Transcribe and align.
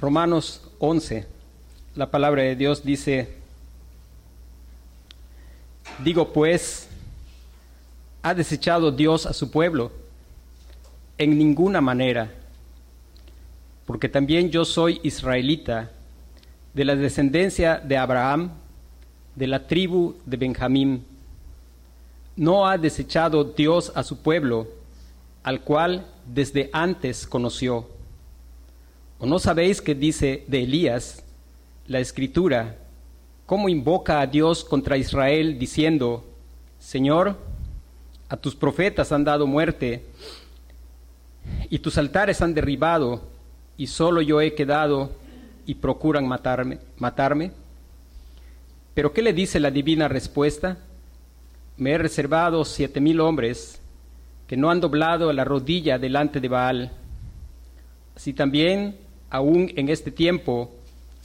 Romanos 0.00 0.62
11, 0.78 1.26
la 1.96 2.08
palabra 2.08 2.42
de 2.42 2.54
Dios 2.54 2.84
dice, 2.84 3.34
digo 6.04 6.32
pues, 6.32 6.88
¿ha 8.22 8.32
desechado 8.32 8.92
Dios 8.92 9.26
a 9.26 9.32
su 9.32 9.50
pueblo? 9.50 9.90
En 11.18 11.36
ninguna 11.36 11.80
manera, 11.80 12.30
porque 13.86 14.08
también 14.08 14.50
yo 14.50 14.64
soy 14.64 15.00
israelita, 15.02 15.90
de 16.74 16.84
la 16.84 16.94
descendencia 16.94 17.78
de 17.78 17.96
Abraham, 17.96 18.52
de 19.34 19.48
la 19.48 19.66
tribu 19.66 20.14
de 20.26 20.36
Benjamín. 20.36 21.04
No 22.36 22.68
ha 22.68 22.78
desechado 22.78 23.42
Dios 23.42 23.90
a 23.96 24.04
su 24.04 24.18
pueblo, 24.18 24.68
al 25.42 25.62
cual 25.62 26.06
desde 26.24 26.70
antes 26.72 27.26
conoció. 27.26 27.97
¿O 29.20 29.26
no 29.26 29.40
sabéis 29.40 29.82
que 29.82 29.96
dice 29.96 30.44
de 30.46 30.62
Elías 30.62 31.24
la 31.88 31.98
escritura, 31.98 32.76
cómo 33.46 33.68
invoca 33.68 34.20
a 34.20 34.26
Dios 34.26 34.62
contra 34.62 34.96
Israel 34.96 35.58
diciendo, 35.58 36.24
Señor, 36.78 37.36
a 38.28 38.36
tus 38.36 38.54
profetas 38.54 39.10
han 39.10 39.24
dado 39.24 39.46
muerte 39.46 40.04
y 41.68 41.80
tus 41.80 41.98
altares 41.98 42.42
han 42.42 42.54
derribado 42.54 43.22
y 43.76 43.88
solo 43.88 44.22
yo 44.22 44.40
he 44.40 44.54
quedado 44.54 45.10
y 45.66 45.74
procuran 45.74 46.28
matarme, 46.28 46.78
matarme? 46.98 47.50
Pero 48.94 49.12
¿qué 49.12 49.22
le 49.22 49.32
dice 49.32 49.58
la 49.58 49.72
divina 49.72 50.06
respuesta? 50.06 50.78
Me 51.76 51.90
he 51.90 51.98
reservado 51.98 52.64
siete 52.64 53.00
mil 53.00 53.18
hombres 53.18 53.80
que 54.46 54.56
no 54.56 54.70
han 54.70 54.80
doblado 54.80 55.32
la 55.32 55.44
rodilla 55.44 55.98
delante 55.98 56.40
de 56.40 56.48
Baal. 56.48 56.92
Así 58.14 58.32
también, 58.32 59.07
aún 59.30 59.72
en 59.76 59.88
este 59.88 60.10
tiempo, 60.10 60.70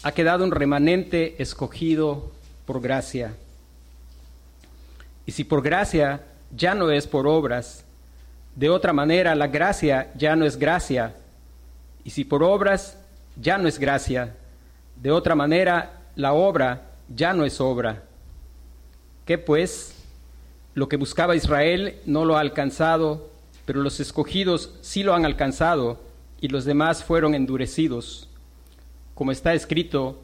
ha 0.04 0.12
quedado 0.12 0.44
un 0.44 0.52
remanente 0.52 1.42
escogido 1.42 2.32
por 2.66 2.82
gracia. 2.82 3.34
Y 5.26 5.32
si 5.32 5.44
por 5.44 5.62
gracia 5.62 6.22
ya 6.56 6.76
no 6.76 6.92
es 6.92 7.08
por 7.08 7.28
obras, 7.28 7.86
de 8.56 8.70
otra 8.70 8.94
manera 8.94 9.36
la 9.36 9.48
gracia 9.48 10.12
ya 10.16 10.36
no 10.36 10.46
es 10.46 10.58
gracia. 10.58 11.16
Y 12.04 12.10
si 12.10 12.26
por 12.26 12.44
obras 12.44 12.98
ya 13.42 13.58
no 13.58 13.68
es 13.68 13.80
gracia, 13.80 14.36
de 15.02 15.12
otra 15.12 15.36
manera 15.36 16.02
la 16.16 16.34
obra 16.34 16.82
ya 17.14 17.34
no 17.34 17.46
es 17.46 17.60
obra. 17.62 18.04
¿Qué 19.26 19.38
pues? 19.38 19.96
Lo 20.76 20.90
que 20.90 20.98
buscaba 20.98 21.36
Israel 21.36 22.00
no 22.06 22.26
lo 22.26 22.36
ha 22.36 22.42
alcanzado, 22.42 23.30
pero 23.66 23.82
los 23.82 24.00
escogidos 24.00 24.74
sí 24.82 25.04
lo 25.04 25.14
han 25.14 25.26
alcanzado 25.26 26.00
y 26.44 26.50
los 26.50 26.66
demás 26.66 27.06
fueron 27.06 27.36
endurecidos. 27.36 28.28
Como 29.16 29.32
está 29.32 29.54
escrito, 29.54 30.20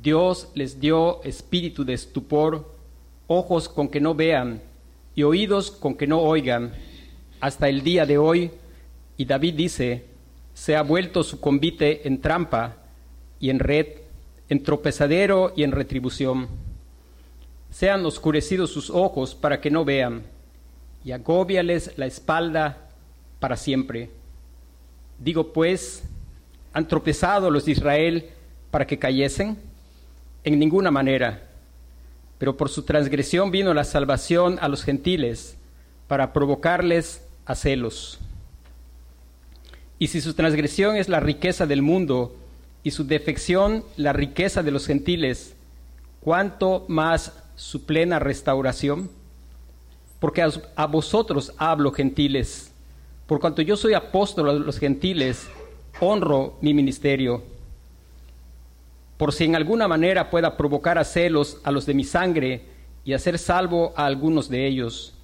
Dios 0.00 0.48
les 0.54 0.78
dio 0.78 1.20
espíritu 1.24 1.84
de 1.84 1.94
estupor, 1.94 2.72
ojos 3.26 3.68
con 3.68 3.88
que 3.88 4.00
no 4.00 4.14
vean 4.14 4.62
y 5.16 5.24
oídos 5.24 5.72
con 5.72 5.96
que 5.96 6.06
no 6.06 6.20
oigan, 6.20 6.72
hasta 7.40 7.68
el 7.68 7.82
día 7.82 8.06
de 8.06 8.18
hoy. 8.18 8.52
Y 9.16 9.24
David 9.24 9.54
dice, 9.54 10.04
se 10.54 10.76
ha 10.76 10.82
vuelto 10.82 11.24
su 11.24 11.40
convite 11.40 12.06
en 12.06 12.20
trampa 12.20 12.76
y 13.40 13.50
en 13.50 13.58
red, 13.58 13.86
en 14.48 14.62
tropezadero 14.62 15.54
y 15.56 15.64
en 15.64 15.72
retribución. 15.72 16.46
Sean 17.72 18.06
oscurecidos 18.06 18.70
sus 18.70 18.90
ojos 18.90 19.34
para 19.34 19.60
que 19.60 19.72
no 19.72 19.84
vean, 19.84 20.22
y 21.04 21.10
agóbiales 21.10 21.90
la 21.96 22.06
espalda 22.06 22.90
para 23.40 23.56
siempre. 23.56 24.10
Digo 25.18 25.52
pues, 25.52 26.04
¿han 26.72 26.88
tropezado 26.88 27.50
los 27.50 27.64
de 27.64 27.72
Israel 27.72 28.30
para 28.70 28.86
que 28.86 28.98
cayesen? 28.98 29.58
En 30.42 30.58
ninguna 30.58 30.90
manera. 30.90 31.48
Pero 32.38 32.56
por 32.56 32.68
su 32.68 32.82
transgresión 32.82 33.50
vino 33.50 33.72
la 33.72 33.84
salvación 33.84 34.58
a 34.60 34.68
los 34.68 34.84
gentiles, 34.84 35.56
para 36.08 36.32
provocarles 36.32 37.22
a 37.46 37.54
celos. 37.54 38.18
Y 39.98 40.08
si 40.08 40.20
su 40.20 40.34
transgresión 40.34 40.96
es 40.96 41.08
la 41.08 41.20
riqueza 41.20 41.66
del 41.66 41.82
mundo 41.82 42.36
y 42.82 42.90
su 42.90 43.06
defección 43.06 43.84
la 43.96 44.12
riqueza 44.12 44.62
de 44.62 44.70
los 44.70 44.86
gentiles, 44.86 45.54
¿cuánto 46.20 46.84
más 46.88 47.32
su 47.56 47.86
plena 47.86 48.18
restauración? 48.18 49.10
Porque 50.20 50.42
a, 50.42 50.86
vosotros 50.86 51.52
hablo, 51.56 51.92
gentiles, 51.92 52.72
por 53.26 53.40
cuanto 53.40 53.62
yo 53.62 53.76
soy 53.76 53.94
apóstol 53.94 54.58
de 54.58 54.66
los 54.66 54.78
gentiles, 54.78 55.48
honro 56.00 56.58
mi 56.60 56.74
ministerio, 56.74 57.42
por 59.16 59.32
si 59.32 59.44
en 59.44 59.56
alguna 59.56 59.88
manera 59.88 60.30
pueda 60.30 60.56
provocar 60.56 60.98
a 60.98 61.04
celos 61.04 61.58
a 61.64 61.70
los 61.70 61.86
de 61.86 61.94
mi 61.94 62.04
sangre 62.04 62.66
y 63.04 63.12
hacer 63.12 63.38
salvo 63.38 63.92
a 63.96 64.06
algunos 64.06 64.48
de 64.48 64.66
ellos. 64.66 65.14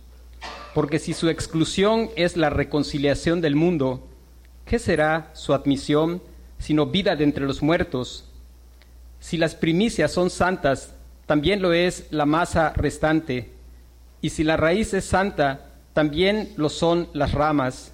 Porque 0.75 0.99
si 0.99 1.13
su 1.13 1.29
exclusión 1.29 2.11
es 2.17 2.37
la 2.37 2.51
reconciliación 2.51 3.41
del 3.41 3.57
mundo, 3.57 4.07
¿qué 4.65 4.79
será 4.79 5.31
su 5.35 5.53
admisión 5.53 6.23
sino 6.59 6.87
vida 6.87 7.17
de 7.17 7.25
entre 7.25 7.47
los 7.47 7.63
muertos? 7.63 8.31
Si 9.19 9.37
las 9.37 9.55
primicias 9.55 10.13
son 10.13 10.31
santas, 10.31 10.95
también 11.27 11.61
lo 11.61 11.73
es 11.73 12.07
la 12.11 12.27
masa 12.27 12.73
restante. 12.75 13.51
Y 14.23 14.31
si 14.31 14.45
la 14.45 14.57
raíz 14.57 14.95
es 14.95 15.05
santa, 15.05 15.70
también 16.01 16.55
lo 16.57 16.71
son 16.71 17.09
las 17.13 17.33
ramas. 17.33 17.93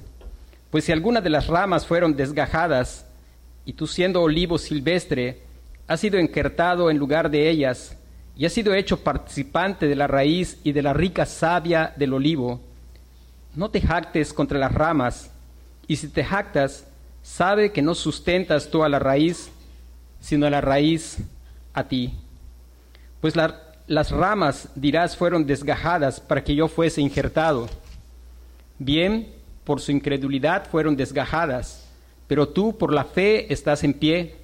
Pues 0.70 0.84
si 0.84 0.92
alguna 0.92 1.20
de 1.20 1.28
las 1.28 1.48
ramas 1.48 1.84
fueron 1.84 2.14
desgajadas, 2.14 3.04
y 3.64 3.72
tú 3.72 3.88
siendo 3.88 4.22
olivo 4.22 4.58
silvestre, 4.58 5.42
has 5.88 5.98
sido 5.98 6.16
enquertado 6.16 6.88
en 6.88 6.98
lugar 6.98 7.28
de 7.28 7.50
ellas, 7.50 7.96
y 8.36 8.46
has 8.46 8.52
sido 8.52 8.74
hecho 8.74 9.00
participante 9.00 9.88
de 9.88 9.96
la 9.96 10.06
raíz 10.06 10.56
y 10.62 10.70
de 10.70 10.82
la 10.82 10.92
rica 10.92 11.26
savia 11.26 11.94
del 11.96 12.12
olivo, 12.12 12.60
no 13.56 13.70
te 13.70 13.80
jactes 13.80 14.32
contra 14.32 14.56
las 14.56 14.70
ramas, 14.70 15.28
y 15.88 15.96
si 15.96 16.06
te 16.06 16.22
jactas, 16.22 16.86
sabe 17.24 17.72
que 17.72 17.82
no 17.82 17.92
sustentas 17.92 18.70
tú 18.70 18.84
a 18.84 18.88
la 18.88 19.00
raíz, 19.00 19.50
sino 20.20 20.46
a 20.46 20.50
la 20.50 20.60
raíz 20.60 21.18
a 21.74 21.82
ti. 21.88 22.14
Pues 23.20 23.34
las 23.34 24.10
ramas, 24.12 24.68
dirás, 24.76 25.16
fueron 25.16 25.44
desgajadas 25.44 26.20
para 26.20 26.44
que 26.44 26.54
yo 26.54 26.68
fuese 26.68 27.00
injertado. 27.00 27.68
Bien, 28.78 29.32
por 29.64 29.80
su 29.80 29.92
incredulidad 29.92 30.68
fueron 30.68 30.96
desgajadas, 30.96 31.88
pero 32.26 32.48
tú 32.48 32.76
por 32.76 32.92
la 32.92 33.04
fe 33.04 33.52
estás 33.52 33.84
en 33.84 33.94
pie. 33.94 34.36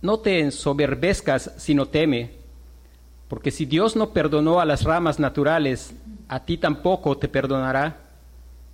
No 0.00 0.18
te 0.18 0.40
ensoberbezcas, 0.40 1.52
sino 1.56 1.86
teme, 1.86 2.42
porque 3.32 3.50
si 3.50 3.64
Dios 3.64 3.96
no 3.96 4.10
perdonó 4.10 4.60
a 4.60 4.66
las 4.66 4.84
ramas 4.84 5.18
naturales, 5.18 5.94
a 6.28 6.44
ti 6.44 6.58
tampoco 6.58 7.16
te 7.16 7.28
perdonará. 7.28 7.96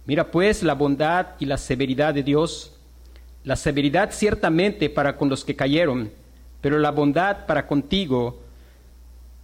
Mira 0.05 0.33
pues 0.33 0.65
la 0.65 0.75
bondad 0.75 1.29
y 1.39 1.47
la 1.47 1.59
severidad 1.59 2.13
de 2.13 2.25
Dios. 2.25 2.75
La 3.45 3.55
severidad 3.55 4.11
ciertamente 4.11 4.91
para 4.91 5.17
con 5.17 5.29
los 5.29 5.45
que 5.45 5.55
cayeron, 5.55 6.11
pero 6.61 6.79
la 6.81 6.91
bondad 6.91 7.47
para 7.47 7.69
contigo, 7.69 8.41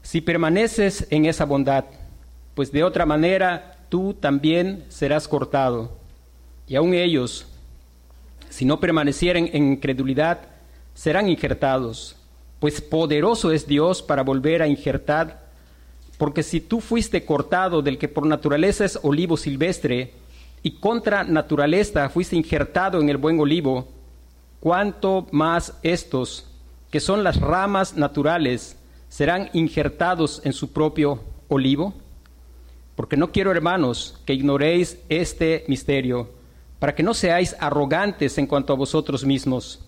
si 0.02 0.20
permaneces 0.20 1.06
en 1.10 1.26
esa 1.26 1.44
bondad, 1.44 1.84
pues 2.54 2.72
de 2.72 2.82
otra 2.82 3.06
manera 3.06 3.73
tú 3.94 4.12
también 4.12 4.82
serás 4.88 5.28
cortado. 5.28 5.92
Y 6.66 6.74
aun 6.74 6.94
ellos, 6.94 7.46
si 8.50 8.64
no 8.64 8.80
permanecieren 8.80 9.48
en 9.52 9.74
incredulidad, 9.74 10.40
serán 10.94 11.28
injertados, 11.28 12.16
pues 12.58 12.80
poderoso 12.80 13.52
es 13.52 13.68
Dios 13.68 14.02
para 14.02 14.24
volver 14.24 14.62
a 14.62 14.66
injertar, 14.66 15.46
porque 16.18 16.42
si 16.42 16.60
tú 16.60 16.80
fuiste 16.80 17.24
cortado 17.24 17.82
del 17.82 17.96
que 17.96 18.08
por 18.08 18.26
naturaleza 18.26 18.84
es 18.84 18.98
olivo 19.00 19.36
silvestre, 19.36 20.12
y 20.60 20.72
contra 20.72 21.22
naturaleza 21.22 22.08
fuiste 22.08 22.34
injertado 22.34 23.00
en 23.00 23.08
el 23.10 23.16
buen 23.16 23.38
olivo, 23.38 23.86
cuánto 24.58 25.28
más 25.30 25.78
estos, 25.84 26.48
que 26.90 26.98
son 26.98 27.22
las 27.22 27.40
ramas 27.40 27.96
naturales, 27.96 28.76
serán 29.08 29.50
injertados 29.52 30.42
en 30.44 30.52
su 30.52 30.72
propio 30.72 31.20
olivo? 31.46 31.94
Porque 32.96 33.16
no 33.16 33.32
quiero, 33.32 33.50
hermanos, 33.50 34.20
que 34.24 34.34
ignoréis 34.34 34.98
este 35.08 35.64
misterio, 35.66 36.30
para 36.78 36.94
que 36.94 37.02
no 37.02 37.14
seáis 37.14 37.56
arrogantes 37.58 38.38
en 38.38 38.46
cuanto 38.46 38.72
a 38.72 38.76
vosotros 38.76 39.24
mismos, 39.24 39.80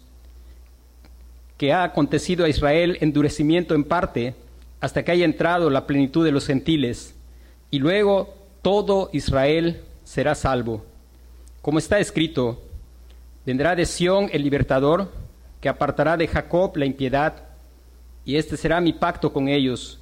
que 1.57 1.73
ha 1.73 1.85
acontecido 1.85 2.45
a 2.45 2.49
Israel 2.49 2.99
endurecimiento 3.01 3.75
en 3.75 3.85
parte, 3.85 4.35
hasta 4.81 5.05
que 5.05 5.13
haya 5.13 5.25
entrado 5.25 5.71
la 5.71 5.87
plenitud 5.87 6.25
de 6.25 6.33
los 6.33 6.47
gentiles, 6.47 7.15
y 7.71 7.79
luego 7.79 8.35
todo 8.63 9.11
Israel 9.13 9.83
será 10.05 10.35
salvo. 10.35 10.85
Como 11.63 11.79
está 11.79 11.99
escrito, 11.99 12.63
vendrá 13.45 13.75
de 13.77 13.87
Sión 13.87 14.29
el 14.33 14.43
libertador, 14.43 15.11
que 15.61 15.69
apartará 15.69 16.17
de 16.17 16.29
Jacob 16.29 16.77
la 16.77 16.87
impiedad, 16.87 17.45
y 18.25 18.37
este 18.37 18.57
será 18.57 18.81
mi 18.81 18.93
pacto 18.93 19.33
con 19.33 19.49
ellos, 19.49 20.01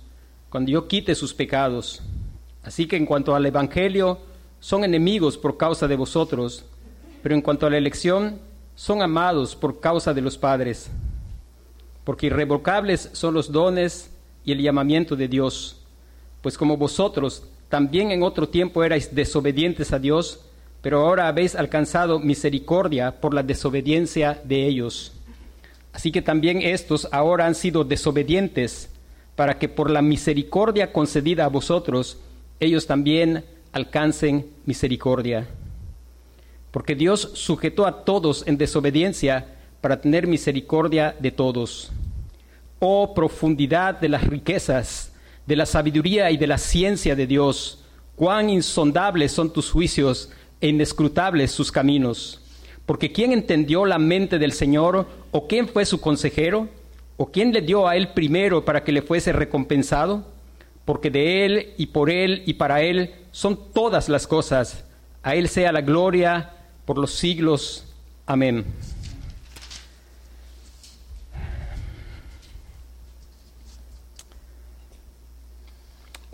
cuando 0.49 0.71
yo 0.71 0.89
quite 0.89 1.15
sus 1.15 1.35
pecados. 1.35 2.03
Así 2.65 2.87
que 2.87 2.97
en 2.97 3.07
cuanto 3.07 3.35
al 3.35 3.47
Evangelio, 3.47 4.19
son 4.61 4.85
enemigos 4.85 5.37
por 5.37 5.57
causa 5.57 5.87
de 5.87 5.97
vosotros, 5.97 6.65
pero 7.23 7.35
en 7.35 7.43
cuanto 7.43 7.67
a 7.67 7.71
la 7.71 7.77
elección, 7.79 8.39
son 8.75 9.03
amados 9.03 9.55
por 9.55 9.81
causa 9.81 10.15
de 10.15 10.23
los 10.23 10.39
padres. 10.39 10.91
porque 12.05 12.27
irrevocables 12.27 13.09
son 13.13 13.35
los 13.35 13.51
dones 13.51 14.11
y 14.45 14.53
el 14.53 14.61
llamamiento 14.61 15.17
de 15.17 15.27
Dios. 15.27 15.81
Pues 16.43 16.59
como 16.59 16.77
vosotros 16.77 17.45
también 17.69 18.11
en 18.13 18.23
otro 18.23 18.49
tiempo 18.49 18.85
erais 18.85 19.15
desobedientes 19.15 19.93
a 19.93 19.99
Dios, 19.99 20.41
pero 20.83 21.01
ahora 21.01 21.29
habéis 21.29 21.57
alcanzado 21.57 22.21
misericordia 22.21 23.21
por 23.21 23.33
la 23.33 23.43
desobediencia 23.43 24.41
de 24.45 24.67
ellos. 24.67 25.13
Así 25.93 26.13
que 26.13 26.21
también 26.23 26.61
estos 26.61 27.09
ahora 27.11 27.47
han 27.47 27.55
sido 27.55 27.85
desobedientes, 27.85 28.91
para 29.35 29.59
que 29.59 29.69
por 29.69 29.91
la 29.91 30.03
misericordia 30.03 30.93
concedida 30.93 31.47
a 31.47 31.49
vosotros, 31.49 32.19
ellos 32.61 32.87
también 32.87 33.45
alcancen 33.73 34.47
misericordia. 34.67 35.47
Porque 36.71 36.95
Dios 36.95 37.31
sujetó 37.35 37.87
a 37.87 38.05
todos 38.05 38.47
en 38.47 38.57
desobediencia 38.57 39.47
para 39.81 40.01
tener 40.01 40.27
misericordia 40.27 41.15
de 41.21 41.31
todos. 41.31 41.93
Oh 42.79 43.15
profundidad 43.15 44.01
de 44.01 44.09
las 44.09 44.27
riquezas, 44.27 45.13
de 45.47 45.57
la 45.57 45.67
sabiduría 45.67 46.31
y 46.31 46.37
de 46.37 46.47
la 46.47 46.59
ciencia 46.59 47.15
de 47.15 47.27
Dios, 47.27 47.85
cuán 48.17 48.51
insondables 48.51 49.33
son 49.33 49.53
tus 49.53 49.71
juicios 49.71 50.31
e 50.61 50.69
inescrutables 50.69 51.51
sus 51.51 51.71
caminos. 51.71 52.41
Porque 52.87 53.13
¿quién 53.13 53.33
entendió 53.33 53.85
la 53.87 53.99
mente 53.99 54.39
del 54.39 54.53
Señor? 54.53 55.07
¿O 55.31 55.47
quién 55.47 55.69
fue 55.69 55.85
su 55.85 56.01
consejero? 56.01 56.69
¿O 57.17 57.27
quién 57.27 57.53
le 57.53 57.61
dio 57.61 57.87
a 57.89 57.97
él 57.97 58.09
primero 58.09 58.65
para 58.65 58.85
que 58.85 58.93
le 58.93 59.03
fuese 59.03 59.33
recompensado? 59.33 60.34
Porque 60.85 61.11
de 61.11 61.45
él 61.45 61.75
y 61.77 61.87
por 61.87 62.11
él 62.11 62.43
y 62.47 62.55
para 62.55 62.83
él 62.83 63.15
son 63.31 63.73
todas 63.73 64.09
las 64.09 64.27
cosas. 64.27 64.85
A 65.23 65.35
él 65.35 65.49
sea 65.49 65.73
la 65.73 65.81
gloria 65.81 66.53
por 66.85 66.99
los 66.99 67.15
siglos. 67.15 67.87
Amén. 68.27 68.65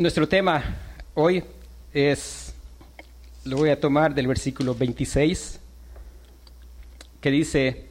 Nuestro 0.00 0.26
tema 0.26 0.64
hoy 1.12 1.44
es, 1.93 2.55
lo 3.44 3.58
voy 3.58 3.69
a 3.69 3.79
tomar 3.79 4.14
del 4.14 4.26
versículo 4.26 4.75
26, 4.75 5.61
que 7.20 7.31
dice, 7.31 7.85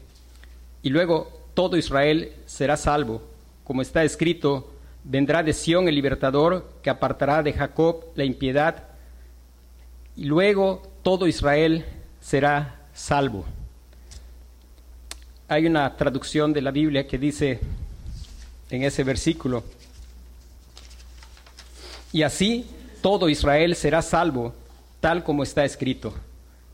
y 0.81 0.89
luego 0.89 1.31
todo 1.53 1.77
Israel 1.77 2.33
será 2.47 2.77
salvo, 2.77 3.21
como 3.63 3.83
está 3.83 4.03
escrito, 4.03 4.73
vendrá 5.03 5.43
de 5.43 5.53
Sión 5.53 5.87
el 5.87 5.95
libertador 5.95 6.69
que 6.81 6.89
apartará 6.89 7.41
de 7.43 7.53
Jacob 7.53 8.05
la 8.15 8.23
impiedad, 8.23 8.87
y 10.15 10.25
luego 10.25 10.83
todo 11.03 11.27
Israel 11.27 11.85
será 12.19 12.81
salvo. 12.93 13.45
Hay 15.47 15.65
una 15.65 15.95
traducción 15.95 16.53
de 16.53 16.61
la 16.61 16.71
Biblia 16.71 17.07
que 17.07 17.17
dice 17.17 17.59
en 18.69 18.83
ese 18.83 19.03
versículo, 19.03 19.63
y 22.11 22.23
así 22.23 22.65
todo 23.01 23.29
Israel 23.29 23.75
será 23.75 24.01
salvo, 24.01 24.53
tal 24.99 25.23
como 25.23 25.43
está 25.43 25.63
escrito. 25.63 26.13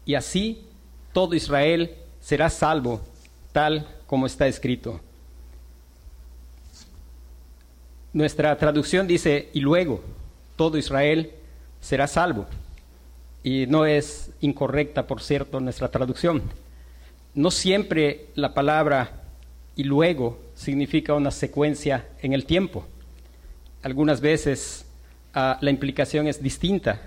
Y 0.05 0.15
así 0.15 0.65
todo 1.13 1.35
Israel 1.35 1.95
será 2.21 2.49
salvo, 2.49 3.01
tal 3.51 3.87
como 4.07 4.25
está 4.25 4.47
escrito. 4.47 5.01
Nuestra 8.15 8.57
traducción 8.57 9.07
dice, 9.07 9.49
y 9.51 9.59
luego 9.59 10.01
todo 10.55 10.77
Israel 10.77 11.33
será 11.81 12.07
salvo. 12.07 12.45
Y 13.43 13.67
no 13.67 13.85
es 13.85 14.31
incorrecta, 14.39 15.05
por 15.05 15.21
cierto, 15.21 15.59
nuestra 15.59 15.91
traducción. 15.91 16.41
No 17.33 17.51
siempre 17.51 18.27
la 18.35 18.53
palabra 18.53 19.23
y 19.75 19.83
luego 19.83 20.39
significa 20.55 21.13
una 21.13 21.29
secuencia 21.29 22.07
en 22.21 22.31
el 22.31 22.45
tiempo. 22.45 22.87
Algunas 23.83 24.21
veces 24.21 24.85
la 25.33 25.69
implicación 25.69 26.27
es 26.27 26.41
distinta. 26.41 27.01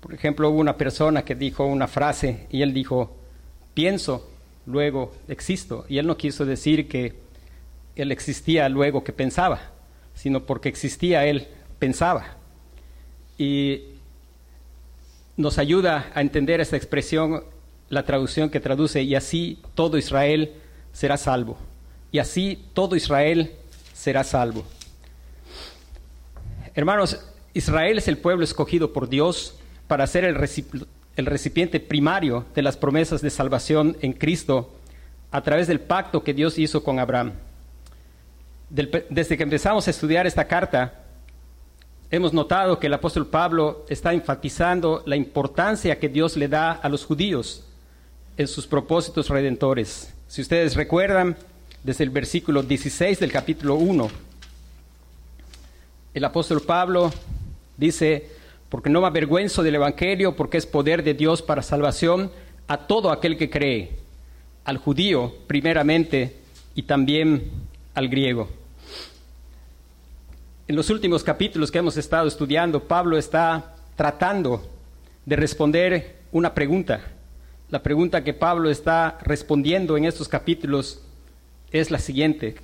Por 0.00 0.14
ejemplo, 0.14 0.48
hubo 0.48 0.58
una 0.58 0.78
persona 0.78 1.22
que 1.22 1.34
dijo 1.34 1.66
una 1.66 1.86
frase 1.86 2.46
y 2.48 2.62
él 2.62 2.72
dijo, 2.72 3.14
pienso, 3.74 4.26
luego 4.64 5.12
existo. 5.28 5.84
Y 5.86 5.98
él 5.98 6.06
no 6.06 6.16
quiso 6.16 6.46
decir 6.46 6.88
que 6.88 7.12
él 7.94 8.10
existía 8.10 8.70
luego 8.70 9.04
que 9.04 9.12
pensaba, 9.12 9.72
sino 10.20 10.44
porque 10.44 10.68
existía 10.68 11.24
él 11.24 11.48
pensaba. 11.78 12.36
Y 13.38 13.84
nos 15.38 15.56
ayuda 15.56 16.12
a 16.14 16.20
entender 16.20 16.60
esta 16.60 16.76
expresión, 16.76 17.42
la 17.88 18.04
traducción 18.04 18.50
que 18.50 18.60
traduce, 18.60 19.02
y 19.02 19.14
así 19.14 19.62
todo 19.74 19.96
Israel 19.96 20.52
será 20.92 21.16
salvo. 21.16 21.56
Y 22.12 22.18
así 22.18 22.66
todo 22.74 22.96
Israel 22.96 23.52
será 23.94 24.22
salvo. 24.22 24.66
Hermanos, 26.74 27.18
Israel 27.54 27.96
es 27.96 28.06
el 28.06 28.18
pueblo 28.18 28.44
escogido 28.44 28.92
por 28.92 29.08
Dios 29.08 29.56
para 29.86 30.06
ser 30.06 30.24
el, 30.24 30.34
recipiente 30.34 31.80
primario 31.80 32.44
de 32.54 32.60
las 32.60 32.76
promesas 32.76 33.22
de 33.22 33.30
salvación 33.30 33.96
en 34.02 34.12
Cristo 34.12 34.70
a 35.30 35.40
través 35.40 35.66
del 35.66 35.80
pacto 35.80 36.22
que 36.22 36.34
Dios 36.34 36.58
hizo 36.58 36.84
con 36.84 36.98
Abraham. 36.98 37.32
Desde 38.70 39.36
que 39.36 39.42
empezamos 39.42 39.86
a 39.86 39.90
estudiar 39.90 40.26
esta 40.26 40.46
carta, 40.46 40.94
hemos 42.10 42.32
notado 42.32 42.78
que 42.78 42.86
el 42.86 42.94
apóstol 42.94 43.26
Pablo 43.26 43.84
está 43.88 44.12
enfatizando 44.14 45.02
la 45.06 45.16
importancia 45.16 45.98
que 45.98 46.08
Dios 46.08 46.36
le 46.36 46.48
da 46.48 46.72
a 46.72 46.88
los 46.88 47.04
judíos 47.04 47.64
en 48.36 48.48
sus 48.48 48.66
propósitos 48.66 49.28
redentores. 49.28 50.14
Si 50.28 50.40
ustedes 50.40 50.76
recuerdan, 50.76 51.36
desde 51.82 52.04
el 52.04 52.10
versículo 52.10 52.62
16 52.62 53.18
del 53.20 53.32
capítulo 53.32 53.74
1, 53.74 54.08
el 56.14 56.24
apóstol 56.24 56.62
Pablo 56.62 57.12
Dice, 57.80 58.28
porque 58.68 58.90
no 58.90 59.00
me 59.00 59.06
avergüenzo 59.06 59.62
del 59.62 59.76
Evangelio, 59.76 60.36
porque 60.36 60.58
es 60.58 60.66
poder 60.66 61.02
de 61.02 61.14
Dios 61.14 61.40
para 61.40 61.62
salvación 61.62 62.30
a 62.68 62.76
todo 62.76 63.10
aquel 63.10 63.38
que 63.38 63.48
cree, 63.48 63.92
al 64.66 64.76
judío 64.76 65.34
primeramente 65.46 66.36
y 66.74 66.82
también 66.82 67.50
al 67.94 68.10
griego. 68.10 68.50
En 70.70 70.76
los 70.76 70.88
últimos 70.88 71.24
capítulos 71.24 71.72
que 71.72 71.78
hemos 71.78 71.96
estado 71.96 72.28
estudiando, 72.28 72.84
Pablo 72.84 73.18
está 73.18 73.74
tratando 73.96 74.70
de 75.26 75.34
responder 75.34 76.20
una 76.30 76.54
pregunta. 76.54 77.00
La 77.70 77.82
pregunta 77.82 78.22
que 78.22 78.34
Pablo 78.34 78.70
está 78.70 79.18
respondiendo 79.22 79.96
en 79.96 80.04
estos 80.04 80.28
capítulos 80.28 81.02
es 81.72 81.90
la 81.90 81.98
siguiente. 81.98 82.54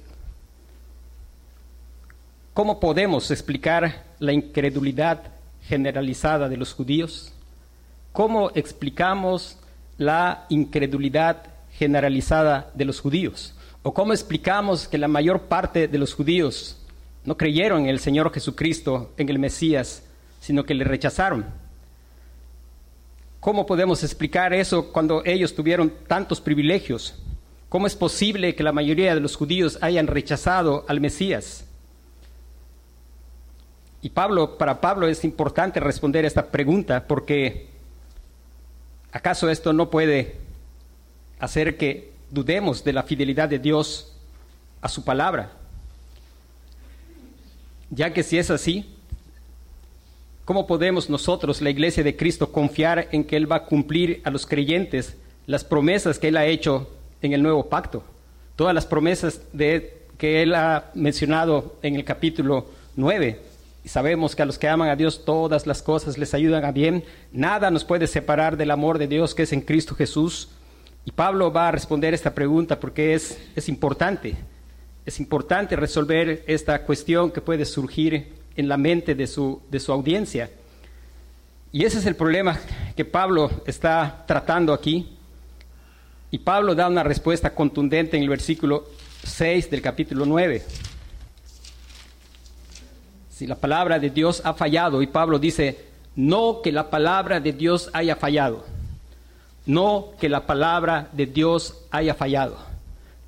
¿Cómo 2.54 2.78
podemos 2.78 3.32
explicar 3.32 4.04
la 4.20 4.32
incredulidad 4.32 5.24
generalizada 5.62 6.48
de 6.48 6.58
los 6.58 6.74
judíos? 6.74 7.32
¿Cómo 8.12 8.52
explicamos 8.54 9.58
la 9.98 10.46
incredulidad 10.48 11.42
generalizada 11.72 12.70
de 12.72 12.84
los 12.84 13.00
judíos? 13.00 13.56
¿O 13.82 13.92
cómo 13.92 14.12
explicamos 14.12 14.86
que 14.86 14.96
la 14.96 15.08
mayor 15.08 15.48
parte 15.48 15.88
de 15.88 15.98
los 15.98 16.14
judíos 16.14 16.85
no 17.26 17.36
creyeron 17.36 17.82
en 17.82 17.88
el 17.88 18.00
Señor 18.00 18.32
Jesucristo, 18.32 19.12
en 19.18 19.28
el 19.28 19.38
Mesías, 19.38 20.02
sino 20.40 20.64
que 20.64 20.74
le 20.74 20.84
rechazaron? 20.84 21.44
¿Cómo 23.40 23.66
podemos 23.66 24.02
explicar 24.02 24.54
eso 24.54 24.92
cuando 24.92 25.22
ellos 25.24 25.54
tuvieron 25.54 25.92
tantos 26.06 26.40
privilegios? 26.40 27.16
¿Cómo 27.68 27.86
es 27.86 27.96
posible 27.96 28.54
que 28.54 28.62
la 28.62 28.72
mayoría 28.72 29.14
de 29.14 29.20
los 29.20 29.36
judíos 29.36 29.78
hayan 29.82 30.06
rechazado 30.06 30.84
al 30.88 31.00
Mesías? 31.00 31.64
Y 34.02 34.10
Pablo, 34.10 34.56
para 34.56 34.80
Pablo 34.80 35.08
es 35.08 35.24
importante 35.24 35.80
responder 35.80 36.24
esta 36.24 36.46
pregunta 36.46 37.06
porque 37.08 37.68
¿acaso 39.10 39.50
esto 39.50 39.72
no 39.72 39.90
puede 39.90 40.36
hacer 41.40 41.76
que 41.76 42.12
dudemos 42.30 42.84
de 42.84 42.92
la 42.92 43.02
fidelidad 43.02 43.48
de 43.48 43.58
Dios 43.58 44.16
a 44.80 44.88
su 44.88 45.04
palabra? 45.04 45.50
Ya 47.90 48.12
que 48.12 48.22
si 48.22 48.38
es 48.38 48.50
así, 48.50 48.86
¿cómo 50.44 50.66
podemos 50.66 51.08
nosotros, 51.08 51.60
la 51.60 51.70
iglesia 51.70 52.02
de 52.02 52.16
Cristo, 52.16 52.52
confiar 52.52 53.08
en 53.12 53.24
que 53.24 53.36
Él 53.36 53.50
va 53.50 53.56
a 53.56 53.64
cumplir 53.64 54.20
a 54.24 54.30
los 54.30 54.46
creyentes 54.46 55.16
las 55.46 55.64
promesas 55.64 56.18
que 56.18 56.28
Él 56.28 56.36
ha 56.36 56.46
hecho 56.46 56.90
en 57.22 57.32
el 57.32 57.42
nuevo 57.42 57.68
pacto? 57.68 58.02
Todas 58.56 58.74
las 58.74 58.86
promesas 58.86 59.40
de, 59.52 60.02
que 60.18 60.42
Él 60.42 60.54
ha 60.54 60.90
mencionado 60.94 61.76
en 61.82 61.94
el 61.94 62.04
capítulo 62.04 62.66
9 62.96 63.40
y 63.86 63.88
sabemos 63.88 64.34
que 64.34 64.42
a 64.42 64.46
los 64.46 64.58
que 64.58 64.68
aman 64.68 64.88
a 64.88 64.96
Dios 64.96 65.24
todas 65.24 65.64
las 65.64 65.80
cosas 65.80 66.18
les 66.18 66.34
ayudan 66.34 66.64
a 66.64 66.72
bien. 66.72 67.04
Nada 67.30 67.70
nos 67.70 67.84
puede 67.84 68.08
separar 68.08 68.56
del 68.56 68.72
amor 68.72 68.98
de 68.98 69.06
Dios 69.06 69.32
que 69.32 69.44
es 69.44 69.52
en 69.52 69.60
Cristo 69.60 69.94
Jesús. 69.94 70.48
Y 71.04 71.12
Pablo 71.12 71.52
va 71.52 71.68
a 71.68 71.70
responder 71.70 72.12
esta 72.12 72.34
pregunta 72.34 72.80
porque 72.80 73.14
es, 73.14 73.38
es 73.54 73.68
importante. 73.68 74.34
Es 75.06 75.20
importante 75.20 75.76
resolver 75.76 76.42
esta 76.48 76.82
cuestión 76.82 77.30
que 77.30 77.40
puede 77.40 77.64
surgir 77.64 78.34
en 78.56 78.68
la 78.68 78.76
mente 78.76 79.14
de 79.14 79.28
su, 79.28 79.62
de 79.70 79.78
su 79.78 79.92
audiencia. 79.92 80.50
Y 81.70 81.84
ese 81.84 81.98
es 81.98 82.06
el 82.06 82.16
problema 82.16 82.58
que 82.96 83.04
Pablo 83.04 83.50
está 83.66 84.24
tratando 84.26 84.72
aquí. 84.72 85.16
Y 86.32 86.38
Pablo 86.38 86.74
da 86.74 86.88
una 86.88 87.04
respuesta 87.04 87.54
contundente 87.54 88.16
en 88.16 88.24
el 88.24 88.28
versículo 88.28 88.88
6 89.22 89.70
del 89.70 89.80
capítulo 89.80 90.26
9. 90.26 90.64
Si 93.30 93.46
la 93.46 93.54
palabra 93.54 94.00
de 94.00 94.10
Dios 94.10 94.42
ha 94.44 94.54
fallado, 94.54 95.02
y 95.02 95.06
Pablo 95.06 95.38
dice, 95.38 95.84
no 96.16 96.62
que 96.62 96.72
la 96.72 96.90
palabra 96.90 97.38
de 97.38 97.52
Dios 97.52 97.90
haya 97.92 98.16
fallado, 98.16 98.64
no 99.66 100.12
que 100.18 100.28
la 100.28 100.46
palabra 100.46 101.10
de 101.12 101.26
Dios 101.26 101.84
haya 101.92 102.14
fallado. 102.14 102.56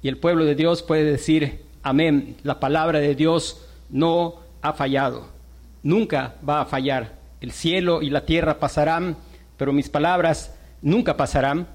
Y 0.02 0.08
el 0.08 0.16
pueblo 0.16 0.44
de 0.44 0.54
Dios 0.54 0.82
puede 0.82 1.04
decir, 1.04 1.67
amén, 1.88 2.36
la 2.42 2.60
palabra 2.60 2.98
de 2.98 3.14
Dios 3.14 3.64
no 3.90 4.36
ha 4.62 4.72
fallado, 4.72 5.28
nunca 5.82 6.34
va 6.46 6.60
a 6.60 6.66
fallar. 6.66 7.16
El 7.40 7.52
cielo 7.52 8.02
y 8.02 8.10
la 8.10 8.26
tierra 8.26 8.58
pasarán, 8.58 9.16
pero 9.56 9.72
mis 9.72 9.88
palabras 9.88 10.54
nunca 10.82 11.16
pasarán. 11.16 11.66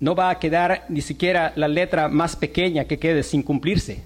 No 0.00 0.14
va 0.14 0.30
a 0.30 0.38
quedar 0.38 0.84
ni 0.88 1.00
siquiera 1.00 1.52
la 1.56 1.66
letra 1.66 2.08
más 2.08 2.36
pequeña 2.36 2.84
que 2.84 2.98
quede 2.98 3.22
sin 3.24 3.42
cumplirse. 3.42 4.04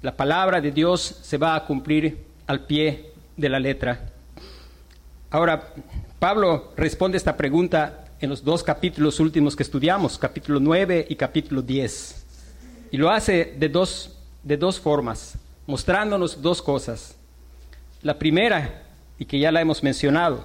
La 0.00 0.16
palabra 0.16 0.60
de 0.60 0.72
Dios 0.72 1.18
se 1.22 1.36
va 1.36 1.54
a 1.54 1.64
cumplir 1.66 2.24
al 2.46 2.66
pie 2.66 3.12
de 3.36 3.48
la 3.48 3.60
letra. 3.60 4.10
Ahora, 5.30 5.74
Pablo 6.18 6.72
responde 6.76 7.18
esta 7.18 7.36
pregunta 7.36 8.04
en 8.20 8.30
los 8.30 8.42
dos 8.42 8.62
capítulos 8.62 9.20
últimos 9.20 9.54
que 9.54 9.62
estudiamos, 9.62 10.16
capítulo 10.16 10.60
9 10.60 11.06
y 11.08 11.16
capítulo 11.16 11.60
10. 11.60 12.26
Y 12.92 12.96
lo 12.96 13.10
hace 13.10 13.54
de 13.58 13.68
dos, 13.68 14.18
de 14.42 14.56
dos 14.56 14.80
formas, 14.80 15.38
mostrándonos 15.66 16.40
dos 16.42 16.62
cosas. 16.62 17.16
La 18.02 18.18
primera, 18.18 18.82
y 19.18 19.24
que 19.24 19.38
ya 19.38 19.52
la 19.52 19.60
hemos 19.60 19.82
mencionado, 19.82 20.42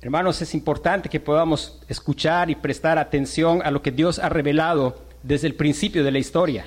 hermanos, 0.00 0.40
es 0.42 0.54
importante 0.54 1.08
que 1.08 1.20
podamos 1.20 1.80
escuchar 1.88 2.50
y 2.50 2.54
prestar 2.54 2.98
atención 2.98 3.62
a 3.64 3.70
lo 3.70 3.82
que 3.82 3.90
Dios 3.90 4.18
ha 4.18 4.28
revelado 4.28 5.02
desde 5.22 5.46
el 5.46 5.54
principio 5.54 6.04
de 6.04 6.10
la 6.10 6.18
historia. 6.18 6.66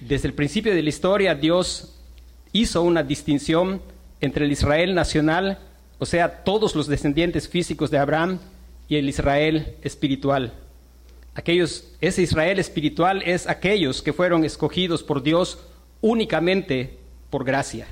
Desde 0.00 0.28
el 0.28 0.34
principio 0.34 0.74
de 0.74 0.82
la 0.82 0.88
historia 0.88 1.34
Dios 1.34 1.94
hizo 2.52 2.82
una 2.82 3.02
distinción 3.02 3.80
entre 4.20 4.44
el 4.44 4.52
Israel 4.52 4.94
nacional, 4.94 5.58
o 5.98 6.06
sea, 6.06 6.44
todos 6.44 6.74
los 6.74 6.86
descendientes 6.86 7.48
físicos 7.48 7.90
de 7.90 7.98
Abraham, 7.98 8.38
y 8.88 8.96
el 8.96 9.08
Israel 9.08 9.76
espiritual. 9.82 10.52
Aquellos, 11.34 11.88
ese 12.00 12.22
Israel 12.22 12.58
espiritual 12.58 13.22
es 13.22 13.48
aquellos 13.48 14.02
que 14.02 14.12
fueron 14.12 14.44
escogidos 14.44 15.02
por 15.02 15.22
Dios 15.22 15.58
únicamente 16.00 16.98
por 17.30 17.44
gracia. 17.44 17.86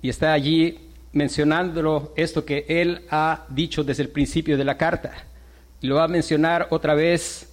Y 0.00 0.08
está 0.08 0.32
allí 0.32 0.78
mencionándolo 1.12 2.12
esto 2.16 2.44
que 2.44 2.64
él 2.68 3.02
ha 3.10 3.46
dicho 3.48 3.82
desde 3.82 4.04
el 4.04 4.10
principio 4.10 4.56
de 4.56 4.64
la 4.64 4.76
carta. 4.76 5.12
Y 5.80 5.88
lo 5.88 5.96
va 5.96 6.04
a 6.04 6.08
mencionar 6.08 6.68
otra 6.70 6.94
vez 6.94 7.52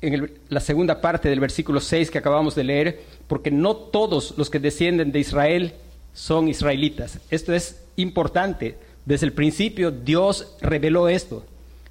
en 0.00 0.32
la 0.48 0.60
segunda 0.60 1.00
parte 1.00 1.28
del 1.28 1.40
versículo 1.40 1.80
6 1.80 2.10
que 2.10 2.18
acabamos 2.18 2.54
de 2.54 2.64
leer, 2.64 3.00
porque 3.26 3.50
no 3.50 3.74
todos 3.76 4.34
los 4.36 4.50
que 4.50 4.58
descienden 4.58 5.10
de 5.12 5.20
Israel 5.20 5.74
son 6.12 6.48
israelitas. 6.48 7.18
Esto 7.30 7.52
es 7.52 7.84
importante. 7.96 8.76
Desde 9.04 9.26
el 9.26 9.32
principio 9.32 9.90
Dios 9.90 10.56
reveló 10.60 11.08
esto. 11.08 11.44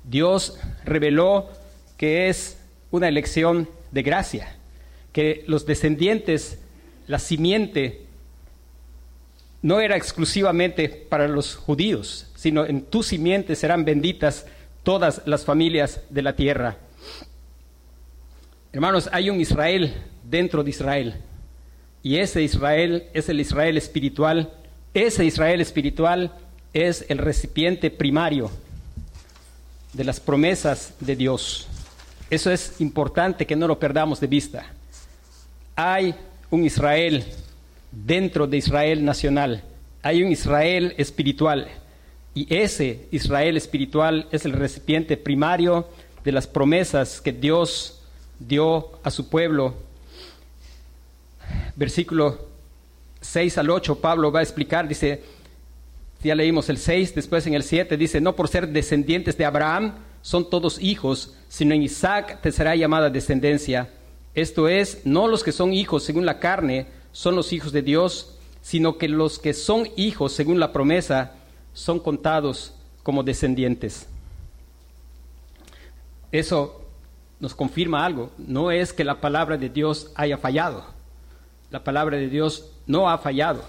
Dios 0.04 0.58
reveló 0.84 1.50
que 1.98 2.30
es 2.30 2.58
una 2.90 3.08
elección 3.08 3.70
de 3.92 4.04
gracia, 4.04 4.56
que 5.14 5.44
los 5.48 5.66
descendientes, 5.66 6.60
la 7.08 7.20
simiente, 7.20 8.06
no 9.62 9.80
era 9.80 9.96
exclusivamente 9.96 10.90
para 10.90 11.28
los 11.28 11.56
judíos, 11.56 12.28
sino 12.36 12.66
en 12.66 12.82
tu 12.82 13.04
simiente 13.04 13.56
serán 13.56 13.86
benditas 13.86 14.48
todas 14.84 15.22
las 15.26 15.46
familias 15.46 16.02
de 16.10 16.22
la 16.24 16.36
tierra. 16.36 16.78
Hermanos, 18.74 19.10
hay 19.12 19.30
un 19.30 19.40
Israel 19.40 19.94
dentro 20.24 20.64
de 20.64 20.70
Israel. 20.72 21.16
Y 22.02 22.18
ese 22.18 22.42
Israel 22.42 23.04
es 23.14 23.30
el 23.30 23.40
Israel 23.40 23.78
espiritual. 23.78 24.52
Ese 24.94 25.26
Israel 25.26 25.62
espiritual 25.62 26.34
es 26.74 27.06
el 27.10 27.20
recipiente 27.20 27.92
primario 27.92 28.50
de 29.94 30.04
las 30.04 30.20
promesas 30.20 30.94
de 31.00 31.16
Dios. 31.16 31.68
Eso 32.30 32.52
es 32.52 32.80
importante 32.80 33.46
que 33.46 33.56
no 33.56 33.68
lo 33.68 33.80
perdamos 33.80 34.20
de 34.20 34.28
vista. 34.28 34.66
Hay 35.76 36.16
un 36.50 36.64
Israel 36.64 37.26
dentro 37.92 38.48
de 38.48 38.58
Israel 38.58 39.04
nacional. 39.04 39.64
Hay 40.02 40.24
un 40.24 40.32
Israel 40.32 40.94
espiritual. 40.98 41.68
Y 42.34 42.54
ese 42.54 43.08
Israel 43.12 43.58
espiritual 43.58 44.28
es 44.32 44.46
el 44.46 44.54
recipiente 44.54 45.18
primario 45.18 45.88
de 46.24 46.32
las 46.32 46.48
promesas 46.48 47.20
que 47.20 47.34
Dios 47.34 48.02
dio 48.40 48.92
a 49.04 49.12
su 49.12 49.30
pueblo. 49.30 49.76
Versículo 51.76 52.48
6 53.20 53.58
al 53.58 53.70
8, 53.70 54.00
Pablo 54.00 54.32
va 54.32 54.40
a 54.40 54.44
explicar, 54.44 54.88
dice, 54.88 55.24
ya 56.24 56.36
leímos 56.36 56.70
el 56.70 56.78
6, 56.78 57.16
después 57.16 57.48
en 57.48 57.54
el 57.54 57.64
7 57.64 57.98
dice, 57.98 58.22
no 58.22 58.36
por 58.36 58.48
ser 58.48 58.68
descendientes 58.68 59.38
de 59.38 59.46
Abraham 59.46 59.96
son 60.22 60.50
todos 60.50 60.80
hijos, 60.80 61.36
sino 61.48 61.74
en 61.74 61.84
Isaac 61.84 62.42
te 62.42 62.52
será 62.52 62.76
llamada 62.76 63.10
descendencia. 63.10 63.90
Esto 64.36 64.68
es, 64.68 65.06
no 65.06 65.28
los 65.28 65.44
que 65.44 65.52
son 65.52 65.74
hijos 65.74 66.04
según 66.04 66.26
la 66.26 66.40
carne 66.40 66.88
son 67.12 67.36
los 67.36 67.52
hijos 67.54 67.72
de 67.72 67.82
Dios, 67.82 68.38
sino 68.62 68.98
que 68.98 69.10
los 69.10 69.40
que 69.40 69.54
son 69.54 69.88
hijos 69.96 70.32
según 70.34 70.60
la 70.60 70.72
promesa 70.72 71.34
son 71.74 72.00
contados 72.00 72.74
como 73.04 73.24
descendientes. 73.24 74.08
Eso 76.32 76.86
nos 77.40 77.56
confirma 77.56 78.06
algo, 78.06 78.30
no 78.38 78.70
es 78.70 78.94
que 78.94 79.04
la 79.04 79.20
palabra 79.20 79.58
de 79.58 79.70
Dios 79.70 80.12
haya 80.16 80.38
fallado, 80.38 80.86
la 81.72 81.84
palabra 81.84 82.18
de 82.18 82.30
Dios 82.30 82.72
no 82.86 83.10
ha 83.10 83.18
fallado 83.18 83.64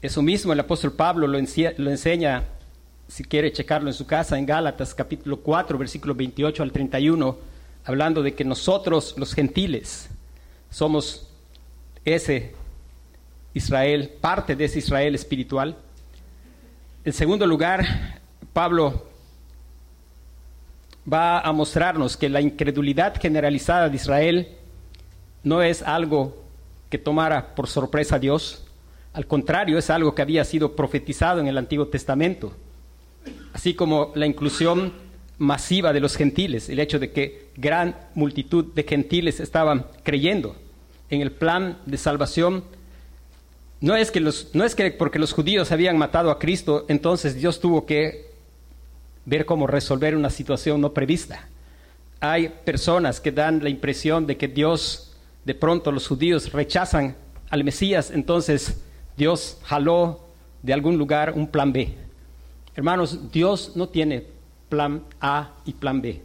eso 0.00 0.22
mismo 0.22 0.52
el 0.52 0.60
apóstol 0.60 0.92
Pablo 0.92 1.26
lo, 1.26 1.38
enseña, 1.38 2.44
si 3.08 3.24
quiere 3.24 3.52
checarlo 3.52 3.88
en 3.88 3.94
su 3.94 4.06
casa, 4.06 4.38
en 4.38 4.46
Gálatas 4.46 4.94
capítulo 4.94 5.40
4, 5.40 5.76
versículo 5.76 6.14
28 6.14 6.62
al 6.62 6.70
31, 6.70 7.36
hablando 7.84 8.22
de 8.22 8.34
que 8.34 8.44
nosotros, 8.44 9.14
los 9.18 9.34
gentiles, 9.34 10.08
somos 10.70 11.28
ese 12.04 12.54
Israel, 13.54 14.12
parte 14.20 14.54
de 14.54 14.66
ese 14.66 14.78
Israel 14.78 15.16
espiritual. 15.16 15.76
En 17.04 17.12
segundo 17.12 17.44
lugar, 17.44 18.20
Pablo 18.52 19.04
va 21.12 21.40
a 21.40 21.50
mostrarnos 21.52 22.16
que 22.16 22.28
la 22.28 22.40
incredulidad 22.40 23.20
generalizada 23.20 23.88
de 23.88 23.96
Israel 23.96 24.48
no 25.42 25.60
es 25.60 25.82
algo 25.82 26.44
que 26.88 26.98
tomara 26.98 27.56
por 27.56 27.66
sorpresa 27.66 28.16
a 28.16 28.18
Dios, 28.20 28.67
al 29.12 29.26
contrario, 29.26 29.78
es 29.78 29.90
algo 29.90 30.14
que 30.14 30.22
había 30.22 30.44
sido 30.44 30.76
profetizado 30.76 31.40
en 31.40 31.48
el 31.48 31.58
Antiguo 31.58 31.88
Testamento, 31.88 32.54
así 33.52 33.74
como 33.74 34.12
la 34.14 34.26
inclusión 34.26 34.92
masiva 35.38 35.92
de 35.92 36.00
los 36.00 36.16
gentiles, 36.16 36.68
el 36.68 36.80
hecho 36.80 36.98
de 36.98 37.12
que 37.12 37.48
gran 37.56 37.96
multitud 38.14 38.72
de 38.74 38.82
gentiles 38.82 39.40
estaban 39.40 39.86
creyendo 40.02 40.56
en 41.10 41.22
el 41.22 41.32
plan 41.32 41.78
de 41.86 41.96
salvación. 41.96 42.64
No 43.80 43.94
es 43.94 44.10
que, 44.10 44.20
los, 44.20 44.50
no 44.54 44.64
es 44.64 44.74
que 44.74 44.90
porque 44.90 45.20
los 45.20 45.32
judíos 45.32 45.70
habían 45.70 45.96
matado 45.96 46.30
a 46.30 46.38
Cristo, 46.38 46.84
entonces 46.88 47.36
Dios 47.36 47.60
tuvo 47.60 47.86
que 47.86 48.28
ver 49.24 49.46
cómo 49.46 49.66
resolver 49.66 50.16
una 50.16 50.30
situación 50.30 50.80
no 50.80 50.92
prevista. 50.92 51.48
Hay 52.20 52.48
personas 52.64 53.20
que 53.20 53.30
dan 53.30 53.62
la 53.62 53.68
impresión 53.68 54.26
de 54.26 54.36
que 54.36 54.48
Dios, 54.48 55.16
de 55.44 55.54
pronto 55.54 55.92
los 55.92 56.08
judíos 56.08 56.52
rechazan 56.52 57.14
al 57.48 57.62
Mesías, 57.62 58.10
entonces 58.10 58.80
Dios 59.18 59.58
jaló 59.64 60.20
de 60.62 60.72
algún 60.72 60.96
lugar 60.96 61.32
un 61.34 61.48
plan 61.48 61.72
B. 61.72 61.92
Hermanos, 62.76 63.32
Dios 63.32 63.72
no 63.74 63.88
tiene 63.88 64.24
plan 64.68 65.02
A 65.20 65.50
y 65.64 65.72
plan 65.72 66.00
B. 66.00 66.22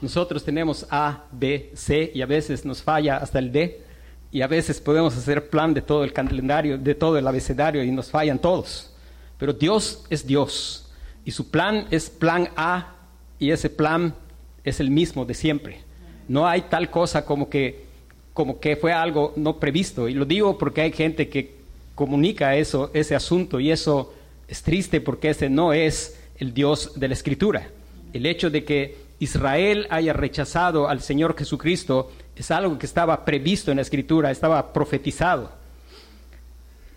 Nosotros 0.00 0.44
tenemos 0.44 0.86
A, 0.88 1.24
B, 1.32 1.72
C 1.74 2.12
y 2.14 2.22
a 2.22 2.26
veces 2.26 2.64
nos 2.64 2.80
falla 2.80 3.16
hasta 3.16 3.40
el 3.40 3.50
D 3.50 3.82
y 4.30 4.42
a 4.42 4.46
veces 4.46 4.80
podemos 4.80 5.16
hacer 5.16 5.50
plan 5.50 5.74
de 5.74 5.82
todo 5.82 6.04
el 6.04 6.12
calendario, 6.12 6.78
de 6.78 6.94
todo 6.94 7.18
el 7.18 7.26
abecedario 7.26 7.82
y 7.82 7.90
nos 7.90 8.08
fallan 8.08 8.38
todos. 8.38 8.94
Pero 9.36 9.52
Dios 9.52 10.04
es 10.08 10.24
Dios 10.24 10.88
y 11.24 11.32
su 11.32 11.50
plan 11.50 11.88
es 11.90 12.08
plan 12.08 12.50
A 12.54 12.94
y 13.40 13.50
ese 13.50 13.68
plan 13.68 14.14
es 14.62 14.78
el 14.78 14.90
mismo 14.92 15.24
de 15.24 15.34
siempre. 15.34 15.80
No 16.28 16.46
hay 16.46 16.62
tal 16.62 16.88
cosa 16.88 17.24
como 17.24 17.50
que 17.50 17.88
como 18.32 18.60
que 18.60 18.76
fue 18.76 18.92
algo 18.92 19.32
no 19.34 19.58
previsto 19.58 20.08
y 20.08 20.14
lo 20.14 20.24
digo 20.24 20.56
porque 20.56 20.82
hay 20.82 20.92
gente 20.92 21.28
que 21.28 21.57
comunica 21.98 22.54
eso, 22.54 22.92
ese 22.94 23.16
asunto 23.16 23.58
y 23.58 23.72
eso 23.72 24.14
es 24.46 24.62
triste 24.62 25.00
porque 25.00 25.30
ese 25.30 25.50
no 25.50 25.72
es 25.72 26.16
el 26.36 26.54
Dios 26.54 26.92
de 26.94 27.08
la 27.08 27.14
Escritura. 27.14 27.70
El 28.12 28.24
hecho 28.24 28.50
de 28.50 28.62
que 28.62 28.98
Israel 29.18 29.88
haya 29.90 30.12
rechazado 30.12 30.88
al 30.88 31.00
Señor 31.00 31.36
Jesucristo 31.36 32.12
es 32.36 32.52
algo 32.52 32.78
que 32.78 32.86
estaba 32.86 33.24
previsto 33.24 33.72
en 33.72 33.78
la 33.78 33.82
Escritura, 33.82 34.30
estaba 34.30 34.72
profetizado. 34.72 35.50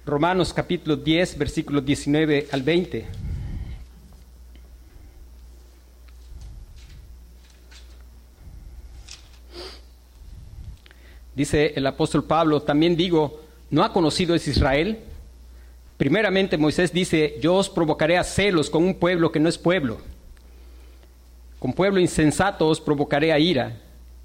Romanos 0.05 0.53
capítulo 0.53 0.95
10, 0.95 1.39
versículos 1.39 1.83
19 1.83 2.49
al 2.51 2.61
20. 2.61 3.07
Dice 11.33 11.73
el 11.75 11.87
apóstol 11.87 12.23
Pablo, 12.23 12.61
también 12.61 12.95
digo, 12.95 13.41
¿no 13.71 13.83
ha 13.83 13.91
conocido 13.91 14.35
es 14.35 14.47
Israel? 14.47 14.99
Primeramente 15.97 16.57
Moisés 16.57 16.93
dice, 16.93 17.35
yo 17.41 17.55
os 17.55 17.69
provocaré 17.69 18.17
a 18.17 18.23
celos 18.23 18.69
con 18.69 18.83
un 18.83 18.95
pueblo 18.95 19.31
que 19.31 19.39
no 19.39 19.49
es 19.49 19.57
pueblo. 19.57 19.99
Con 21.57 21.73
pueblo 21.73 21.99
insensato 21.99 22.67
os 22.67 22.81
provocaré 22.81 23.31
a 23.31 23.39
ira. 23.39 23.77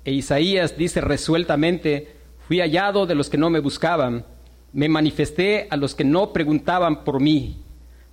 E 0.04 0.12
Isaías 0.12 0.76
dice 0.76 1.00
resueltamente, 1.00 2.08
fui 2.48 2.60
hallado 2.60 3.06
de 3.06 3.14
los 3.14 3.28
que 3.28 3.36
no 3.36 3.50
me 3.50 3.60
buscaban, 3.60 4.24
me 4.72 4.88
manifesté 4.88 5.66
a 5.70 5.76
los 5.76 5.94
que 5.94 6.04
no 6.04 6.32
preguntaban 6.32 7.04
por 7.04 7.20
mí. 7.20 7.62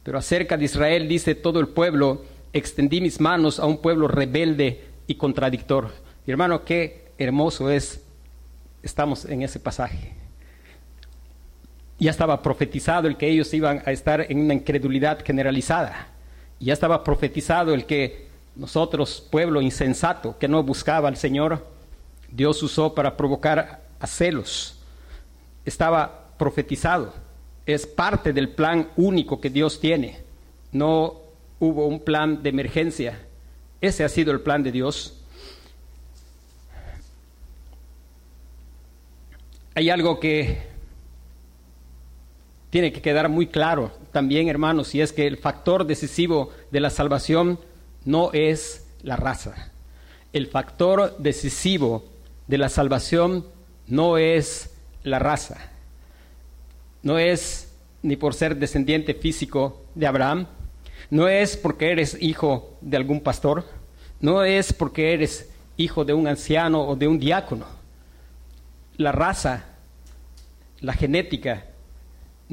Pero 0.03 0.17
acerca 0.17 0.57
de 0.57 0.65
Israel 0.65 1.07
dice 1.07 1.35
todo 1.35 1.59
el 1.59 1.69
pueblo, 1.69 2.25
extendí 2.51 2.99
mis 2.99 3.19
manos 3.21 3.59
a 3.59 3.65
un 3.65 3.77
pueblo 3.77 4.07
rebelde 4.07 4.83
y 5.07 5.15
contradictor. 5.15 5.91
Hermano, 6.27 6.65
qué 6.65 7.11
hermoso 7.17 7.69
es 7.69 8.01
estamos 8.81 9.25
en 9.25 9.41
ese 9.41 9.59
pasaje. 9.59 10.23
Ya 12.03 12.12
estaba 12.12 12.41
profetizado 12.41 13.07
el 13.07 13.15
que 13.15 13.29
ellos 13.29 13.53
iban 13.53 13.81
a 13.86 13.93
estar 13.93 14.29
en 14.29 14.39
una 14.39 14.53
incredulidad 14.53 15.24
generalizada. 15.24 16.10
Ya 16.60 16.74
estaba 16.74 17.01
profetizado 17.01 17.74
el 17.74 17.86
que 17.86 18.27
nosotros, 18.57 19.25
pueblo 19.31 19.62
insensato, 19.62 20.38
que 20.38 20.50
no 20.50 20.62
buscaba 20.63 21.07
al 21.07 21.15
Señor, 21.15 21.65
Dios 22.29 22.62
usó 22.62 22.93
para 22.93 23.15
provocar 23.15 23.83
a 24.01 24.05
celos. 24.05 24.77
Estaba 25.63 26.25
profetizado. 26.38 27.13
Es 27.65 27.88
parte 27.88 28.33
del 28.33 28.50
plan 28.50 28.89
único 28.98 29.39
que 29.39 29.50
Dios 29.50 29.79
tiene. 29.79 30.19
No 30.74 31.22
hubo 31.62 31.88
un 31.88 32.01
plan 32.01 32.43
de 32.43 32.50
emergencia. 32.50 33.17
Ese 33.79 34.03
ha 34.03 34.10
sido 34.10 34.33
el 34.33 34.41
plan 34.41 34.62
de 34.62 34.74
Dios. 34.74 35.24
hay 39.75 39.89
algo 39.89 40.19
que 40.19 40.73
tiene 42.74 42.92
que 42.92 43.03
quedar 43.03 43.30
muy 43.30 43.46
claro 43.46 43.92
también, 44.12 44.48
hermanos, 44.48 44.96
y 44.96 45.01
es 45.01 45.13
que 45.13 45.27
el 45.27 45.38
factor 45.38 45.86
decisivo 45.86 46.50
de 46.72 46.80
la 46.80 46.89
salvación 46.89 47.60
no 48.03 48.32
es 48.34 48.88
la 49.03 49.15
raza. 49.15 49.72
El 50.34 50.48
factor 50.48 51.15
decisivo 51.20 52.03
de 52.48 52.58
la 52.58 52.70
salvación 52.70 53.46
no 53.86 54.18
es 54.18 54.74
la 55.03 55.20
raza. 55.20 55.58
No 57.03 57.20
es 57.20 57.75
ni 58.01 58.15
por 58.15 58.34
ser 58.34 58.56
descendiente 58.56 59.13
físico 59.13 59.86
de 59.94 60.08
Abraham, 60.08 60.48
no 61.12 61.27
es 61.27 61.56
porque 61.56 61.92
eres 61.92 62.18
hijo 62.22 62.75
de 62.82 62.98
algún 62.98 63.22
pastor, 63.22 63.65
no 64.20 64.44
es 64.44 64.74
porque 64.74 65.13
eres 65.13 65.48
hijo 65.77 66.06
de 66.06 66.15
un 66.15 66.25
anciano 66.25 66.88
o 66.88 66.96
de 66.96 67.08
un 67.08 67.20
diácono 67.20 67.68
la 68.98 69.12
raza, 69.12 69.65
la 70.80 70.94
genética, 70.94 71.68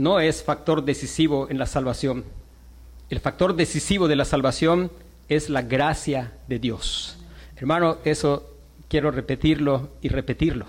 no 0.01 0.21
es 0.21 0.43
factor 0.43 0.85
decisivo 0.85 1.49
en 1.51 1.59
la 1.59 1.67
salvación. 1.67 2.25
El 3.09 3.21
factor 3.21 3.55
decisivo 3.55 4.09
de 4.09 4.17
la 4.17 4.25
salvación 4.25 4.91
es 5.29 5.51
la 5.51 5.63
gracia 5.63 6.33
de 6.49 6.59
Dios. 6.59 7.19
Hermano, 7.57 7.99
eso 8.05 8.55
quiero 8.89 9.11
repetirlo 9.11 9.91
y 10.01 10.09
repetirlo. 10.09 10.67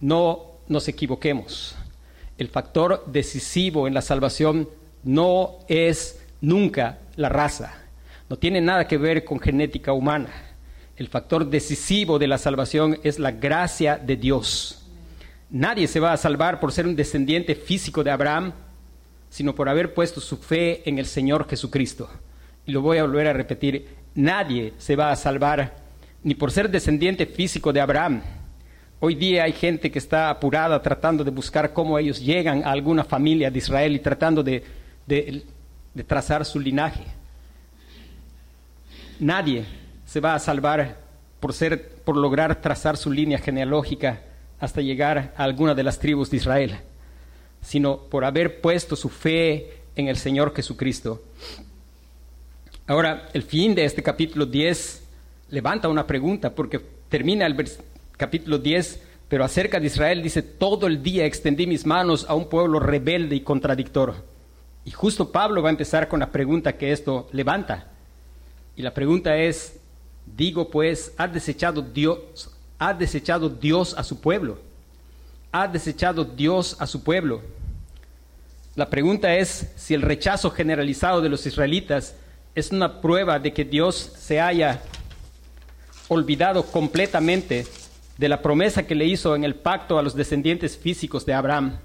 No 0.00 0.42
nos 0.68 0.88
equivoquemos. 0.88 1.74
El 2.36 2.48
factor 2.48 3.04
decisivo 3.06 3.86
en 3.86 3.94
la 3.94 4.02
salvación 4.02 4.68
no 5.02 5.58
es 5.68 6.22
nunca 6.40 6.98
la 7.16 7.28
raza. 7.28 7.74
No 8.28 8.36
tiene 8.36 8.60
nada 8.60 8.86
que 8.86 8.98
ver 8.98 9.24
con 9.24 9.40
genética 9.40 9.92
humana 9.92 10.30
el 10.96 11.08
factor 11.08 11.48
decisivo 11.48 12.18
de 12.18 12.28
la 12.28 12.38
salvación 12.38 12.98
es 13.02 13.18
la 13.18 13.32
gracia 13.32 13.96
de 13.96 14.16
Dios. 14.16 14.81
Nadie 15.52 15.86
se 15.86 16.00
va 16.00 16.14
a 16.14 16.16
salvar 16.16 16.60
por 16.60 16.72
ser 16.72 16.86
un 16.86 16.96
descendiente 16.96 17.54
físico 17.54 18.02
de 18.02 18.10
Abraham, 18.10 18.54
sino 19.28 19.54
por 19.54 19.68
haber 19.68 19.92
puesto 19.92 20.18
su 20.18 20.38
fe 20.38 20.88
en 20.88 20.98
el 20.98 21.04
Señor 21.04 21.46
Jesucristo. 21.46 22.08
Y 22.64 22.72
lo 22.72 22.80
voy 22.80 22.96
a 22.96 23.02
volver 23.02 23.26
a 23.26 23.34
repetir, 23.34 23.86
nadie 24.14 24.72
se 24.78 24.96
va 24.96 25.12
a 25.12 25.16
salvar 25.16 25.76
ni 26.24 26.34
por 26.34 26.50
ser 26.52 26.70
descendiente 26.70 27.26
físico 27.26 27.70
de 27.70 27.82
Abraham. 27.82 28.22
Hoy 28.98 29.14
día 29.14 29.44
hay 29.44 29.52
gente 29.52 29.90
que 29.90 29.98
está 29.98 30.30
apurada 30.30 30.80
tratando 30.80 31.22
de 31.22 31.30
buscar 31.30 31.74
cómo 31.74 31.98
ellos 31.98 32.18
llegan 32.18 32.64
a 32.64 32.70
alguna 32.70 33.04
familia 33.04 33.50
de 33.50 33.58
Israel 33.58 33.94
y 33.94 33.98
tratando 33.98 34.42
de, 34.42 34.64
de 35.06 36.04
trazar 36.06 36.46
su 36.46 36.60
linaje. 36.60 37.04
Nadie 39.20 39.66
se 40.06 40.18
va 40.18 40.34
a 40.34 40.38
salvar 40.38 40.96
por, 41.40 41.52
ser, 41.52 41.90
por 42.06 42.16
lograr 42.16 42.58
trazar 42.58 42.96
su 42.96 43.12
línea 43.12 43.36
genealógica 43.36 44.22
hasta 44.62 44.80
llegar 44.80 45.34
a 45.36 45.42
alguna 45.42 45.74
de 45.74 45.82
las 45.82 45.98
tribus 45.98 46.30
de 46.30 46.36
Israel, 46.36 46.76
sino 47.60 47.98
por 47.98 48.24
haber 48.24 48.60
puesto 48.60 48.94
su 48.94 49.08
fe 49.08 49.80
en 49.96 50.06
el 50.06 50.16
Señor 50.16 50.54
Jesucristo. 50.54 51.20
Ahora, 52.86 53.28
el 53.32 53.42
fin 53.42 53.74
de 53.74 53.84
este 53.84 54.04
capítulo 54.04 54.46
10 54.46 55.02
levanta 55.50 55.88
una 55.88 56.06
pregunta, 56.06 56.54
porque 56.54 56.80
termina 57.08 57.44
el 57.44 57.56
capítulo 58.16 58.56
10, 58.56 59.02
pero 59.28 59.42
acerca 59.42 59.80
de 59.80 59.88
Israel 59.88 60.22
dice, 60.22 60.42
todo 60.42 60.86
el 60.86 61.02
día 61.02 61.26
extendí 61.26 61.66
mis 61.66 61.84
manos 61.84 62.24
a 62.28 62.34
un 62.34 62.48
pueblo 62.48 62.78
rebelde 62.78 63.34
y 63.34 63.40
contradictor. 63.40 64.14
Y 64.84 64.92
justo 64.92 65.32
Pablo 65.32 65.60
va 65.60 65.70
a 65.70 65.72
empezar 65.72 66.06
con 66.06 66.20
la 66.20 66.30
pregunta 66.30 66.76
que 66.76 66.92
esto 66.92 67.28
levanta. 67.32 67.88
Y 68.76 68.82
la 68.82 68.94
pregunta 68.94 69.36
es, 69.36 69.80
Digo 70.24 70.70
pues, 70.70 71.12
ha 71.16 71.28
desechado 71.28 71.82
Dios, 71.82 72.50
ha 72.88 72.92
desechado 72.92 73.48
Dios 73.48 73.94
a 73.96 74.02
su 74.02 74.20
pueblo. 74.20 74.58
Ha 75.52 75.68
desechado 75.68 76.24
Dios 76.24 76.76
a 76.80 76.86
su 76.88 77.04
pueblo. 77.04 77.40
La 78.74 78.90
pregunta 78.90 79.36
es 79.36 79.70
si 79.76 79.94
el 79.94 80.02
rechazo 80.02 80.50
generalizado 80.50 81.20
de 81.20 81.28
los 81.28 81.46
israelitas 81.46 82.16
es 82.56 82.72
una 82.72 83.00
prueba 83.00 83.38
de 83.38 83.52
que 83.52 83.64
Dios 83.64 84.14
se 84.18 84.40
haya 84.40 84.82
olvidado 86.08 86.64
completamente 86.64 87.66
de 88.18 88.28
la 88.28 88.42
promesa 88.42 88.84
que 88.84 88.96
le 88.96 89.06
hizo 89.06 89.36
en 89.36 89.44
el 89.44 89.54
pacto 89.54 89.96
a 89.96 90.02
los 90.02 90.16
descendientes 90.16 90.76
físicos 90.76 91.24
de 91.24 91.34
Abraham. 91.34 91.78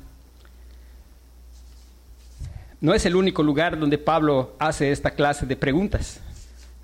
No 2.81 2.95
es 2.95 3.05
el 3.05 3.15
único 3.15 3.43
lugar 3.43 3.77
donde 3.77 3.99
Pablo 3.99 4.55
hace 4.57 4.91
esta 4.91 5.11
clase 5.11 5.45
de 5.45 5.55
preguntas. 5.55 6.21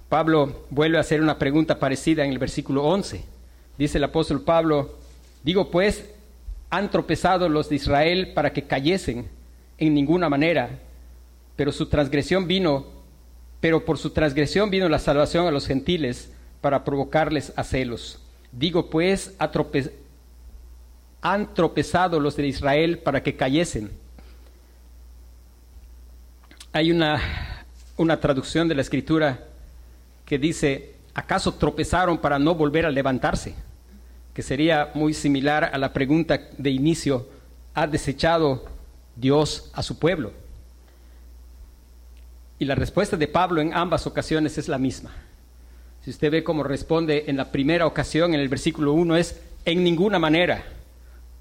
Pablo 0.07 0.65
vuelve 0.69 0.97
a 0.97 1.01
hacer 1.01 1.19
una 1.19 1.39
pregunta 1.39 1.79
parecida 1.79 2.23
en 2.23 2.31
el 2.31 2.37
versículo 2.37 2.83
11. 2.83 3.32
Dice 3.77 3.97
el 3.97 4.03
apóstol 4.03 4.41
Pablo, 4.41 4.97
digo 5.43 5.71
pues, 5.71 6.05
han 6.69 6.89
tropezado 6.89 7.49
los 7.49 7.69
de 7.69 7.75
Israel 7.75 8.33
para 8.33 8.53
que 8.53 8.63
cayesen 8.63 9.27
en 9.77 9.93
ninguna 9.93 10.29
manera, 10.29 10.79
pero 11.55 11.71
su 11.71 11.87
transgresión 11.87 12.47
vino, 12.47 12.85
pero 13.59 13.85
por 13.85 13.97
su 13.97 14.11
transgresión 14.11 14.69
vino 14.69 14.89
la 14.89 14.99
salvación 14.99 15.47
a 15.47 15.51
los 15.51 15.67
gentiles 15.67 16.31
para 16.61 16.83
provocarles 16.83 17.53
a 17.55 17.63
celos. 17.63 18.19
Digo 18.51 18.89
pues, 18.89 19.33
han 21.21 21.53
tropezado 21.53 22.19
los 22.19 22.35
de 22.35 22.47
Israel 22.47 22.99
para 22.99 23.23
que 23.23 23.35
cayesen. 23.35 23.91
Hay 26.71 26.91
una, 26.91 27.65
una 27.97 28.19
traducción 28.19 28.67
de 28.67 28.75
la 28.75 28.81
escritura 28.81 29.45
que 30.25 30.37
dice, 30.37 30.92
¿acaso 31.13 31.53
tropezaron 31.53 32.17
para 32.17 32.39
no 32.39 32.55
volver 32.55 32.85
a 32.85 32.91
levantarse? 32.91 33.55
Que 34.33 34.41
sería 34.41 34.91
muy 34.93 35.13
similar 35.13 35.69
a 35.73 35.77
la 35.77 35.93
pregunta 35.93 36.39
de 36.57 36.69
inicio, 36.69 37.27
¿ha 37.73 37.87
desechado 37.87 38.65
Dios 39.15 39.71
a 39.73 39.83
su 39.83 39.99
pueblo? 39.99 40.31
Y 42.59 42.65
la 42.65 42.75
respuesta 42.75 43.17
de 43.17 43.27
Pablo 43.27 43.61
en 43.61 43.73
ambas 43.73 44.07
ocasiones 44.07 44.57
es 44.57 44.67
la 44.67 44.77
misma. 44.77 45.11
Si 46.03 46.09
usted 46.09 46.31
ve 46.31 46.43
cómo 46.43 46.63
responde 46.63 47.25
en 47.27 47.37
la 47.37 47.51
primera 47.51 47.85
ocasión, 47.85 48.33
en 48.33 48.39
el 48.39 48.49
versículo 48.49 48.93
1, 48.93 49.15
es 49.17 49.41
en 49.65 49.83
ninguna 49.83 50.19
manera. 50.19 50.63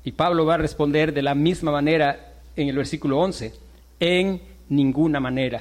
Y 0.05 0.13
Pablo 0.13 0.47
va 0.47 0.55
a 0.55 0.59
responder 0.59 1.13
de 1.13 1.23
la 1.23 1.35
misma 1.35 1.73
manera 1.73 2.35
en 2.57 2.69
el 2.69 2.77
versículo 2.77 3.19
11, 3.21 3.55
en 4.01 4.41
ninguna 4.69 5.21
manera 5.21 5.61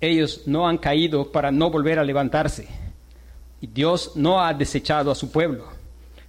ellos 0.00 0.42
no 0.46 0.68
han 0.68 0.78
caído 0.78 1.30
para 1.32 1.50
no 1.50 1.70
volver 1.70 1.98
a 1.98 2.04
levantarse. 2.04 2.68
Dios 3.66 4.12
no 4.14 4.42
ha 4.42 4.54
desechado 4.54 5.10
a 5.10 5.14
su 5.14 5.30
pueblo. 5.30 5.66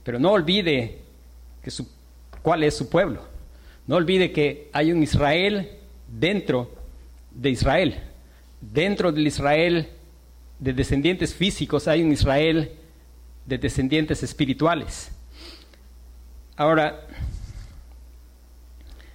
Pero 0.04 0.20
no 0.20 0.32
olvide 0.32 1.00
que 1.63 1.72
cuál 2.42 2.63
es 2.63 2.76
su 2.76 2.89
pueblo. 2.89 3.22
No 3.86 3.96
olvide 3.96 4.32
que 4.32 4.70
hay 4.74 4.92
un 4.92 5.04
Israel 5.04 5.70
dentro 6.08 6.72
de 7.32 7.50
Israel. 7.50 8.00
Dentro 8.62 9.12
del 9.12 9.28
Israel 9.28 9.89
de 10.60 10.74
descendientes 10.74 11.34
físicos 11.34 11.88
hay 11.88 12.02
un 12.02 12.12
Israel 12.12 12.72
de 13.46 13.58
descendientes 13.58 14.22
espirituales. 14.24 15.12
Ahora, 16.56 17.08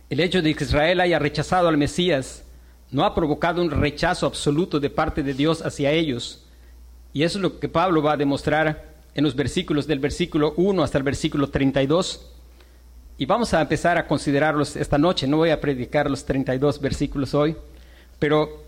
el 0.09 0.21
hecho 0.21 0.41
de 0.41 0.55
que 0.55 0.65
Israel 0.65 1.01
haya 1.01 1.19
rechazado 1.19 1.69
al 1.69 1.77
Mesías 1.77 2.43
no 2.91 3.05
ha 3.05 3.15
provocado 3.15 3.61
un 3.61 3.71
rechazo 3.71 4.27
absoluto 4.27 4.79
de 4.81 4.91
parte 4.91 5.23
de 5.23 5.35
Dios 5.35 5.65
hacia 5.65 5.91
ellos. 5.91 6.44
Y 7.15 7.23
eso 7.23 7.39
es 7.39 7.43
lo 7.43 7.59
que 7.59 7.69
Pablo 7.69 8.03
va 8.03 8.13
a 8.13 8.17
demostrar 8.19 8.93
en 9.15 9.25
los 9.25 9.37
versículos 9.37 9.87
del 9.87 10.01
versículo 10.01 10.53
1 10.57 10.83
hasta 10.83 10.99
el 10.99 11.05
versículo 11.05 11.49
32. 11.49 12.31
Y 13.17 13.27
vamos 13.27 13.55
a 13.55 13.61
empezar 13.61 13.97
a 13.97 14.07
considerarlos 14.07 14.75
esta 14.75 14.99
noche. 14.99 15.29
No 15.29 15.37
voy 15.37 15.51
a 15.51 15.61
predicar 15.61 16.11
los 16.11 16.25
32 16.25 16.81
versículos 16.81 17.33
hoy, 17.33 17.57
pero 18.19 18.65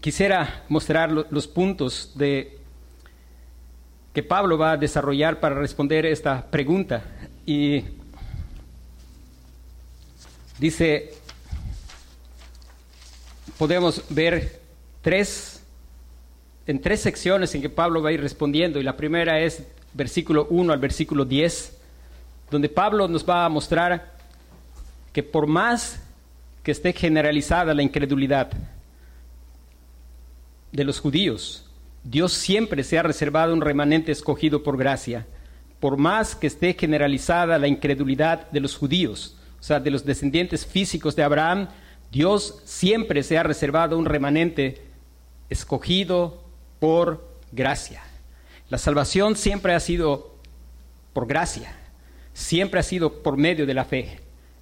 quisiera 0.00 0.64
mostrar 0.70 1.12
los 1.12 1.46
puntos 1.46 2.12
de 2.14 2.58
que 4.14 4.22
Pablo 4.22 4.56
va 4.56 4.72
a 4.72 4.76
desarrollar 4.78 5.38
para 5.38 5.54
responder 5.54 6.06
esta 6.06 6.50
pregunta. 6.50 7.04
Y 7.44 7.84
dice, 10.58 11.12
podemos 13.58 14.02
ver 14.08 14.60
tres, 15.02 15.57
en 16.68 16.80
tres 16.80 17.00
secciones 17.00 17.54
en 17.54 17.62
que 17.62 17.70
Pablo 17.70 18.02
va 18.02 18.10
a 18.10 18.12
ir 18.12 18.20
respondiendo. 18.20 18.78
Y 18.78 18.84
la 18.84 18.96
primera 18.96 19.40
es 19.40 19.64
versículo 19.94 20.46
1 20.50 20.72
al 20.72 20.78
versículo 20.78 21.24
10 21.24 21.78
donde 22.50 22.68
Pablo 22.68 23.08
nos 23.08 23.28
va 23.28 23.44
a 23.44 23.48
mostrar 23.48 24.14
que 25.12 25.22
por 25.22 25.46
más 25.46 26.02
que 26.62 26.70
esté 26.70 26.92
generalizada 26.92 27.74
la 27.74 27.82
incredulidad 27.82 28.50
de 30.72 30.84
los 30.84 31.00
judíos, 31.00 31.66
Dios 32.04 32.32
siempre 32.32 32.84
se 32.84 32.98
ha 32.98 33.02
reservado 33.02 33.52
un 33.52 33.60
remanente 33.60 34.12
escogido 34.12 34.62
por 34.62 34.76
gracia. 34.76 35.26
Por 35.80 35.96
más 35.96 36.34
que 36.34 36.46
esté 36.46 36.74
generalizada 36.74 37.58
la 37.58 37.68
incredulidad 37.68 38.50
de 38.50 38.60
los 38.60 38.76
judíos, 38.76 39.36
o 39.60 39.62
sea, 39.62 39.80
de 39.80 39.90
los 39.90 40.04
descendientes 40.04 40.66
físicos 40.66 41.16
de 41.16 41.22
Abraham, 41.22 41.68
Dios 42.10 42.60
siempre 42.64 43.22
se 43.22 43.38
ha 43.38 43.42
reservado 43.42 43.98
un 43.98 44.06
remanente 44.06 44.82
escogido 45.50 46.47
por 46.80 47.26
gracia. 47.52 48.02
La 48.70 48.78
salvación 48.78 49.36
siempre 49.36 49.74
ha 49.74 49.80
sido 49.80 50.34
por 51.12 51.26
gracia 51.26 51.74
siempre 52.38 52.78
ha 52.78 52.84
sido 52.84 53.12
por 53.14 53.36
medio 53.36 53.66
de 53.66 53.74
la 53.74 53.84
fe. 53.84 54.20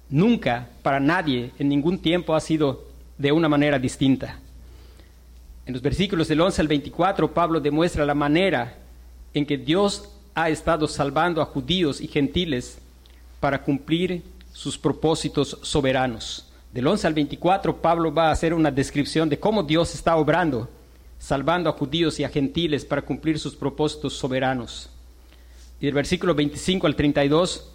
Nunca, 0.09 0.67
para 0.81 0.99
nadie, 0.99 1.51
en 1.59 1.69
ningún 1.69 1.99
tiempo 1.99 2.33
ha 2.33 2.39
sido 2.39 2.85
de 3.19 3.31
una 3.31 3.47
manera 3.47 3.77
distinta. 3.77 4.39
En 5.65 5.73
los 5.73 5.81
versículos 5.81 6.27
del 6.27 6.41
11 6.41 6.61
al 6.61 6.67
24, 6.67 7.31
Pablo 7.33 7.59
demuestra 7.59 8.05
la 8.05 8.15
manera 8.15 8.77
en 9.33 9.45
que 9.45 9.57
Dios 9.57 10.09
ha 10.33 10.49
estado 10.49 10.87
salvando 10.87 11.39
a 11.39 11.45
judíos 11.45 12.01
y 12.01 12.07
gentiles 12.07 12.79
para 13.39 13.61
cumplir 13.61 14.23
sus 14.51 14.77
propósitos 14.77 15.59
soberanos. 15.61 16.51
Del 16.73 16.87
11 16.87 17.07
al 17.07 17.13
24, 17.13 17.77
Pablo 17.77 18.11
va 18.13 18.29
a 18.29 18.31
hacer 18.31 18.55
una 18.55 18.71
descripción 18.71 19.29
de 19.29 19.39
cómo 19.39 19.61
Dios 19.61 19.93
está 19.93 20.15
obrando, 20.15 20.67
salvando 21.27 21.69
a 21.69 21.73
judíos 21.73 22.21
y 22.21 22.23
a 22.23 22.29
gentiles 22.29 22.85
para 22.85 23.01
cumplir 23.01 23.37
sus 23.37 23.53
propósitos 23.53 24.13
soberanos. 24.13 24.89
Y 25.77 25.85
del 25.85 25.93
versículo 25.93 26.33
25 26.33 26.87
al 26.87 26.95
32, 26.95 27.69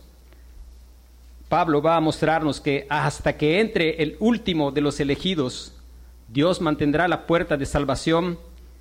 Pablo 1.51 1.83
va 1.83 1.97
a 1.97 2.01
mostrarnos 2.01 2.63
que 2.63 2.87
hasta 2.89 3.37
que 3.37 3.61
entre 3.61 4.03
el 4.03 4.17
último 4.21 4.71
de 4.71 4.81
los 4.81 5.01
elegidos, 5.01 5.75
Dios 6.29 6.63
mantendrá 6.63 7.09
la 7.09 7.27
puerta 7.27 7.59
de 7.59 7.67
salvación 7.67 8.39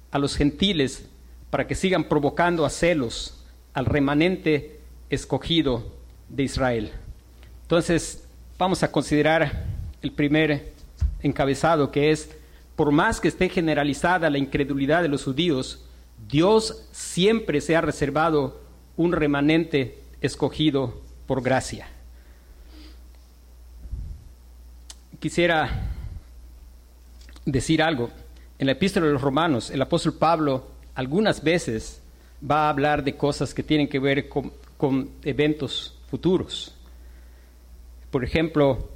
a 0.09 0.19
los 0.19 0.37
gentiles 0.37 1.05
para 1.49 1.67
que 1.67 1.75
sigan 1.75 2.05
provocando 2.05 2.63
a 2.63 2.69
celos 2.69 3.43
al 3.73 3.85
remanente 3.85 4.79
escogido 5.09 5.83
de 6.29 6.43
Israel. 6.43 6.91
Entonces, 7.63 8.25
vamos 8.57 8.83
a 8.83 8.91
considerar 8.93 9.65
el 10.01 10.13
primer 10.13 10.71
encabezado 11.21 11.91
que 11.91 12.11
es, 12.11 12.29
por 12.81 12.91
más 12.91 13.21
que 13.21 13.27
esté 13.27 13.47
generalizada 13.47 14.31
la 14.31 14.39
incredulidad 14.39 15.03
de 15.03 15.07
los 15.07 15.25
judíos, 15.25 15.85
Dios 16.27 16.87
siempre 16.91 17.61
se 17.61 17.75
ha 17.75 17.81
reservado 17.81 18.59
un 18.97 19.11
remanente 19.11 19.99
escogido 20.19 20.99
por 21.27 21.43
gracia. 21.43 21.87
Quisiera 25.19 25.91
decir 27.45 27.83
algo. 27.83 28.09
En 28.57 28.65
la 28.65 28.71
epístola 28.71 29.05
de 29.05 29.13
los 29.13 29.21
romanos, 29.21 29.69
el 29.69 29.83
apóstol 29.83 30.15
Pablo 30.15 30.65
algunas 30.95 31.43
veces 31.43 32.01
va 32.43 32.65
a 32.65 32.69
hablar 32.69 33.03
de 33.03 33.15
cosas 33.15 33.53
que 33.53 33.61
tienen 33.61 33.89
que 33.89 33.99
ver 33.99 34.27
con, 34.27 34.51
con 34.77 35.11
eventos 35.21 35.99
futuros. 36.09 36.73
Por 38.09 38.23
ejemplo, 38.23 38.89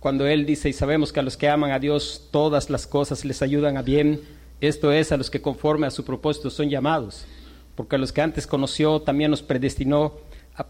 cuando 0.00 0.26
él 0.26 0.46
dice, 0.46 0.68
y 0.68 0.72
sabemos 0.72 1.12
que 1.12 1.20
a 1.20 1.22
los 1.22 1.36
que 1.36 1.48
aman 1.48 1.70
a 1.70 1.78
Dios 1.78 2.28
todas 2.32 2.68
las 2.70 2.86
cosas 2.86 3.24
les 3.24 3.42
ayudan 3.42 3.76
a 3.76 3.82
bien, 3.82 4.20
esto 4.60 4.92
es 4.92 5.12
a 5.12 5.16
los 5.16 5.30
que 5.30 5.40
conforme 5.40 5.86
a 5.86 5.90
su 5.90 6.04
propósito 6.04 6.50
son 6.50 6.68
llamados 6.68 7.26
porque 7.80 7.96
a 7.96 7.98
los 7.98 8.12
que 8.12 8.20
antes 8.20 8.46
conoció 8.46 9.00
también 9.00 9.30
nos 9.30 9.42
predestinó 9.42 10.12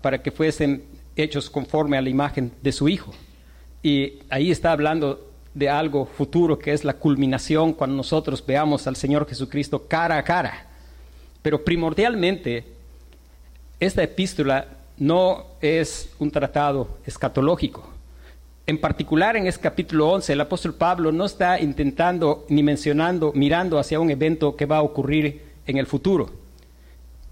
para 0.01 0.23
que 0.23 0.31
fuesen 0.31 0.85
hechos 1.17 1.51
conforme 1.51 1.99
a 1.99 2.03
la 2.03 2.09
imagen 2.09 2.53
de 2.63 2.71
su 2.71 2.89
Hijo. 2.89 3.13
Y 3.83 4.21
ahí 4.29 4.53
está 4.53 4.71
hablando 4.71 5.29
de 5.53 5.69
algo 5.69 6.07
futuro 6.07 6.57
que 6.57 6.73
es 6.73 6.85
la 6.85 6.95
culminación 6.95 7.73
cuando 7.73 7.97
nosotros 7.97 8.45
veamos 8.47 8.87
al 8.87 8.95
Señor 8.95 9.29
Jesucristo 9.29 9.89
cara 9.89 10.19
a 10.19 10.23
cara. 10.23 10.69
Pero 11.43 11.65
primordialmente, 11.65 12.65
esta 13.81 14.05
epístola 14.05 14.69
no 14.97 15.47
es 15.61 16.11
un 16.21 16.31
tratado 16.31 16.99
escatológico. 17.05 17.91
En 18.67 18.79
particular 18.79 19.37
en 19.37 19.47
este 19.47 19.63
capítulo 19.63 20.11
11, 20.11 20.33
el 20.33 20.41
apóstol 20.41 20.75
Pablo 20.75 21.11
no 21.13 21.25
está 21.25 21.61
intentando 21.61 22.47
ni 22.49 22.63
mencionando, 22.63 23.33
mirando 23.35 23.79
hacia 23.79 23.99
un 23.99 24.11
evento 24.11 24.57
que 24.57 24.67
va 24.67 24.79
a 24.79 24.83
ocurrir 24.83 25.43
en 25.67 25.77
el 25.77 25.87
futuro. 25.87 26.31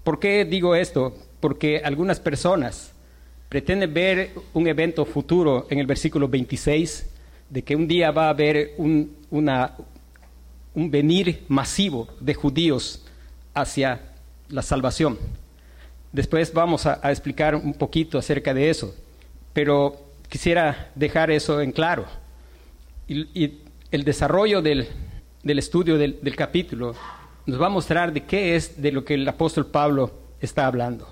¿Por 0.03 0.19
qué 0.19 0.43
digo 0.43 0.75
esto? 0.75 1.15
Porque 1.39 1.81
algunas 1.83 2.19
personas 2.19 2.93
pretenden 3.47 3.93
ver 3.93 4.31
un 4.53 4.67
evento 4.67 5.05
futuro 5.05 5.65
en 5.69 5.79
el 5.79 5.87
versículo 5.87 6.27
26, 6.27 7.09
de 7.49 7.63
que 7.63 7.75
un 7.75 7.87
día 7.87 8.11
va 8.11 8.27
a 8.27 8.29
haber 8.29 8.73
un, 8.77 9.15
un 9.31 10.91
venir 10.91 11.43
masivo 11.47 12.07
de 12.19 12.33
judíos 12.33 13.05
hacia 13.53 14.01
la 14.49 14.61
salvación. 14.61 15.17
Después 16.11 16.53
vamos 16.53 16.85
a, 16.85 16.99
explicar 17.11 17.55
un 17.55 17.73
poquito 17.73 18.17
acerca 18.17 18.53
de 18.53 18.69
eso, 18.69 18.95
pero 19.53 20.08
quisiera 20.29 20.91
dejar 20.95 21.31
eso 21.31 21.59
en 21.61 21.71
claro. 21.71 22.05
Y, 23.07 23.59
el 23.91 24.03
desarrollo 24.03 24.61
del, 24.61 24.87
estudio 25.43 25.97
del, 25.97 26.19
del 26.21 26.35
capítulo 26.35 26.93
nos 27.47 27.59
va 27.59 27.65
a 27.65 27.69
mostrar 27.69 28.13
de 28.13 28.23
qué 28.23 28.55
es 28.55 28.79
de 28.79 28.91
lo 28.91 29.03
que 29.03 29.15
el 29.15 29.27
apóstol 29.27 29.65
Pablo 29.65 30.13
está 30.39 30.67
hablando. 30.67 31.11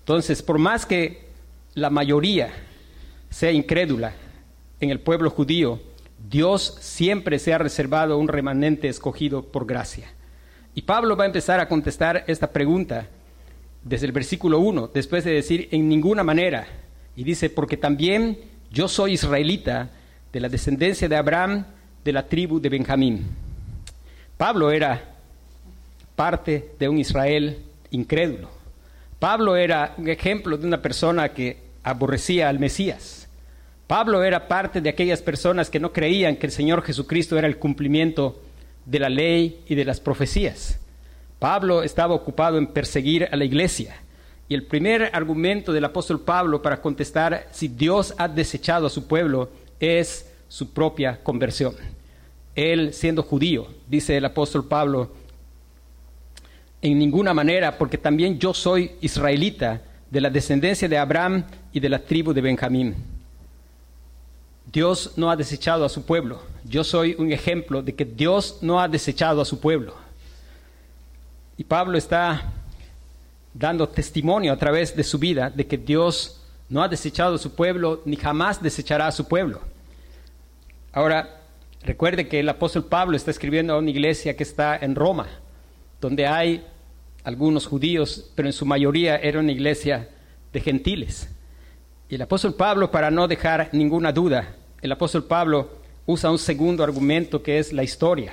Entonces, 0.00 0.42
por 0.42 0.58
más 0.58 0.84
que 0.84 1.26
la 1.74 1.88
mayoría 1.88 2.50
sea 3.30 3.52
incrédula 3.52 4.12
en 4.80 4.90
el 4.90 4.98
pueblo 4.98 5.30
judío, 5.30 5.80
Dios 6.28 6.78
siempre 6.80 7.38
se 7.38 7.54
ha 7.54 7.58
reservado 7.58 8.18
un 8.18 8.28
remanente 8.28 8.88
escogido 8.88 9.44
por 9.44 9.66
gracia. 9.66 10.12
Y 10.74 10.82
Pablo 10.82 11.16
va 11.16 11.24
a 11.24 11.28
empezar 11.28 11.60
a 11.60 11.68
contestar 11.68 12.24
esta 12.26 12.52
pregunta 12.52 13.06
desde 13.82 14.06
el 14.06 14.12
versículo 14.12 14.58
1, 14.58 14.90
después 14.92 15.24
de 15.24 15.32
decir 15.32 15.68
en 15.70 15.88
ninguna 15.88 16.24
manera. 16.24 16.66
Y 17.14 17.24
dice, 17.24 17.48
porque 17.48 17.76
también 17.76 18.38
yo 18.70 18.88
soy 18.88 19.12
israelita 19.12 19.90
de 20.32 20.40
la 20.40 20.48
descendencia 20.48 21.08
de 21.08 21.16
Abraham, 21.16 21.64
de 22.04 22.12
la 22.12 22.26
tribu 22.26 22.60
de 22.60 22.68
Benjamín. 22.68 23.26
Pablo 24.36 24.70
era 24.70 25.02
parte 26.14 26.72
de 26.78 26.88
un 26.88 26.98
Israel 26.98 27.58
incrédulo. 27.90 28.50
Pablo 29.18 29.56
era 29.56 29.94
un 29.96 30.08
ejemplo 30.08 30.58
de 30.58 30.66
una 30.66 30.82
persona 30.82 31.30
que 31.30 31.58
aborrecía 31.82 32.48
al 32.48 32.58
Mesías. 32.58 33.28
Pablo 33.86 34.24
era 34.24 34.48
parte 34.48 34.80
de 34.80 34.90
aquellas 34.90 35.22
personas 35.22 35.70
que 35.70 35.80
no 35.80 35.92
creían 35.92 36.36
que 36.36 36.46
el 36.46 36.52
Señor 36.52 36.82
Jesucristo 36.82 37.38
era 37.38 37.46
el 37.46 37.58
cumplimiento 37.58 38.42
de 38.84 38.98
la 38.98 39.08
ley 39.08 39.60
y 39.68 39.74
de 39.74 39.84
las 39.84 40.00
profecías. 40.00 40.78
Pablo 41.38 41.82
estaba 41.82 42.14
ocupado 42.14 42.58
en 42.58 42.66
perseguir 42.66 43.28
a 43.30 43.36
la 43.36 43.44
iglesia. 43.44 43.96
Y 44.48 44.54
el 44.54 44.64
primer 44.64 45.10
argumento 45.12 45.72
del 45.72 45.84
apóstol 45.84 46.20
Pablo 46.20 46.62
para 46.62 46.80
contestar 46.80 47.48
si 47.50 47.68
Dios 47.68 48.14
ha 48.16 48.28
desechado 48.28 48.86
a 48.86 48.90
su 48.90 49.06
pueblo 49.06 49.48
es 49.80 50.32
su 50.48 50.72
propia 50.72 51.22
conversión. 51.22 51.74
Él 52.54 52.92
siendo 52.94 53.22
judío, 53.22 53.66
dice 53.88 54.16
el 54.16 54.24
apóstol 54.24 54.66
Pablo 54.66 55.10
en 56.80 56.98
ninguna 56.98 57.34
manera, 57.34 57.76
porque 57.76 57.98
también 57.98 58.38
yo 58.38 58.54
soy 58.54 58.92
israelita, 59.00 59.82
de 60.10 60.20
la 60.20 60.30
descendencia 60.30 60.88
de 60.88 60.98
Abraham 60.98 61.44
y 61.72 61.80
de 61.80 61.88
la 61.88 61.98
tribu 61.98 62.32
de 62.32 62.40
Benjamín. 62.40 62.94
Dios 64.72 65.12
no 65.16 65.30
ha 65.30 65.36
desechado 65.36 65.84
a 65.84 65.88
su 65.88 66.04
pueblo. 66.04 66.40
Yo 66.64 66.84
soy 66.84 67.14
un 67.18 67.32
ejemplo 67.32 67.82
de 67.82 67.94
que 67.94 68.04
Dios 68.04 68.58
no 68.62 68.80
ha 68.80 68.88
desechado 68.88 69.40
a 69.40 69.44
su 69.44 69.60
pueblo. 69.60 69.94
Y 71.56 71.64
Pablo 71.64 71.96
está 71.98 72.52
dando 73.58 73.88
testimonio 73.88 74.52
a 74.52 74.56
través 74.56 74.94
de 74.96 75.04
su 75.04 75.18
vida 75.18 75.50
de 75.50 75.66
que 75.66 75.78
Dios 75.78 76.42
no 76.68 76.82
ha 76.82 76.88
desechado 76.88 77.36
a 77.36 77.38
su 77.38 77.54
pueblo 77.54 78.02
ni 78.04 78.16
jamás 78.16 78.62
desechará 78.62 79.06
a 79.06 79.12
su 79.12 79.26
pueblo. 79.26 79.60
Ahora, 80.92 81.40
recuerde 81.82 82.28
que 82.28 82.40
el 82.40 82.48
apóstol 82.48 82.84
Pablo 82.84 83.16
está 83.16 83.30
escribiendo 83.30 83.74
a 83.74 83.78
una 83.78 83.90
iglesia 83.90 84.36
que 84.36 84.42
está 84.42 84.76
en 84.76 84.94
Roma 84.94 85.26
donde 86.00 86.26
hay 86.26 86.64
algunos 87.24 87.66
judíos, 87.66 88.30
pero 88.34 88.48
en 88.48 88.52
su 88.52 88.66
mayoría 88.66 89.16
era 89.16 89.40
una 89.40 89.52
iglesia 89.52 90.08
de 90.52 90.60
gentiles. 90.60 91.28
Y 92.08 92.14
el 92.14 92.22
apóstol 92.22 92.54
Pablo, 92.54 92.90
para 92.90 93.10
no 93.10 93.26
dejar 93.26 93.70
ninguna 93.72 94.12
duda, 94.12 94.54
el 94.80 94.92
apóstol 94.92 95.24
Pablo 95.24 95.70
usa 96.06 96.30
un 96.30 96.38
segundo 96.38 96.84
argumento 96.84 97.42
que 97.42 97.58
es 97.58 97.72
la 97.72 97.82
historia. 97.82 98.32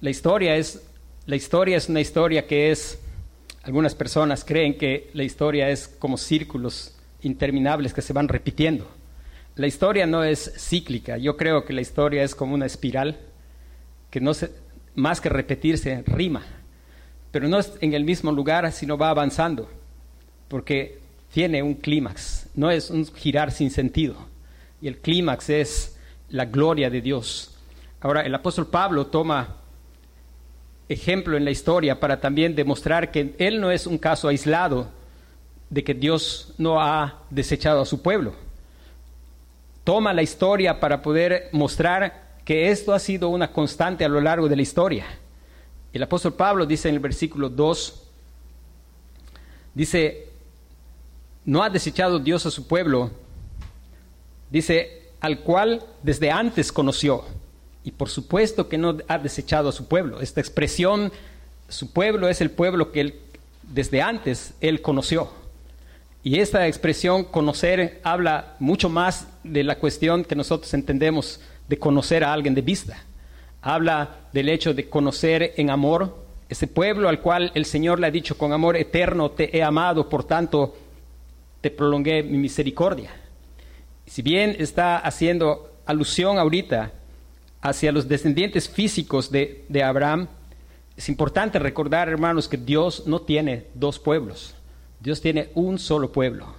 La 0.00 0.10
historia 0.10 0.56
es, 0.56 0.82
la 1.26 1.36
historia 1.36 1.76
es 1.76 1.88
una 1.88 2.00
historia 2.00 2.46
que 2.46 2.72
es, 2.72 2.98
algunas 3.62 3.94
personas 3.94 4.44
creen 4.44 4.78
que 4.78 5.10
la 5.12 5.22
historia 5.22 5.68
es 5.68 5.88
como 5.88 6.16
círculos 6.16 6.96
interminables 7.22 7.92
que 7.92 8.02
se 8.02 8.12
van 8.12 8.28
repitiendo. 8.28 8.88
La 9.56 9.66
historia 9.66 10.06
no 10.06 10.24
es 10.24 10.52
cíclica, 10.56 11.18
yo 11.18 11.36
creo 11.36 11.64
que 11.64 11.72
la 11.72 11.82
historia 11.82 12.22
es 12.22 12.34
como 12.34 12.54
una 12.54 12.66
espiral 12.66 13.18
que 14.10 14.20
no 14.20 14.32
se, 14.32 14.50
más 14.94 15.20
que 15.20 15.28
repetirse, 15.28 16.02
rima, 16.06 16.42
pero 17.30 17.48
no 17.48 17.58
es 17.58 17.72
en 17.80 17.92
el 17.92 18.04
mismo 18.04 18.32
lugar, 18.32 18.70
sino 18.72 18.96
va 18.96 19.10
avanzando, 19.10 19.68
porque 20.48 20.98
tiene 21.32 21.62
un 21.62 21.74
clímax, 21.74 22.48
no 22.54 22.70
es 22.70 22.90
un 22.90 23.06
girar 23.06 23.52
sin 23.52 23.70
sentido, 23.70 24.16
y 24.80 24.88
el 24.88 24.98
clímax 24.98 25.50
es 25.50 25.98
la 26.30 26.46
gloria 26.46 26.90
de 26.90 27.00
Dios. 27.00 27.56
Ahora, 28.00 28.22
el 28.22 28.34
apóstol 28.34 28.68
Pablo 28.68 29.08
toma 29.08 29.56
ejemplo 30.90 31.36
en 31.36 31.44
la 31.44 31.52
historia 31.52 32.00
para 32.00 32.20
también 32.20 32.56
demostrar 32.56 33.12
que 33.12 33.34
él 33.38 33.60
no 33.60 33.70
es 33.70 33.86
un 33.86 33.96
caso 33.96 34.26
aislado 34.26 34.88
de 35.70 35.84
que 35.84 35.94
Dios 35.94 36.52
no 36.58 36.82
ha 36.82 37.22
desechado 37.30 37.80
a 37.80 37.86
su 37.86 38.02
pueblo. 38.02 38.34
Toma 39.84 40.12
la 40.12 40.22
historia 40.22 40.80
para 40.80 41.00
poder 41.00 41.48
mostrar 41.52 42.30
que 42.44 42.70
esto 42.70 42.92
ha 42.92 42.98
sido 42.98 43.28
una 43.28 43.52
constante 43.52 44.04
a 44.04 44.08
lo 44.08 44.20
largo 44.20 44.48
de 44.48 44.56
la 44.56 44.62
historia. 44.62 45.06
El 45.92 46.02
apóstol 46.02 46.34
Pablo 46.34 46.66
dice 46.66 46.88
en 46.88 46.96
el 46.96 47.00
versículo 47.00 47.48
2, 47.48 48.02
dice, 49.72 50.28
no 51.44 51.62
ha 51.62 51.70
desechado 51.70 52.18
Dios 52.18 52.46
a 52.46 52.50
su 52.50 52.66
pueblo, 52.66 53.12
dice, 54.50 55.10
al 55.20 55.40
cual 55.40 55.84
desde 56.02 56.32
antes 56.32 56.72
conoció. 56.72 57.24
Y 57.84 57.92
por 57.92 58.08
supuesto 58.08 58.68
que 58.68 58.78
no 58.78 58.96
ha 59.08 59.18
desechado 59.18 59.68
a 59.68 59.72
su 59.72 59.86
pueblo. 59.86 60.20
Esta 60.20 60.40
expresión, 60.40 61.12
su 61.68 61.92
pueblo 61.92 62.28
es 62.28 62.40
el 62.40 62.50
pueblo 62.50 62.92
que 62.92 63.00
él, 63.00 63.14
desde 63.62 64.02
antes 64.02 64.54
él 64.60 64.82
conoció. 64.82 65.30
Y 66.22 66.40
esta 66.40 66.66
expresión 66.66 67.24
conocer 67.24 68.00
habla 68.02 68.56
mucho 68.58 68.90
más 68.90 69.28
de 69.42 69.64
la 69.64 69.78
cuestión 69.78 70.24
que 70.24 70.34
nosotros 70.34 70.74
entendemos 70.74 71.40
de 71.68 71.78
conocer 71.78 72.24
a 72.24 72.32
alguien 72.32 72.54
de 72.54 72.60
vista. 72.60 73.02
Habla 73.62 74.16
del 74.32 74.50
hecho 74.50 74.74
de 74.74 74.88
conocer 74.88 75.54
en 75.56 75.70
amor 75.70 76.20
ese 76.50 76.66
pueblo 76.66 77.08
al 77.08 77.20
cual 77.20 77.52
el 77.54 77.64
Señor 77.64 78.00
le 78.00 78.08
ha 78.08 78.10
dicho 78.10 78.36
con 78.36 78.52
amor 78.52 78.76
eterno 78.76 79.30
te 79.30 79.56
he 79.56 79.62
amado, 79.62 80.08
por 80.08 80.24
tanto 80.24 80.76
te 81.60 81.70
prolongué 81.70 82.22
mi 82.22 82.38
misericordia. 82.38 83.12
Si 84.04 84.20
bien 84.20 84.56
está 84.58 84.98
haciendo 84.98 85.70
alusión 85.86 86.38
ahorita 86.38 86.92
hacia 87.60 87.92
los 87.92 88.08
descendientes 88.08 88.68
físicos 88.68 89.30
de, 89.30 89.64
de 89.68 89.82
Abraham, 89.82 90.28
es 90.96 91.08
importante 91.08 91.58
recordar, 91.58 92.08
hermanos, 92.08 92.48
que 92.48 92.56
Dios 92.56 93.04
no 93.06 93.22
tiene 93.22 93.66
dos 93.74 93.98
pueblos. 93.98 94.54
Dios 95.00 95.20
tiene 95.20 95.48
un 95.54 95.78
solo 95.78 96.12
pueblo. 96.12 96.54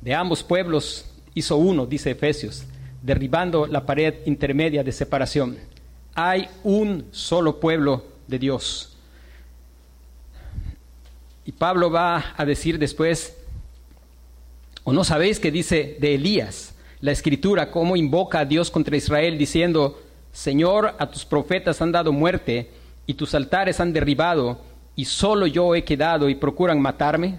De 0.00 0.14
ambos 0.14 0.42
pueblos 0.42 1.06
hizo 1.34 1.56
uno, 1.56 1.86
dice 1.86 2.12
Efesios, 2.12 2.64
derribando 3.02 3.66
la 3.66 3.86
pared 3.86 4.14
intermedia 4.26 4.84
de 4.84 4.92
separación. 4.92 5.58
Hay 6.14 6.48
un 6.62 7.06
solo 7.10 7.58
pueblo 7.58 8.04
de 8.26 8.38
Dios. 8.38 8.96
Y 11.44 11.52
Pablo 11.52 11.90
va 11.90 12.34
a 12.36 12.44
decir 12.44 12.78
después, 12.78 13.36
o 14.84 14.92
no 14.92 15.02
sabéis 15.04 15.40
que 15.40 15.50
dice 15.50 15.96
de 16.00 16.14
Elías, 16.14 16.74
la 17.00 17.12
escritura, 17.12 17.70
cómo 17.70 17.96
invoca 17.96 18.40
a 18.40 18.44
Dios 18.44 18.70
contra 18.70 18.96
Israel 18.96 19.38
diciendo, 19.38 20.00
Señor, 20.32 20.94
a 20.98 21.10
tus 21.10 21.24
profetas 21.24 21.82
han 21.82 21.92
dado 21.92 22.12
muerte 22.12 22.70
y 23.06 23.14
tus 23.14 23.34
altares 23.34 23.80
han 23.80 23.92
derribado 23.92 24.60
y 24.94 25.04
solo 25.04 25.46
yo 25.46 25.74
he 25.74 25.84
quedado 25.84 26.28
y 26.28 26.34
procuran 26.34 26.80
matarme. 26.80 27.38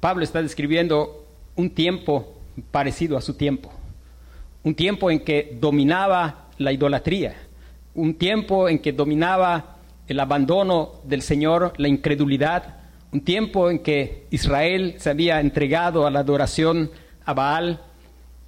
Pablo 0.00 0.24
está 0.24 0.42
describiendo 0.42 1.26
un 1.56 1.70
tiempo 1.70 2.34
parecido 2.70 3.16
a 3.16 3.20
su 3.20 3.34
tiempo, 3.34 3.72
un 4.62 4.74
tiempo 4.74 5.10
en 5.10 5.20
que 5.20 5.56
dominaba 5.60 6.48
la 6.58 6.72
idolatría, 6.72 7.34
un 7.94 8.14
tiempo 8.14 8.68
en 8.68 8.80
que 8.80 8.92
dominaba 8.92 9.76
el 10.06 10.20
abandono 10.20 11.00
del 11.04 11.22
Señor, 11.22 11.72
la 11.76 11.88
incredulidad, 11.88 12.76
un 13.12 13.22
tiempo 13.22 13.70
en 13.70 13.78
que 13.78 14.26
Israel 14.30 14.96
se 14.98 15.10
había 15.10 15.40
entregado 15.40 16.06
a 16.06 16.10
la 16.10 16.20
adoración 16.20 16.90
a 17.24 17.32
Baal, 17.32 17.80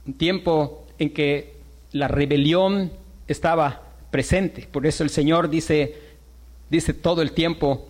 un 0.06 0.14
tiempo 0.14 0.86
en 0.98 1.10
que 1.10 1.55
la 1.96 2.08
rebelión 2.08 2.92
estaba 3.26 3.82
presente. 4.10 4.68
Por 4.70 4.86
eso 4.86 5.02
el 5.02 5.10
Señor 5.10 5.48
dice, 5.48 5.94
dice 6.70 6.94
todo 6.94 7.22
el 7.22 7.32
tiempo, 7.32 7.88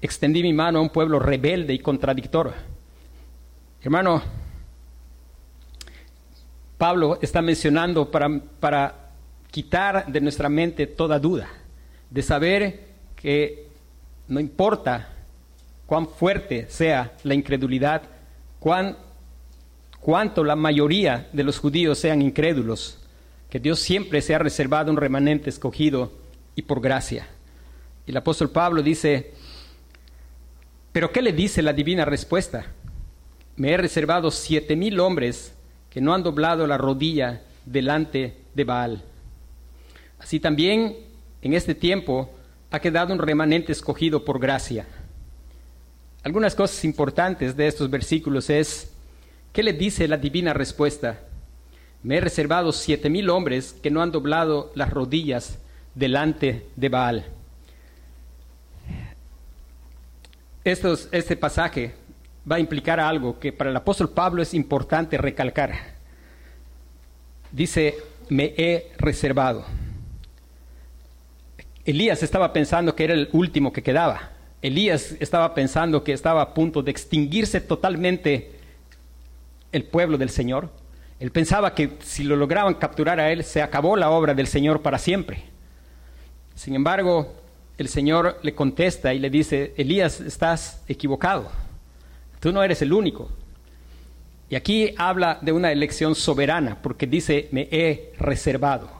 extendí 0.00 0.42
mi 0.42 0.52
mano 0.52 0.78
a 0.78 0.82
un 0.82 0.90
pueblo 0.90 1.18
rebelde 1.18 1.74
y 1.74 1.78
contradictor. 1.78 2.54
Hermano, 3.82 4.22
Pablo 6.76 7.18
está 7.20 7.42
mencionando 7.42 8.10
para, 8.10 8.28
para 8.60 9.10
quitar 9.50 10.06
de 10.06 10.20
nuestra 10.20 10.48
mente 10.48 10.86
toda 10.86 11.18
duda, 11.18 11.48
de 12.10 12.22
saber 12.22 12.88
que 13.16 13.66
no 14.28 14.38
importa 14.40 15.08
cuán 15.86 16.06
fuerte 16.06 16.66
sea 16.68 17.12
la 17.24 17.34
incredulidad, 17.34 18.02
cuán, 18.60 18.96
cuánto 20.00 20.44
la 20.44 20.54
mayoría 20.54 21.28
de 21.32 21.44
los 21.44 21.58
judíos 21.58 21.98
sean 21.98 22.22
incrédulos, 22.22 22.98
que 23.50 23.60
Dios 23.60 23.80
siempre 23.80 24.20
se 24.20 24.34
ha 24.34 24.38
reservado 24.38 24.90
un 24.90 24.96
remanente 24.96 25.48
escogido 25.50 26.12
y 26.54 26.62
por 26.62 26.80
gracia. 26.80 27.26
El 28.06 28.16
apóstol 28.16 28.50
Pablo 28.50 28.82
dice, 28.82 29.32
pero 30.92 31.12
¿qué 31.12 31.22
le 31.22 31.32
dice 31.32 31.62
la 31.62 31.72
divina 31.72 32.04
respuesta? 32.04 32.66
Me 33.56 33.72
he 33.72 33.76
reservado 33.76 34.30
siete 34.30 34.76
mil 34.76 35.00
hombres 35.00 35.54
que 35.90 36.00
no 36.00 36.14
han 36.14 36.22
doblado 36.22 36.66
la 36.66 36.78
rodilla 36.78 37.42
delante 37.64 38.36
de 38.54 38.64
Baal. 38.64 39.02
Así 40.18 40.40
también 40.40 40.96
en 41.42 41.54
este 41.54 41.74
tiempo 41.74 42.30
ha 42.70 42.80
quedado 42.80 43.12
un 43.12 43.18
remanente 43.18 43.72
escogido 43.72 44.24
por 44.24 44.40
gracia. 44.40 44.86
Algunas 46.22 46.54
cosas 46.54 46.84
importantes 46.84 47.56
de 47.56 47.66
estos 47.66 47.88
versículos 47.88 48.50
es, 48.50 48.92
¿qué 49.52 49.62
le 49.62 49.72
dice 49.72 50.08
la 50.08 50.16
divina 50.16 50.52
respuesta? 50.52 51.20
Me 52.02 52.16
he 52.16 52.20
reservado 52.20 52.72
siete 52.72 53.10
mil 53.10 53.28
hombres 53.30 53.74
que 53.82 53.90
no 53.90 54.02
han 54.02 54.12
doblado 54.12 54.70
las 54.74 54.90
rodillas 54.90 55.58
delante 55.94 56.66
de 56.76 56.88
Baal. 56.88 57.26
este 60.64 61.36
pasaje 61.36 61.94
va 62.50 62.56
a 62.56 62.60
implicar 62.60 63.00
algo 63.00 63.38
que 63.38 63.52
para 63.52 63.70
el 63.70 63.76
apóstol 63.76 64.10
Pablo 64.10 64.42
es 64.42 64.54
importante 64.54 65.16
recalcar. 65.16 65.74
Dice, 67.50 67.96
me 68.28 68.54
he 68.56 68.92
reservado. 68.98 69.64
Elías 71.84 72.22
estaba 72.22 72.52
pensando 72.52 72.94
que 72.94 73.04
era 73.04 73.14
el 73.14 73.30
último 73.32 73.72
que 73.72 73.82
quedaba. 73.82 74.32
Elías 74.60 75.16
estaba 75.20 75.54
pensando 75.54 76.04
que 76.04 76.12
estaba 76.12 76.42
a 76.42 76.52
punto 76.52 76.82
de 76.82 76.90
extinguirse 76.90 77.60
totalmente 77.60 78.52
el 79.72 79.84
pueblo 79.84 80.18
del 80.18 80.28
Señor. 80.28 80.70
Él 81.20 81.32
pensaba 81.32 81.74
que 81.74 81.98
si 82.00 82.22
lo 82.22 82.36
lograban 82.36 82.74
capturar 82.74 83.18
a 83.18 83.32
él, 83.32 83.42
se 83.42 83.60
acabó 83.60 83.96
la 83.96 84.10
obra 84.10 84.34
del 84.34 84.46
Señor 84.46 84.82
para 84.82 84.98
siempre. 84.98 85.44
Sin 86.54 86.74
embargo, 86.74 87.34
el 87.76 87.88
Señor 87.88 88.38
le 88.42 88.54
contesta 88.54 89.12
y 89.14 89.18
le 89.18 89.30
dice, 89.30 89.74
Elías, 89.76 90.20
estás 90.20 90.82
equivocado. 90.88 91.50
Tú 92.40 92.52
no 92.52 92.62
eres 92.62 92.82
el 92.82 92.92
único. 92.92 93.30
Y 94.50 94.54
aquí 94.54 94.94
habla 94.96 95.38
de 95.42 95.52
una 95.52 95.72
elección 95.72 96.14
soberana, 96.14 96.78
porque 96.80 97.06
dice, 97.06 97.48
me 97.52 97.68
he 97.70 98.12
reservado. 98.18 98.90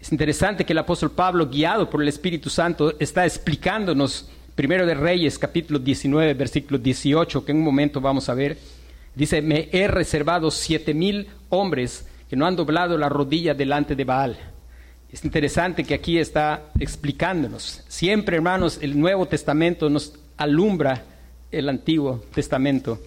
Es 0.00 0.12
interesante 0.12 0.66
que 0.66 0.72
el 0.72 0.78
apóstol 0.78 1.12
Pablo, 1.12 1.48
guiado 1.48 1.88
por 1.88 2.02
el 2.02 2.08
Espíritu 2.08 2.50
Santo, 2.50 2.94
está 3.00 3.24
explicándonos, 3.24 4.28
primero 4.54 4.84
de 4.84 4.94
Reyes, 4.94 5.38
capítulo 5.38 5.78
19, 5.78 6.34
versículo 6.34 6.78
18, 6.78 7.44
que 7.44 7.52
en 7.52 7.58
un 7.58 7.64
momento 7.64 8.00
vamos 8.00 8.28
a 8.28 8.34
ver, 8.34 8.58
dice, 9.16 9.42
me 9.42 9.68
he 9.72 9.88
reservado 9.88 10.50
siete 10.52 10.94
mil 10.94 11.28
hombres 11.48 12.06
que 12.30 12.36
no 12.36 12.46
han 12.46 12.54
doblado 12.54 12.96
la 12.96 13.08
rodilla 13.08 13.54
delante 13.54 13.96
de 13.96 14.04
Baal. 14.04 14.36
Es 15.10 15.24
interesante 15.24 15.84
que 15.84 15.94
aquí 15.94 16.18
está 16.18 16.70
explicándonos. 16.78 17.82
Siempre, 17.88 18.36
hermanos, 18.36 18.78
el 18.82 18.98
Nuevo 18.98 19.26
Testamento 19.26 19.88
nos 19.88 20.12
alumbra 20.36 21.04
el 21.50 21.68
Antiguo 21.68 22.24
Testamento. 22.34 23.00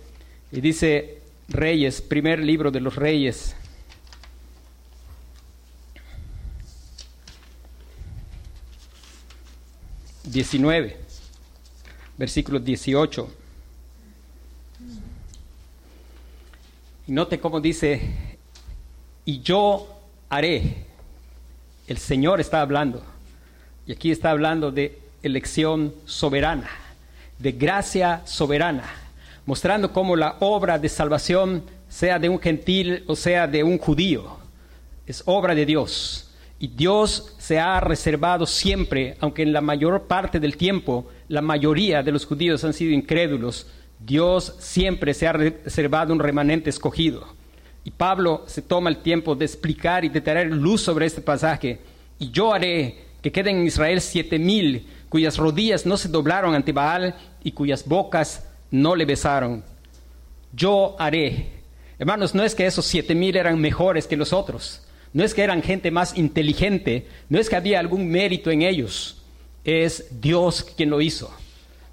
Y 0.51 0.61
dice 0.61 1.19
Reyes, 1.49 2.01
primer 2.01 2.39
libro 2.39 2.71
de 2.71 2.79
los 2.79 2.95
Reyes. 2.95 3.55
Diecinueve, 10.23 10.97
versículo 12.17 12.59
dieciocho. 12.59 13.31
Y 17.09 17.11
note 17.11 17.39
cómo 17.39 17.59
dice, 17.59 18.01
y 19.25 19.41
yo 19.41 19.99
haré. 20.29 20.85
El 21.87 21.97
Señor 21.97 22.39
está 22.39 22.61
hablando. 22.61 23.01
Y 23.87 23.93
aquí 23.93 24.11
está 24.11 24.29
hablando 24.29 24.71
de 24.71 24.99
elección 25.23 25.91
soberana, 26.05 26.69
de 27.39 27.53
gracia 27.53 28.21
soberana, 28.25 28.83
mostrando 29.47 29.91
cómo 29.91 30.15
la 30.15 30.35
obra 30.39 30.77
de 30.77 30.87
salvación, 30.87 31.63
sea 31.89 32.19
de 32.19 32.29
un 32.29 32.37
gentil 32.37 33.03
o 33.07 33.15
sea 33.15 33.47
de 33.47 33.63
un 33.63 33.79
judío, 33.79 34.37
es 35.07 35.23
obra 35.25 35.55
de 35.55 35.65
Dios. 35.65 36.29
Y 36.59 36.67
Dios 36.67 37.33
se 37.39 37.57
ha 37.57 37.79
reservado 37.79 38.45
siempre, 38.45 39.17
aunque 39.19 39.41
en 39.41 39.51
la 39.51 39.61
mayor 39.61 40.03
parte 40.03 40.39
del 40.39 40.57
tiempo 40.57 41.07
la 41.27 41.41
mayoría 41.41 42.03
de 42.03 42.11
los 42.11 42.27
judíos 42.27 42.63
han 42.63 42.73
sido 42.73 42.93
incrédulos, 42.93 43.65
Dios 43.99 44.55
siempre 44.59 45.13
se 45.13 45.27
ha 45.27 45.33
reservado 45.33 46.13
un 46.13 46.19
remanente 46.19 46.69
escogido. 46.69 47.27
Y 47.83 47.91
Pablo 47.91 48.43
se 48.47 48.61
toma 48.61 48.89
el 48.89 48.97
tiempo 48.97 49.35
de 49.35 49.45
explicar 49.45 50.05
y 50.05 50.09
de 50.09 50.21
traer 50.21 50.47
luz 50.47 50.81
sobre 50.81 51.05
este 51.05 51.21
pasaje. 51.21 51.79
Y 52.17 52.31
yo 52.31 52.53
haré 52.53 53.05
que 53.21 53.31
queden 53.31 53.57
en 53.57 53.67
Israel 53.67 54.01
siete 54.01 54.39
mil 54.39 54.87
cuyas 55.09 55.37
rodillas 55.37 55.85
no 55.85 55.97
se 55.97 56.07
doblaron 56.07 56.53
ante 56.55 56.71
Baal 56.71 57.15
y 57.43 57.51
cuyas 57.51 57.85
bocas 57.85 58.47
no 58.71 58.95
le 58.95 59.05
besaron. 59.05 59.63
Yo 60.53 60.95
haré. 60.99 61.59
Hermanos, 61.97 62.33
no 62.33 62.43
es 62.43 62.55
que 62.55 62.65
esos 62.65 62.85
siete 62.85 63.15
mil 63.15 63.35
eran 63.35 63.59
mejores 63.59 64.07
que 64.07 64.17
los 64.17 64.33
otros. 64.33 64.83
No 65.11 65.23
es 65.23 65.33
que 65.33 65.43
eran 65.43 65.63
gente 65.63 65.91
más 65.91 66.17
inteligente. 66.17 67.07
No 67.27 67.39
es 67.39 67.49
que 67.49 67.55
había 67.55 67.79
algún 67.79 68.07
mérito 68.07 68.51
en 68.51 68.61
ellos. 68.61 69.21
Es 69.63 70.21
Dios 70.21 70.63
quien 70.63 70.89
lo 70.89 71.01
hizo. 71.01 71.33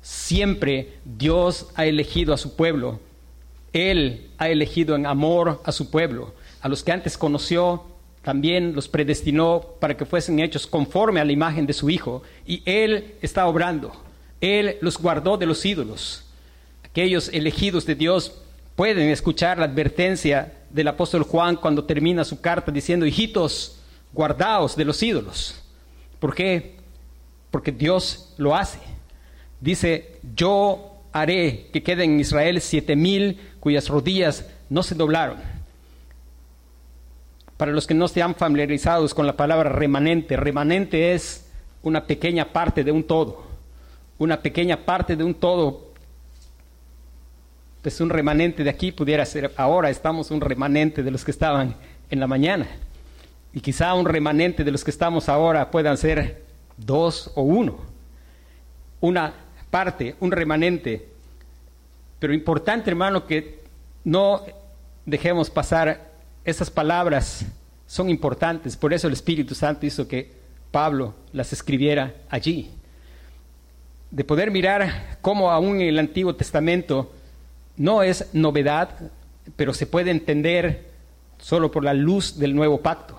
Siempre 0.06 0.92
Dios 1.04 1.66
ha 1.74 1.84
elegido 1.84 2.32
a 2.32 2.38
su 2.38 2.54
pueblo. 2.54 3.00
Él 3.72 4.30
ha 4.38 4.48
elegido 4.48 4.94
en 4.94 5.04
amor 5.04 5.60
a 5.64 5.72
su 5.72 5.90
pueblo. 5.90 6.32
A 6.60 6.68
los 6.68 6.84
que 6.84 6.92
antes 6.92 7.18
conoció, 7.18 7.82
también 8.22 8.72
los 8.72 8.86
predestinó 8.86 9.66
para 9.80 9.96
que 9.96 10.06
fuesen 10.06 10.38
hechos 10.38 10.68
conforme 10.68 11.18
a 11.18 11.24
la 11.24 11.32
imagen 11.32 11.66
de 11.66 11.72
su 11.72 11.90
Hijo. 11.90 12.22
Y 12.46 12.62
Él 12.64 13.16
está 13.20 13.48
obrando. 13.48 14.00
Él 14.40 14.76
los 14.80 14.96
guardó 14.96 15.38
de 15.38 15.46
los 15.46 15.66
ídolos. 15.66 16.24
Aquellos 16.84 17.28
elegidos 17.30 17.84
de 17.84 17.96
Dios 17.96 18.32
pueden 18.76 19.10
escuchar 19.10 19.58
la 19.58 19.64
advertencia 19.64 20.52
del 20.70 20.86
apóstol 20.86 21.24
Juan 21.24 21.56
cuando 21.56 21.82
termina 21.82 22.22
su 22.22 22.40
carta 22.40 22.70
diciendo, 22.70 23.06
hijitos, 23.06 23.80
guardaos 24.12 24.76
de 24.76 24.84
los 24.84 25.02
ídolos. 25.02 25.60
¿Por 26.20 26.32
qué? 26.32 26.76
Porque 27.50 27.72
Dios 27.72 28.32
lo 28.36 28.54
hace. 28.54 28.78
Dice, 29.66 30.20
yo 30.36 30.92
haré 31.10 31.66
que 31.72 31.82
queden 31.82 32.12
en 32.12 32.20
Israel 32.20 32.60
siete 32.60 32.94
mil 32.94 33.40
cuyas 33.58 33.88
rodillas 33.88 34.46
no 34.70 34.84
se 34.84 34.94
doblaron. 34.94 35.38
Para 37.56 37.72
los 37.72 37.84
que 37.84 37.92
no 37.92 38.04
estén 38.04 38.36
familiarizados 38.36 39.12
con 39.12 39.26
la 39.26 39.36
palabra 39.36 39.68
remanente, 39.70 40.36
remanente 40.36 41.14
es 41.14 41.50
una 41.82 42.06
pequeña 42.06 42.52
parte 42.52 42.84
de 42.84 42.92
un 42.92 43.02
todo. 43.02 43.42
Una 44.18 44.40
pequeña 44.40 44.84
parte 44.84 45.16
de 45.16 45.24
un 45.24 45.34
todo. 45.34 45.90
Pues 47.82 48.00
un 48.00 48.10
remanente 48.10 48.62
de 48.62 48.70
aquí 48.70 48.92
pudiera 48.92 49.26
ser, 49.26 49.52
ahora 49.56 49.90
estamos 49.90 50.30
un 50.30 50.40
remanente 50.40 51.02
de 51.02 51.10
los 51.10 51.24
que 51.24 51.32
estaban 51.32 51.74
en 52.08 52.20
la 52.20 52.28
mañana. 52.28 52.68
Y 53.52 53.58
quizá 53.58 53.94
un 53.94 54.06
remanente 54.06 54.62
de 54.62 54.70
los 54.70 54.84
que 54.84 54.92
estamos 54.92 55.28
ahora 55.28 55.72
puedan 55.72 55.96
ser 55.96 56.44
dos 56.76 57.32
o 57.34 57.42
uno. 57.42 57.78
Una 59.00 59.45
parte, 59.76 60.16
un 60.20 60.32
remanente. 60.32 61.06
Pero 62.18 62.32
importante, 62.32 62.88
hermano, 62.88 63.26
que 63.26 63.60
no 64.04 64.40
dejemos 65.04 65.50
pasar 65.50 66.12
esas 66.46 66.70
palabras, 66.70 67.44
son 67.86 68.08
importantes. 68.08 68.74
Por 68.74 68.94
eso 68.94 69.06
el 69.06 69.12
Espíritu 69.12 69.54
Santo 69.54 69.84
hizo 69.84 70.08
que 70.08 70.32
Pablo 70.70 71.12
las 71.34 71.52
escribiera 71.52 72.14
allí. 72.30 72.70
De 74.10 74.24
poder 74.24 74.50
mirar 74.50 75.18
cómo 75.20 75.50
aún 75.50 75.82
en 75.82 75.88
el 75.88 75.98
Antiguo 75.98 76.34
Testamento 76.34 77.12
no 77.76 78.02
es 78.02 78.30
novedad, 78.32 78.88
pero 79.56 79.74
se 79.74 79.86
puede 79.86 80.10
entender 80.10 80.88
solo 81.36 81.70
por 81.70 81.84
la 81.84 81.92
luz 81.92 82.38
del 82.38 82.54
nuevo 82.54 82.80
pacto. 82.80 83.18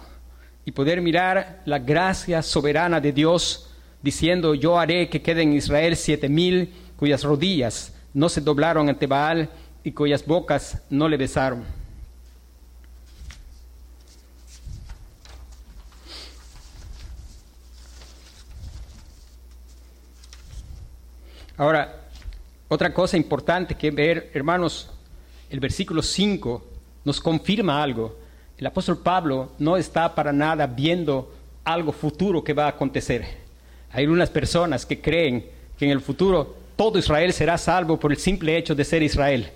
Y 0.66 0.72
poder 0.72 1.02
mirar 1.02 1.62
la 1.66 1.78
gracia 1.78 2.42
soberana 2.42 3.00
de 3.00 3.12
Dios 3.12 3.67
diciendo, 4.08 4.56
yo 4.56 4.80
haré 4.80 5.10
que 5.10 5.22
queden 5.22 5.50
en 5.50 5.58
Israel 5.58 5.98
siete 5.98 6.30
mil 6.30 6.74
cuyas 6.96 7.24
rodillas 7.26 7.94
no 8.14 8.30
se 8.30 8.40
doblaron 8.40 8.88
ante 8.88 9.06
Baal 9.06 9.50
y 9.84 9.92
cuyas 9.92 10.26
bocas 10.26 10.82
no 10.90 11.10
le 11.10 11.18
besaron. 11.18 11.66
Ahora, 21.58 22.08
otra 22.70 22.94
cosa 22.94 23.18
importante 23.18 23.76
que 23.76 23.92
ver, 23.92 24.32
hermanos, 24.34 24.90
el 25.50 25.60
versículo 25.60 26.02
5 26.02 26.66
nos 27.04 27.20
confirma 27.20 27.84
algo. 27.84 28.18
El 28.58 28.68
apóstol 28.68 29.00
Pablo 29.00 29.52
no 29.60 29.76
está 29.76 30.16
para 30.16 30.32
nada 30.32 30.66
viendo 30.66 31.36
algo 31.66 31.92
futuro 31.92 32.42
que 32.42 32.54
va 32.54 32.68
a 32.68 32.70
acontecer. 32.70 33.47
Hay 33.92 34.06
unas 34.08 34.30
personas 34.30 34.86
que 34.86 35.02
creen 35.02 35.46
que 35.78 35.86
en 35.86 35.92
el 35.92 36.02
futuro 36.02 36.56
todo 36.76 37.00
Israel 37.00 37.34
será 37.34 37.58
salvo 37.58 38.00
por 38.00 38.12
el 38.12 38.18
simple 38.18 38.58
hecho 38.58 38.76
de 38.76 38.84
ser 38.84 39.02
Israel. 39.04 39.50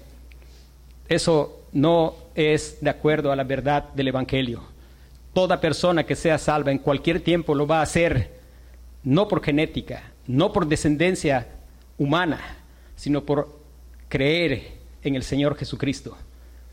Eso 1.08 1.66
no 1.72 2.16
es 2.36 2.78
de 2.82 2.90
acuerdo 2.90 3.32
a 3.32 3.36
la 3.36 3.44
verdad 3.44 3.90
del 3.94 4.08
Evangelio. 4.08 4.64
Toda 5.34 5.62
persona 5.62 6.06
que 6.06 6.16
sea 6.16 6.38
salva 6.38 6.72
en 6.72 6.80
cualquier 6.80 7.22
tiempo 7.22 7.56
lo 7.56 7.68
va 7.68 7.80
a 7.80 7.84
hacer 7.84 8.40
no 9.04 9.28
por 9.28 9.44
genética, 9.44 10.04
no 10.28 10.52
por 10.52 10.68
descendencia 10.68 11.48
humana, 11.98 12.40
sino 12.96 13.24
por 13.24 13.60
creer 14.10 14.74
en 15.04 15.16
el 15.16 15.24
Señor 15.24 15.56
Jesucristo. 15.58 16.18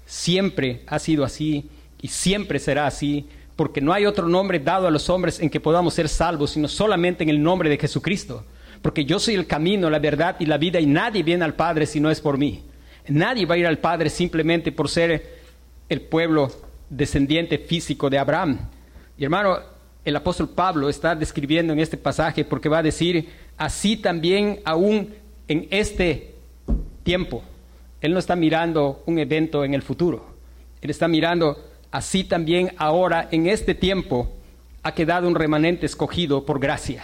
Siempre 0.07 0.83
ha 0.87 0.99
sido 0.99 1.25
así 1.25 1.69
y 2.01 2.09
siempre 2.09 2.59
será 2.59 2.87
así 2.87 3.29
porque 3.59 3.81
no 3.81 3.93
hay 3.93 4.07
otro 4.07 4.29
nombre 4.29 4.61
dado 4.61 4.87
a 4.87 4.91
los 4.93 5.11
hombres 5.11 5.41
en 5.41 5.51
que 5.51 5.59
podamos 5.59 5.93
ser 5.93 6.09
salvos, 6.09 6.53
sino 6.53 6.69
solamente 6.69 7.25
en 7.25 7.29
el 7.29 7.43
nombre 7.43 7.69
de 7.69 7.77
Jesucristo. 7.77 8.45
Porque 8.83 9.05
yo 9.05 9.19
soy 9.19 9.35
el 9.35 9.49
camino, 9.49 9.91
la 9.91 9.99
verdad 9.99 10.37
y 10.39 10.47
la 10.47 10.59
vida, 10.59 10.79
y 10.79 10.87
nadie 10.87 11.25
viene 11.25 11.45
al 11.45 11.55
Padre 11.55 11.85
si 11.85 11.99
no 11.99 12.09
es 12.09 12.21
por 12.21 12.39
mí. 12.39 12.63
Nadie 13.09 13.47
va 13.47 13.57
a 13.57 13.59
ir 13.59 13.67
al 13.67 13.79
Padre 13.79 14.11
simplemente 14.11 14.71
por 14.71 14.89
ser 14.89 15.41
el 15.89 16.03
pueblo 16.03 16.53
descendiente 16.89 17.59
físico 17.59 18.09
de 18.09 18.19
Abraham. 18.21 18.61
Y 19.19 19.25
hermano, 19.25 19.59
el 20.05 20.15
apóstol 20.15 20.51
Pablo 20.51 20.89
está 20.89 21.17
describiendo 21.17 21.73
en 21.73 21.81
este 21.81 21.97
pasaje 21.97 22.45
porque 22.45 22.69
va 22.69 22.79
a 22.79 22.85
decir, 22.85 23.29
así 23.57 23.97
también 23.97 24.61
aún 24.65 25.13
en 25.49 25.67
este 25.71 26.37
tiempo. 27.03 27.43
Él 28.01 28.13
no 28.13 28.21
está 28.21 28.37
mirando 28.37 29.03
un 29.07 29.19
evento 29.19 29.65
en 29.65 29.75
el 29.75 29.83
futuro. 29.83 30.25
Él 30.81 30.91
está 30.91 31.09
mirando 31.09 31.68
así 31.91 32.25
también 32.25 32.73
ahora 32.77 33.29
en 33.31 33.47
este 33.47 33.75
tiempo 33.75 34.35
ha 34.83 34.95
quedado 34.95 35.29
un 35.29 35.35
remanente 35.35 35.87
escogido 35.87 36.45
por 36.45 36.61
gracia. 36.61 37.03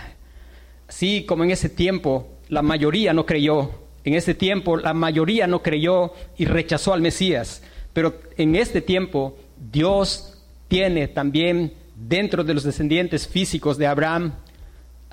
Así 0.89 1.25
como 1.25 1.45
en 1.45 1.51
ese 1.51 1.69
tiempo 1.69 2.29
la 2.49 2.63
mayoría 2.63 3.13
no 3.13 3.27
creyó, 3.27 3.71
en 4.05 4.15
ese 4.15 4.35
tiempo 4.35 4.77
la 4.77 4.95
mayoría 4.95 5.47
no 5.47 5.63
creyó 5.63 6.13
y 6.37 6.45
rechazó 6.45 6.93
al 6.93 7.01
Mesías, 7.01 7.63
pero 7.93 8.21
en 8.37 8.57
este 8.57 8.81
tiempo 8.81 9.37
Dios 9.73 10.43
tiene 10.69 11.09
también 11.09 11.73
dentro 11.97 12.45
de 12.45 12.55
los 12.55 12.65
descendientes 12.65 13.27
físicos 13.27 13.79
de 13.79 13.87
Abraham 13.87 14.33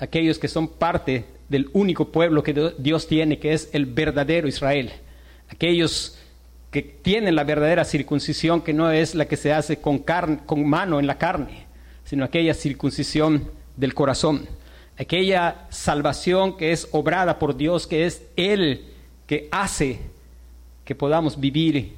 aquellos 0.02 0.38
que 0.38 0.48
son 0.48 0.66
parte 0.66 1.24
del 1.48 1.70
único 1.72 2.10
pueblo 2.10 2.42
que 2.42 2.72
Dios 2.78 3.06
tiene, 3.06 3.38
que 3.38 3.52
es 3.52 3.70
el 3.72 3.86
verdadero 3.86 4.48
Israel, 4.48 4.90
aquellos 5.48 6.18
que 6.72 6.80
tienen 6.80 7.36
la 7.36 7.44
verdadera 7.44 7.84
circuncisión, 7.84 8.62
que 8.62 8.72
no 8.72 8.90
es 8.90 9.14
la 9.14 9.26
que 9.26 9.36
se 9.36 9.52
hace 9.52 9.76
con, 9.76 9.98
con 9.98 10.66
mano 10.66 10.98
en 10.98 11.06
la 11.06 11.18
carne, 11.18 11.66
sino 12.02 12.24
aquella 12.24 12.54
circuncisión 12.54 13.50
del 13.76 13.92
corazón, 13.92 14.48
aquella 14.98 15.66
salvación 15.68 16.56
que 16.56 16.72
es 16.72 16.88
obrada 16.92 17.38
por 17.38 17.58
Dios, 17.58 17.86
que 17.86 18.06
es 18.06 18.22
Él 18.36 18.86
que 19.26 19.48
hace 19.52 20.00
que 20.86 20.94
podamos 20.94 21.38
vivir 21.38 21.92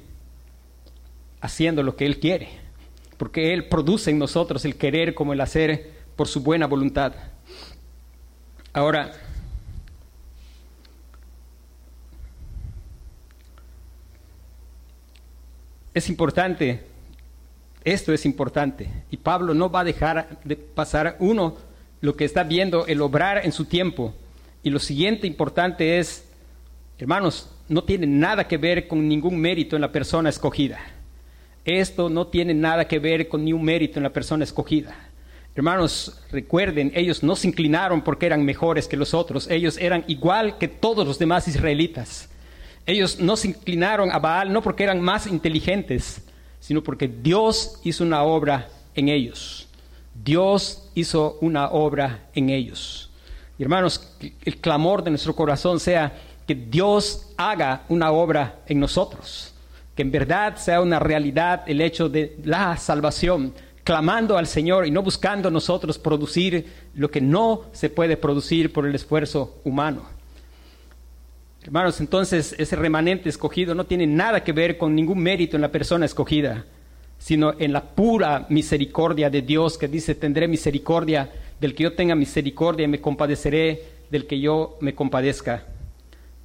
haciendo 1.39 1.81
lo 1.81 1.95
que 1.95 2.05
Él 2.05 2.19
quiere, 2.19 2.49
porque 3.17 3.53
Él 3.53 3.69
produce 3.69 4.11
en 4.11 4.19
nosotros 4.19 4.65
el 4.65 4.75
querer 4.75 5.15
como 5.15 5.31
el 5.31 5.39
hacer 5.39 5.89
por 6.17 6.27
su 6.27 6.41
buena 6.41 6.67
voluntad. 6.67 7.13
Ahora, 8.73 9.13
es 15.95 16.09
importante, 16.09 16.81
esto 17.85 18.13
es 18.13 18.25
importante, 18.25 18.89
y 19.09 19.17
Pablo 19.17 19.53
no 19.53 19.71
va 19.71 19.79
a 19.79 19.85
dejar 19.85 20.39
de 20.43 20.57
pasar 20.57 21.15
uno 21.19 21.55
lo 22.01 22.17
que 22.17 22.25
está 22.25 22.43
viendo, 22.43 22.85
el 22.85 23.01
obrar 23.01 23.45
en 23.45 23.53
su 23.53 23.63
tiempo. 23.65 24.13
Y 24.61 24.69
lo 24.71 24.79
siguiente 24.79 25.25
importante 25.25 25.97
es, 25.97 26.27
hermanos, 26.99 27.49
no 27.69 27.85
tiene 27.85 28.05
nada 28.05 28.45
que 28.47 28.57
ver 28.57 28.89
con 28.89 29.07
ningún 29.07 29.39
mérito 29.39 29.77
en 29.77 29.81
la 29.81 29.91
persona 29.91 30.29
escogida. 30.29 30.79
esto 31.63 32.09
no 32.09 32.27
tiene 32.27 32.53
nada 32.53 32.87
que 32.87 32.99
ver 32.99 33.27
con 33.27 33.43
ni 33.43 33.53
un 33.53 33.63
mérito 33.63 33.97
en 33.97 34.03
la 34.03 34.13
persona 34.13 34.43
escogida. 34.43 34.95
Hermanos, 35.55 36.21
recuerden, 36.29 36.91
ellos 36.93 37.23
no 37.23 37.37
se 37.37 37.47
inclinaron 37.47 38.03
porque 38.03 38.25
eran 38.25 38.43
mejores 38.43 38.87
que 38.87 38.97
los 38.97 39.13
otros, 39.13 39.49
ellos 39.49 39.77
eran 39.77 40.03
igual 40.07 40.57
que 40.57 40.67
todos 40.67 41.07
los 41.07 41.17
demás 41.17 41.47
israelitas. 41.47 42.29
Ellos 42.85 43.19
no 43.19 43.35
se 43.35 43.49
inclinaron 43.49 44.11
a 44.11 44.19
Baal 44.19 44.53
no 44.53 44.61
porque 44.61 44.83
eran 44.83 45.01
más 45.01 45.27
inteligentes, 45.27 46.21
sino 46.59 46.83
porque 46.83 47.07
Dios 47.07 47.79
hizo 47.83 48.03
una 48.03 48.23
obra 48.23 48.69
en 48.93 49.09
ellos. 49.09 49.67
Dios 50.23 50.89
hizo 50.95 51.37
una 51.41 51.69
obra 51.69 52.27
en 52.33 52.49
ellos. 52.49 53.09
Y 53.57 53.63
hermanos, 53.63 54.13
el 54.43 54.57
clamor 54.57 55.03
de 55.03 55.11
nuestro 55.11 55.35
corazón 55.35 55.79
sea 55.79 56.13
que 56.47 56.55
Dios 56.55 57.27
haga 57.37 57.83
una 57.89 58.11
obra 58.11 58.59
en 58.67 58.79
nosotros, 58.79 59.53
que 59.95 60.03
en 60.03 60.11
verdad 60.11 60.57
sea 60.57 60.81
una 60.81 60.99
realidad 60.99 61.63
el 61.67 61.81
hecho 61.81 62.07
de 62.09 62.37
la 62.43 62.77
salvación, 62.77 63.53
clamando 63.83 64.37
al 64.37 64.47
Señor 64.47 64.85
y 64.85 64.91
no 64.91 65.03
buscando 65.03 65.49
nosotros 65.51 65.97
producir 65.97 66.65
lo 66.95 67.09
que 67.09 67.21
no 67.21 67.65
se 67.71 67.89
puede 67.89 68.17
producir 68.17 68.73
por 68.73 68.85
el 68.85 68.95
esfuerzo 68.95 69.59
humano. 69.63 70.14
Hermanos, 71.65 71.99
entonces 71.99 72.53
ese 72.59 72.75
remanente 72.75 73.27
escogido 73.27 73.73
no 73.73 73.87
tiene 73.87 74.05
nada 74.05 74.43
que 74.43 74.51
ver 74.51 74.77
con 74.77 74.93
ningún 74.93 75.17
mérito 75.17 75.57
en 75.57 75.63
la 75.63 75.71
persona 75.71 76.05
escogida, 76.05 76.63
sino 77.17 77.55
en 77.57 77.73
la 77.73 77.81
pura 77.81 78.45
misericordia 78.49 79.31
de 79.31 79.41
Dios 79.41 79.75
que 79.79 79.87
dice, 79.87 80.13
tendré 80.13 80.47
misericordia 80.47 81.31
del 81.59 81.73
que 81.73 81.81
yo 81.81 81.93
tenga 81.93 82.13
misericordia 82.13 82.83
y 82.83 82.87
me 82.87 83.01
compadeceré 83.01 83.83
del 84.11 84.27
que 84.27 84.39
yo 84.39 84.77
me 84.79 84.93
compadezca. 84.93 85.65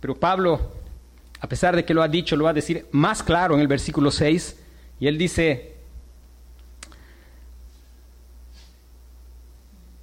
Pero 0.00 0.16
Pablo, 0.16 0.72
a 1.38 1.46
pesar 1.46 1.76
de 1.76 1.84
que 1.84 1.92
lo 1.92 2.02
ha 2.02 2.08
dicho, 2.08 2.34
lo 2.34 2.44
va 2.44 2.50
a 2.50 2.54
decir 2.54 2.86
más 2.90 3.22
claro 3.22 3.54
en 3.54 3.60
el 3.60 3.68
versículo 3.68 4.10
6, 4.10 4.58
y 5.00 5.06
él 5.06 5.18
dice, 5.18 5.74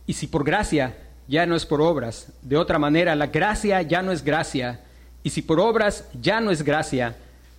y 0.06 0.14
si 0.14 0.28
por 0.28 0.44
gracia 0.44 0.96
ya 1.28 1.48
no 1.48 1.56
es 1.56 1.66
por 1.66 1.82
obras, 1.82 2.34
de 2.44 2.56
otra 2.56 2.78
manera 2.78 3.16
la 3.16 3.26
gracia 3.26 3.82
ya 3.82 4.04
no 4.04 4.12
es 4.12 4.24
gracia, 4.24 4.82
y 5.28 5.30
si 5.30 5.42
por 5.42 5.60
obras 5.60 6.06
ya 6.22 6.40
no 6.40 6.52
es 6.52 6.64
gracia, 6.64 7.14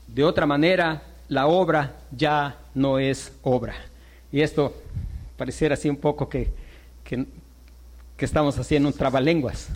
de 0.07 0.25
otra 0.25 0.47
manera 0.47 1.03
la 1.29 1.49
obra 1.49 1.97
ya 2.11 2.57
no 2.73 2.99
es 2.99 3.31
obra. 3.43 3.75
Y 4.33 4.41
esto 4.41 4.75
pareciera 5.37 5.75
así 5.75 5.87
un 5.91 5.99
poco 5.99 6.31
que, 6.31 6.51
que, 7.05 7.27
estamos 8.21 8.59
haciendo 8.59 8.89
un 8.89 8.95
trabalenguas, 8.95 9.69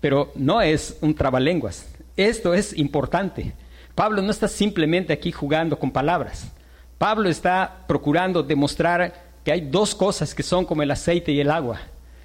pero 0.00 0.32
no 0.34 0.60
es 0.60 0.98
un 1.00 1.14
trabalenguas. 1.14 1.88
Esto 2.16 2.54
es 2.54 2.76
importante. 2.76 3.52
Pablo 3.94 4.20
no 4.20 4.32
está 4.32 4.48
simplemente 4.48 5.12
aquí 5.12 5.30
jugando 5.30 5.78
con 5.78 5.92
palabras. 5.92 6.50
Pablo 6.98 7.28
está 7.28 7.84
procurando 7.86 8.42
demostrar 8.42 9.14
que 9.44 9.52
hay 9.52 9.60
dos 9.60 9.94
cosas 9.94 10.34
que 10.34 10.42
son 10.42 10.64
como 10.64 10.82
el 10.82 10.90
aceite 10.90 11.30
y 11.30 11.38
el 11.38 11.52
agua 11.52 11.78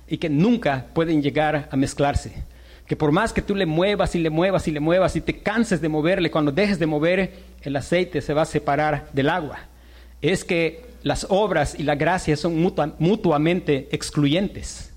y 0.07 0.17
que 0.17 0.27
nunca 0.27 0.87
pueden 0.91 1.21
llegar 1.21 1.69
a 1.71 1.77
mezclarse 1.77 2.43
que 2.87 2.95
por 2.95 3.11
más 3.11 3.31
que 3.31 3.41
tú 3.41 3.55
le 3.55 3.65
muevas 3.65 4.15
y 4.15 4.19
le 4.19 4.29
muevas 4.29 4.67
y 4.67 4.71
le 4.71 4.79
muevas 4.79 5.15
y 5.15 5.21
te 5.21 5.39
canses 5.39 5.81
de 5.81 5.89
moverle, 5.89 6.31
cuando 6.31 6.51
dejes 6.51 6.79
de 6.79 6.85
mover, 6.85 7.33
el 7.61 7.75
aceite 7.75 8.21
se 8.21 8.33
va 8.33 8.41
a 8.41 8.45
separar 8.45 9.09
del 9.13 9.29
agua. 9.29 9.59
Es 10.21 10.43
que 10.43 10.85
las 11.01 11.27
obras 11.29 11.75
y 11.77 11.83
la 11.83 11.95
gracia 11.95 12.35
son 12.35 12.55
mutuamente 12.99 13.89
excluyentes. 13.91 14.93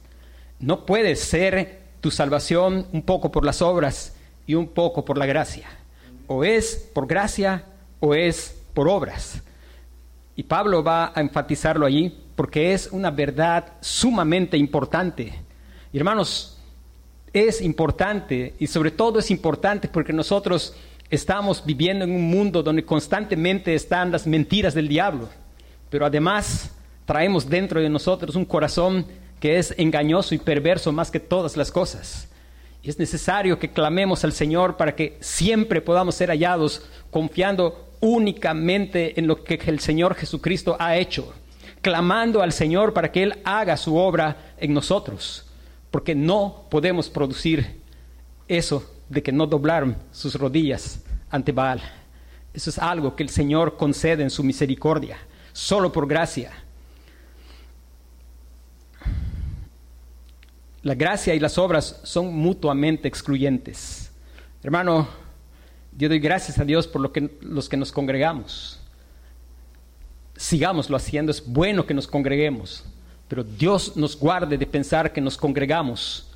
No 0.58 0.86
puede 0.86 1.16
ser 1.16 1.80
tu 2.00 2.10
salvación 2.10 2.86
un 2.92 3.02
poco 3.02 3.30
por 3.30 3.44
las 3.44 3.62
obras 3.62 4.14
y 4.46 4.54
un 4.54 4.68
poco 4.68 5.04
por 5.04 5.18
la 5.18 5.26
gracia. 5.26 5.68
O 6.26 6.44
es 6.44 6.90
por 6.92 7.06
gracia 7.06 7.64
o 8.00 8.14
es 8.14 8.56
por 8.74 8.88
obras. 8.88 9.42
Y 10.34 10.42
Pablo 10.42 10.82
va 10.82 11.12
a 11.14 11.20
enfatizarlo 11.20 11.86
allí 11.86 12.16
porque 12.34 12.72
es 12.72 12.88
una 12.92 13.10
verdad 13.10 13.72
sumamente 13.80 14.56
importante. 14.56 15.32
hermanos, 15.92 16.55
es 17.36 17.60
importante 17.60 18.54
y 18.58 18.66
sobre 18.66 18.90
todo 18.90 19.18
es 19.18 19.30
importante 19.30 19.88
porque 19.88 20.14
nosotros 20.14 20.74
estamos 21.10 21.62
viviendo 21.66 22.06
en 22.06 22.12
un 22.12 22.30
mundo 22.30 22.62
donde 22.62 22.82
constantemente 22.82 23.74
están 23.74 24.10
las 24.10 24.26
mentiras 24.26 24.72
del 24.72 24.88
diablo, 24.88 25.28
pero 25.90 26.06
además 26.06 26.70
traemos 27.04 27.46
dentro 27.46 27.78
de 27.78 27.90
nosotros 27.90 28.36
un 28.36 28.46
corazón 28.46 29.04
que 29.38 29.58
es 29.58 29.74
engañoso 29.76 30.34
y 30.34 30.38
perverso 30.38 30.92
más 30.92 31.10
que 31.10 31.20
todas 31.20 31.58
las 31.58 31.70
cosas. 31.70 32.26
Y 32.82 32.88
es 32.88 32.98
necesario 32.98 33.58
que 33.58 33.70
clamemos 33.70 34.24
al 34.24 34.32
Señor 34.32 34.78
para 34.78 34.94
que 34.94 35.18
siempre 35.20 35.82
podamos 35.82 36.14
ser 36.14 36.30
hallados 36.30 36.86
confiando 37.10 37.90
únicamente 38.00 39.20
en 39.20 39.26
lo 39.26 39.44
que 39.44 39.60
el 39.66 39.80
Señor 39.80 40.14
Jesucristo 40.14 40.74
ha 40.80 40.96
hecho, 40.96 41.34
clamando 41.82 42.40
al 42.40 42.52
Señor 42.52 42.94
para 42.94 43.12
que 43.12 43.24
Él 43.24 43.34
haga 43.44 43.76
su 43.76 43.94
obra 43.96 44.54
en 44.58 44.72
nosotros 44.72 45.46
porque 45.90 46.14
no 46.14 46.66
podemos 46.70 47.08
producir 47.08 47.80
eso 48.48 48.88
de 49.08 49.22
que 49.22 49.32
no 49.32 49.46
doblaron 49.46 49.96
sus 50.12 50.34
rodillas 50.34 51.02
ante 51.30 51.52
Baal. 51.52 51.80
Eso 52.52 52.70
es 52.70 52.78
algo 52.78 53.14
que 53.14 53.22
el 53.22 53.28
Señor 53.28 53.76
concede 53.76 54.22
en 54.22 54.30
su 54.30 54.42
misericordia, 54.42 55.18
solo 55.52 55.92
por 55.92 56.08
gracia. 56.08 56.52
La 60.82 60.94
gracia 60.94 61.34
y 61.34 61.40
las 61.40 61.58
obras 61.58 62.00
son 62.04 62.34
mutuamente 62.34 63.08
excluyentes. 63.08 64.10
Hermano, 64.62 65.08
yo 65.96 66.08
doy 66.08 66.18
gracias 66.18 66.58
a 66.58 66.64
Dios 66.64 66.86
por 66.86 67.00
lo 67.00 67.12
que, 67.12 67.36
los 67.40 67.68
que 67.68 67.76
nos 67.76 67.90
congregamos. 67.90 68.80
Sigámoslo 70.36 70.96
haciendo, 70.96 71.32
es 71.32 71.44
bueno 71.44 71.86
que 71.86 71.94
nos 71.94 72.06
congreguemos. 72.06 72.84
Pero 73.28 73.44
Dios 73.44 73.96
nos 73.96 74.16
guarde 74.18 74.56
de 74.56 74.66
pensar 74.66 75.12
que 75.12 75.20
nos 75.20 75.36
congregamos 75.36 76.26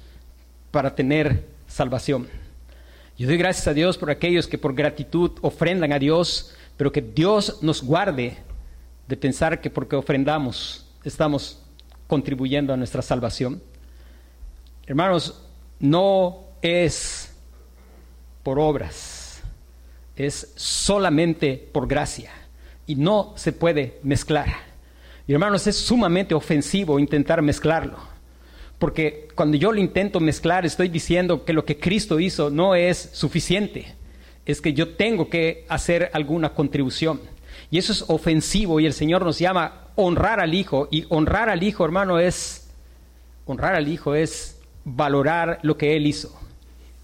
para 0.70 0.94
tener 0.94 1.46
salvación. 1.66 2.28
Yo 3.16 3.26
doy 3.26 3.36
gracias 3.36 3.68
a 3.68 3.74
Dios 3.74 3.98
por 3.98 4.10
aquellos 4.10 4.46
que 4.46 4.58
por 4.58 4.74
gratitud 4.74 5.32
ofrendan 5.42 5.92
a 5.92 5.98
Dios, 5.98 6.54
pero 6.76 6.90
que 6.90 7.02
Dios 7.02 7.62
nos 7.62 7.82
guarde 7.82 8.38
de 9.06 9.16
pensar 9.16 9.60
que 9.60 9.70
porque 9.70 9.96
ofrendamos 9.96 10.86
estamos 11.04 11.58
contribuyendo 12.06 12.72
a 12.72 12.76
nuestra 12.76 13.02
salvación. 13.02 13.62
Hermanos, 14.86 15.42
no 15.78 16.44
es 16.62 17.32
por 18.42 18.58
obras, 18.58 19.40
es 20.16 20.52
solamente 20.56 21.68
por 21.72 21.86
gracia 21.86 22.30
y 22.86 22.96
no 22.96 23.32
se 23.36 23.52
puede 23.52 23.98
mezclar. 24.02 24.69
Y 25.30 25.32
hermanos, 25.32 25.64
es 25.68 25.76
sumamente 25.76 26.34
ofensivo 26.34 26.98
intentar 26.98 27.40
mezclarlo. 27.40 27.98
Porque 28.80 29.28
cuando 29.36 29.56
yo 29.56 29.70
lo 29.70 29.78
intento 29.78 30.18
mezclar, 30.18 30.66
estoy 30.66 30.88
diciendo 30.88 31.44
que 31.44 31.52
lo 31.52 31.64
que 31.64 31.78
Cristo 31.78 32.18
hizo 32.18 32.50
no 32.50 32.74
es 32.74 33.10
suficiente. 33.12 33.94
Es 34.44 34.60
que 34.60 34.72
yo 34.72 34.96
tengo 34.96 35.30
que 35.30 35.66
hacer 35.68 36.10
alguna 36.14 36.52
contribución. 36.52 37.20
Y 37.70 37.78
eso 37.78 37.92
es 37.92 38.04
ofensivo 38.08 38.80
y 38.80 38.86
el 38.86 38.92
Señor 38.92 39.24
nos 39.24 39.38
llama 39.38 39.92
honrar 39.94 40.40
al 40.40 40.52
Hijo. 40.52 40.88
Y 40.90 41.04
honrar 41.10 41.48
al 41.48 41.62
Hijo, 41.62 41.84
hermano, 41.84 42.18
es 42.18 42.68
honrar 43.46 43.76
al 43.76 43.86
Hijo 43.86 44.16
es 44.16 44.58
valorar 44.84 45.60
lo 45.62 45.76
que 45.76 45.94
Él 45.94 46.08
hizo. 46.08 46.36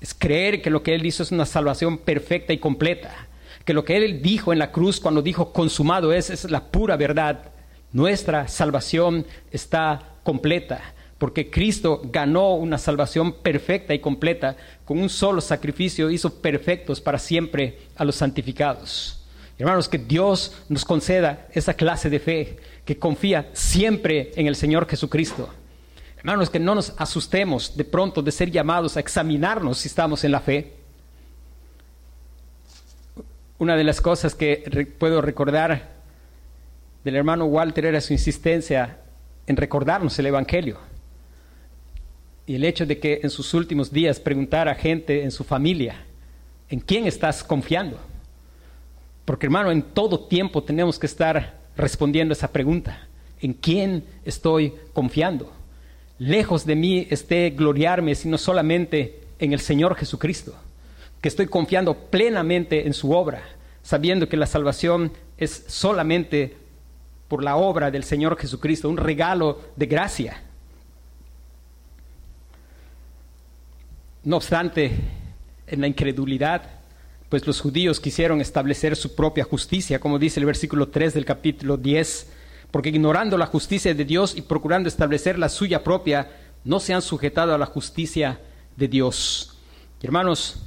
Es 0.00 0.14
creer 0.14 0.62
que 0.62 0.70
lo 0.70 0.82
que 0.82 0.96
Él 0.96 1.06
hizo 1.06 1.22
es 1.22 1.30
una 1.30 1.46
salvación 1.46 1.96
perfecta 1.96 2.52
y 2.52 2.58
completa. 2.58 3.28
Que 3.64 3.72
lo 3.72 3.84
que 3.84 3.96
Él 3.96 4.20
dijo 4.20 4.52
en 4.52 4.58
la 4.58 4.72
cruz 4.72 4.98
cuando 4.98 5.22
dijo 5.22 5.52
consumado 5.52 6.12
es, 6.12 6.30
es 6.30 6.50
la 6.50 6.72
pura 6.72 6.96
verdad. 6.96 7.52
Nuestra 7.93 8.49
salvación 8.49 9.26
está 9.51 10.16
completa, 10.22 10.95
porque 11.18 11.51
Cristo 11.51 12.03
ganó 12.05 12.55
una 12.55 12.78
salvación 12.78 13.32
perfecta 13.32 13.95
y 13.95 14.01
completa. 14.01 14.57
Con 14.84 14.99
un 14.99 15.09
solo 15.09 15.41
sacrificio 15.41 16.11
hizo 16.11 16.34
perfectos 16.34 17.01
para 17.01 17.18
siempre 17.18 17.78
a 17.97 18.05
los 18.05 18.16
santificados. 18.16 19.22
Hermanos, 19.59 19.89
que 19.89 19.99
Dios 19.99 20.55
nos 20.68 20.84
conceda 20.84 21.47
esa 21.53 21.74
clase 21.74 22.11
de 22.11 22.18
fe 22.18 22.57
que 22.84 22.99
confía 22.99 23.49
siempre 23.55 24.32
en 24.37 24.47
el 24.47 24.57
Señor 24.57 24.87
Jesucristo. 24.87 25.49
Hermanos, 26.18 26.51
que 26.51 26.59
no 26.59 26.74
nos 26.74 26.93
asustemos 26.99 27.76
de 27.76 27.84
pronto 27.84 28.20
de 28.20 28.32
ser 28.32 28.51
llamados 28.51 28.97
a 28.97 29.01
examinarnos 29.01 29.78
si 29.78 29.89
estamos 29.89 30.24
en 30.24 30.32
la 30.32 30.41
fe. 30.41 30.74
Una 33.59 33.76
de 33.76 33.84
las 33.84 34.03
cosas 34.03 34.34
que 34.34 34.89
puedo 34.99 35.22
recordar 35.22 35.95
del 37.07 37.14
hermano 37.14 37.44
Walter 37.44 37.84
era 37.84 38.00
su 38.00 38.12
insistencia 38.12 38.98
en 39.46 39.57
recordarnos 39.57 40.18
el 40.18 40.26
Evangelio. 40.26 40.78
Y 42.46 42.57
el 42.57 42.64
hecho 42.64 42.84
de 42.84 42.98
que 42.98 43.20
en 43.22 43.30
sus 43.30 43.54
últimos 43.54 43.92
días 43.92 44.18
preguntara 44.18 44.72
a 44.72 44.74
gente 44.74 45.22
en 45.22 45.30
su 45.30 45.44
familia, 45.44 46.04
¿en 46.68 46.80
quién 46.80 47.07
estás 47.07 47.44
confiando? 47.44 48.00
Porque 49.24 49.46
hermano, 49.46 49.70
en 49.70 49.82
todo 49.82 50.18
tiempo 50.18 50.64
tenemos 50.64 50.98
que 50.98 51.07
estar 51.07 51.61
respondiendo 51.76 52.32
esa 52.32 52.50
pregunta. 52.50 53.07
¿En 53.40 53.52
quién 53.52 54.02
estoy 54.24 54.74
confiando? 54.92 55.52
Lejos 56.18 56.66
de 56.66 56.74
mí 56.74 57.07
esté 57.09 57.50
gloriarme, 57.50 58.16
sino 58.16 58.36
solamente 58.36 59.20
en 59.38 59.52
el 59.52 59.61
Señor 59.61 59.94
Jesucristo, 59.94 60.57
que 61.20 61.28
estoy 61.28 61.46
confiando 61.46 61.94
plenamente 61.94 62.84
en 62.84 62.94
su 62.94 63.12
obra, 63.12 63.44
sabiendo 63.84 64.28
que 64.28 64.36
la 64.36 64.46
salvación 64.46 65.12
es 65.38 65.66
solamente 65.68 66.65
por 67.28 67.42
la 67.42 67.56
obra 67.56 67.90
del 67.90 68.04
Señor 68.04 68.38
Jesucristo, 68.38 68.88
un 68.88 68.96
regalo 68.96 69.60
de 69.76 69.86
gracia. 69.86 70.42
No 74.22 74.36
obstante, 74.36 74.92
en 75.66 75.80
la 75.80 75.86
incredulidad, 75.86 76.62
pues 77.28 77.46
los 77.46 77.60
judíos 77.60 78.00
quisieron 78.00 78.40
establecer 78.40 78.96
su 78.96 79.14
propia 79.14 79.44
justicia, 79.44 79.98
como 79.98 80.18
dice 80.18 80.40
el 80.40 80.46
versículo 80.46 80.88
3 80.88 81.14
del 81.14 81.24
capítulo 81.24 81.76
10, 81.76 82.32
porque 82.70 82.88
ignorando 82.88 83.36
la 83.38 83.46
justicia 83.46 83.94
de 83.94 84.04
Dios 84.04 84.36
y 84.36 84.42
procurando 84.42 84.88
establecer 84.88 85.38
la 85.38 85.48
suya 85.48 85.82
propia, 85.82 86.30
no 86.64 86.80
se 86.80 86.94
han 86.94 87.02
sujetado 87.02 87.54
a 87.54 87.58
la 87.58 87.66
justicia 87.66 88.40
de 88.76 88.88
Dios. 88.88 89.56
hermanos, 90.02 90.62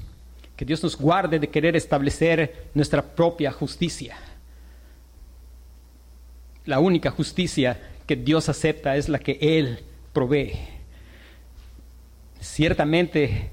que 0.55 0.65
Dios 0.65 0.83
nos 0.83 0.97
guarde 0.97 1.39
de 1.39 1.49
querer 1.49 1.77
establecer 1.77 2.67
nuestra 2.73 3.01
propia 3.01 3.51
justicia. 3.51 4.17
La 6.69 6.79
única 6.79 7.09
justicia 7.11 7.79
que 8.05 8.15
Dios 8.15 8.47
acepta 8.47 8.95
es 8.95 9.09
la 9.09 9.19
que 9.19 9.37
Él 9.41 9.79
provee. 10.13 10.53
Ciertamente, 12.39 13.49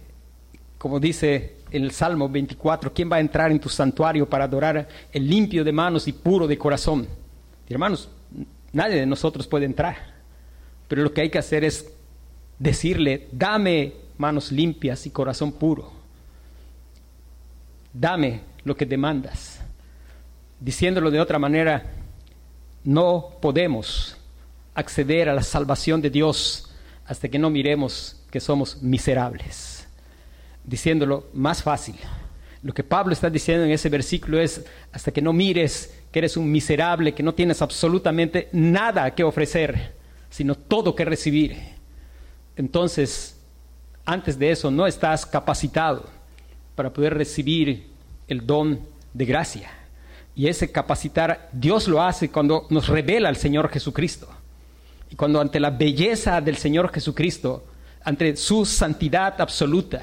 como 0.78 1.00
dice 1.00 1.56
el 1.70 1.90
Salmo 1.90 2.28
24, 2.28 2.92
¿quién 2.92 3.10
va 3.10 3.16
a 3.16 3.20
entrar 3.20 3.50
en 3.50 3.58
tu 3.58 3.68
santuario 3.68 4.28
para 4.28 4.44
adorar 4.44 4.86
el 5.12 5.28
limpio 5.28 5.64
de 5.64 5.72
manos 5.72 6.06
y 6.06 6.12
puro 6.12 6.46
de 6.46 6.58
corazón? 6.58 7.08
hermanos, 7.68 8.08
nadie 8.72 8.96
de 8.96 9.06
nosotros 9.06 9.46
puede 9.48 9.64
entrar, 9.64 9.96
pero 10.86 11.02
lo 11.02 11.12
que 11.12 11.22
hay 11.22 11.30
que 11.30 11.38
hacer 11.38 11.64
es 11.64 11.90
decirle, 12.58 13.26
dame 13.32 13.94
manos 14.18 14.52
limpias 14.52 15.04
y 15.06 15.10
corazón 15.10 15.52
puro 15.52 15.96
dame 17.98 18.40
lo 18.64 18.76
que 18.76 18.86
demandas. 18.86 19.60
Diciéndolo 20.60 21.10
de 21.10 21.20
otra 21.20 21.38
manera, 21.38 21.84
no 22.86 23.32
podemos 23.42 24.16
acceder 24.74 25.28
a 25.28 25.34
la 25.34 25.42
salvación 25.42 26.00
de 26.00 26.08
Dios 26.08 26.70
hasta 27.04 27.28
que 27.28 27.38
no 27.38 27.50
miremos 27.50 28.16
que 28.30 28.40
somos 28.40 28.80
miserables. 28.80 29.86
Diciéndolo 30.64 31.26
más 31.34 31.62
fácil. 31.62 31.96
Lo 32.62 32.72
que 32.72 32.84
Pablo 32.84 33.12
está 33.12 33.28
diciendo 33.28 33.64
en 33.64 33.72
ese 33.72 33.88
versículo 33.88 34.40
es, 34.40 34.64
hasta 34.92 35.10
que 35.10 35.20
no 35.20 35.32
mires 35.32 35.98
que 36.12 36.20
eres 36.20 36.36
un 36.36 36.50
miserable, 36.50 37.12
que 37.12 37.22
no 37.22 37.34
tienes 37.34 37.60
absolutamente 37.60 38.48
nada 38.52 39.14
que 39.14 39.24
ofrecer, 39.24 39.94
sino 40.30 40.54
todo 40.54 40.94
que 40.94 41.04
recibir. 41.04 41.56
Entonces, 42.56 43.36
antes 44.04 44.38
de 44.38 44.52
eso, 44.52 44.70
no 44.70 44.86
estás 44.86 45.26
capacitado 45.26 46.08
para 46.76 46.92
poder 46.92 47.14
recibir 47.14 47.88
el 48.28 48.46
don 48.46 48.80
de 49.12 49.24
gracia. 49.24 49.70
Y 50.36 50.48
ese 50.48 50.70
capacitar, 50.70 51.48
Dios 51.50 51.88
lo 51.88 52.02
hace 52.02 52.30
cuando 52.30 52.66
nos 52.68 52.88
revela 52.88 53.30
al 53.30 53.36
Señor 53.36 53.70
Jesucristo. 53.70 54.28
Y 55.10 55.16
cuando 55.16 55.40
ante 55.40 55.58
la 55.58 55.70
belleza 55.70 56.42
del 56.42 56.58
Señor 56.58 56.92
Jesucristo, 56.92 57.64
ante 58.04 58.36
su 58.36 58.66
santidad 58.66 59.40
absoluta, 59.40 60.02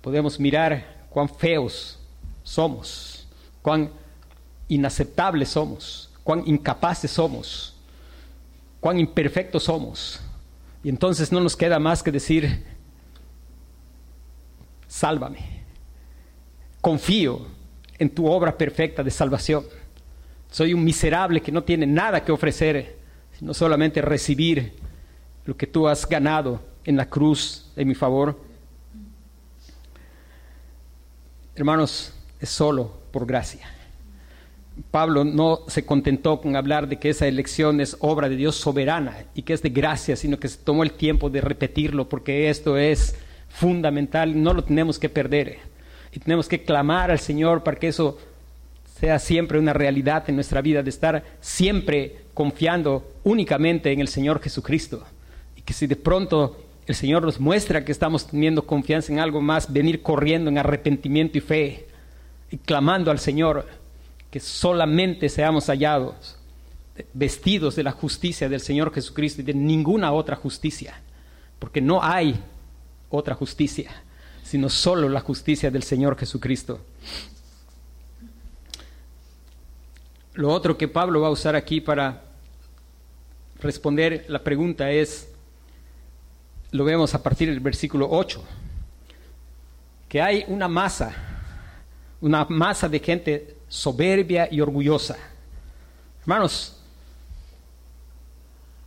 podemos 0.00 0.38
mirar 0.38 1.06
cuán 1.10 1.28
feos 1.28 1.98
somos, 2.44 3.26
cuán 3.62 3.90
inaceptables 4.68 5.48
somos, 5.48 6.10
cuán 6.22 6.44
incapaces 6.46 7.10
somos, 7.10 7.74
cuán 8.78 9.00
imperfectos 9.00 9.64
somos. 9.64 10.20
Y 10.84 10.88
entonces 10.88 11.32
no 11.32 11.40
nos 11.40 11.56
queda 11.56 11.80
más 11.80 12.00
que 12.00 12.12
decir, 12.12 12.64
sálvame. 14.86 15.64
Confío 16.80 17.57
en 17.98 18.10
tu 18.10 18.26
obra 18.26 18.56
perfecta 18.56 19.02
de 19.02 19.10
salvación. 19.10 19.64
Soy 20.50 20.72
un 20.72 20.84
miserable 20.84 21.40
que 21.40 21.52
no 21.52 21.62
tiene 21.62 21.86
nada 21.86 22.24
que 22.24 22.32
ofrecer, 22.32 22.96
sino 23.38 23.52
solamente 23.52 24.00
recibir 24.00 24.72
lo 25.44 25.56
que 25.56 25.66
tú 25.66 25.88
has 25.88 26.08
ganado 26.08 26.60
en 26.84 26.96
la 26.96 27.08
cruz 27.08 27.70
en 27.76 27.88
mi 27.88 27.94
favor. 27.94 28.40
Hermanos, 31.54 32.14
es 32.40 32.48
solo 32.48 33.00
por 33.10 33.26
gracia. 33.26 33.68
Pablo 34.90 35.24
no 35.24 35.60
se 35.66 35.84
contentó 35.84 36.40
con 36.40 36.54
hablar 36.54 36.88
de 36.88 36.98
que 36.98 37.10
esa 37.10 37.26
elección 37.26 37.80
es 37.80 37.96
obra 38.00 38.28
de 38.28 38.36
Dios 38.36 38.56
soberana 38.56 39.24
y 39.34 39.42
que 39.42 39.52
es 39.52 39.62
de 39.62 39.70
gracia, 39.70 40.14
sino 40.16 40.38
que 40.38 40.48
se 40.48 40.58
tomó 40.58 40.82
el 40.82 40.92
tiempo 40.92 41.30
de 41.30 41.40
repetirlo 41.40 42.08
porque 42.08 42.48
esto 42.48 42.76
es 42.78 43.16
fundamental, 43.48 44.40
no 44.40 44.54
lo 44.54 44.62
tenemos 44.62 44.98
que 44.98 45.08
perder. 45.08 45.58
Y 46.12 46.20
tenemos 46.20 46.48
que 46.48 46.62
clamar 46.62 47.10
al 47.10 47.18
Señor 47.18 47.62
para 47.62 47.78
que 47.78 47.88
eso 47.88 48.18
sea 49.00 49.18
siempre 49.18 49.58
una 49.58 49.72
realidad 49.72 50.24
en 50.28 50.34
nuestra 50.34 50.60
vida, 50.60 50.82
de 50.82 50.90
estar 50.90 51.24
siempre 51.40 52.16
confiando 52.34 53.06
únicamente 53.24 53.92
en 53.92 54.00
el 54.00 54.08
Señor 54.08 54.40
Jesucristo. 54.40 55.04
Y 55.56 55.62
que 55.62 55.72
si 55.72 55.86
de 55.86 55.96
pronto 55.96 56.64
el 56.86 56.94
Señor 56.94 57.22
nos 57.22 57.38
muestra 57.38 57.84
que 57.84 57.92
estamos 57.92 58.26
teniendo 58.26 58.66
confianza 58.66 59.12
en 59.12 59.20
algo 59.20 59.40
más, 59.40 59.72
venir 59.72 60.02
corriendo 60.02 60.50
en 60.50 60.58
arrepentimiento 60.58 61.38
y 61.38 61.42
fe 61.42 61.86
y 62.50 62.56
clamando 62.56 63.10
al 63.10 63.18
Señor 63.18 63.66
que 64.30 64.40
solamente 64.40 65.28
seamos 65.28 65.66
hallados 65.66 66.38
vestidos 67.12 67.76
de 67.76 67.82
la 67.82 67.92
justicia 67.92 68.48
del 68.48 68.60
Señor 68.60 68.92
Jesucristo 68.92 69.40
y 69.40 69.44
de 69.44 69.54
ninguna 69.54 70.12
otra 70.12 70.36
justicia, 70.36 71.00
porque 71.58 71.80
no 71.80 72.02
hay 72.02 72.40
otra 73.10 73.34
justicia, 73.34 73.90
sino 74.48 74.70
solo 74.70 75.10
la 75.10 75.20
justicia 75.20 75.70
del 75.70 75.82
Señor 75.82 76.16
Jesucristo. 76.16 76.80
Lo 80.32 80.48
otro 80.48 80.78
que 80.78 80.88
Pablo 80.88 81.20
va 81.20 81.28
a 81.28 81.32
usar 81.32 81.54
aquí 81.54 81.82
para 81.82 82.22
responder 83.60 84.24
la 84.28 84.42
pregunta 84.42 84.90
es, 84.90 85.28
lo 86.70 86.82
vemos 86.86 87.14
a 87.14 87.22
partir 87.22 87.50
del 87.50 87.60
versículo 87.60 88.08
8, 88.10 88.42
que 90.08 90.22
hay 90.22 90.46
una 90.48 90.66
masa, 90.66 91.14
una 92.22 92.46
masa 92.46 92.88
de 92.88 93.00
gente 93.00 93.56
soberbia 93.68 94.48
y 94.50 94.62
orgullosa. 94.62 95.18
Hermanos, 96.22 96.80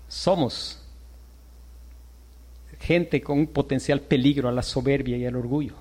somos 0.07 0.80
gente 2.81 3.21
con 3.21 3.39
un 3.39 3.47
potencial 3.47 4.01
peligro 4.01 4.49
a 4.49 4.51
la 4.51 4.63
soberbia 4.63 5.17
y 5.17 5.25
al 5.25 5.35
orgullo. 5.35 5.75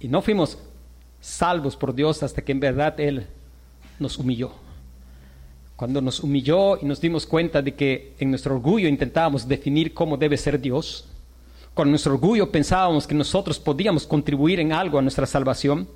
Y 0.00 0.08
no 0.08 0.22
fuimos 0.22 0.58
salvos 1.20 1.76
por 1.76 1.94
Dios 1.94 2.22
hasta 2.22 2.42
que 2.42 2.52
en 2.52 2.60
verdad 2.60 2.98
Él 2.98 3.26
nos 3.98 4.18
humilló. 4.18 4.52
Cuando 5.76 6.00
nos 6.00 6.20
humilló 6.20 6.80
y 6.80 6.86
nos 6.86 7.00
dimos 7.00 7.26
cuenta 7.26 7.62
de 7.62 7.74
que 7.74 8.14
en 8.18 8.30
nuestro 8.30 8.56
orgullo 8.56 8.88
intentábamos 8.88 9.46
definir 9.46 9.94
cómo 9.94 10.16
debe 10.16 10.36
ser 10.36 10.60
Dios, 10.60 11.06
con 11.74 11.90
nuestro 11.90 12.14
orgullo 12.14 12.50
pensábamos 12.50 13.06
que 13.06 13.14
nosotros 13.14 13.60
podíamos 13.60 14.06
contribuir 14.06 14.58
en 14.58 14.72
algo 14.72 14.98
a 14.98 15.02
nuestra 15.02 15.26
salvación, 15.26 15.88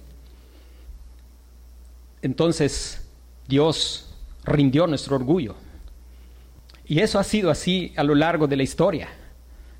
entonces 2.20 3.08
Dios 3.48 4.14
rindió 4.44 4.86
nuestro 4.86 5.16
orgullo. 5.16 5.56
Y 6.86 7.00
eso 7.00 7.18
ha 7.18 7.24
sido 7.24 7.50
así 7.50 7.92
a 7.96 8.04
lo 8.04 8.14
largo 8.14 8.46
de 8.46 8.56
la 8.56 8.62
historia. 8.62 9.08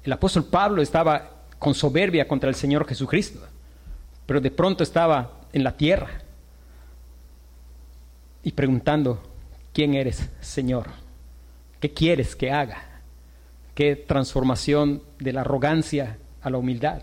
El 0.04 0.12
apóstol 0.12 0.44
Pablo 0.44 0.82
estaba 0.82 1.30
con 1.58 1.74
soberbia 1.74 2.26
contra 2.26 2.48
el 2.48 2.56
Señor 2.56 2.86
Jesucristo, 2.86 3.40
pero 4.26 4.40
de 4.40 4.50
pronto 4.50 4.82
estaba 4.82 5.40
en 5.52 5.62
la 5.62 5.76
tierra 5.76 6.22
y 8.42 8.52
preguntando, 8.52 9.22
¿quién 9.72 9.94
eres, 9.94 10.28
Señor? 10.40 10.88
¿Qué 11.78 11.92
quieres 11.92 12.34
que 12.34 12.50
haga? 12.50 12.82
¿Qué 13.74 13.94
transformación 13.96 15.02
de 15.18 15.32
la 15.32 15.42
arrogancia 15.42 16.18
a 16.42 16.50
la 16.50 16.58
humildad? 16.58 17.02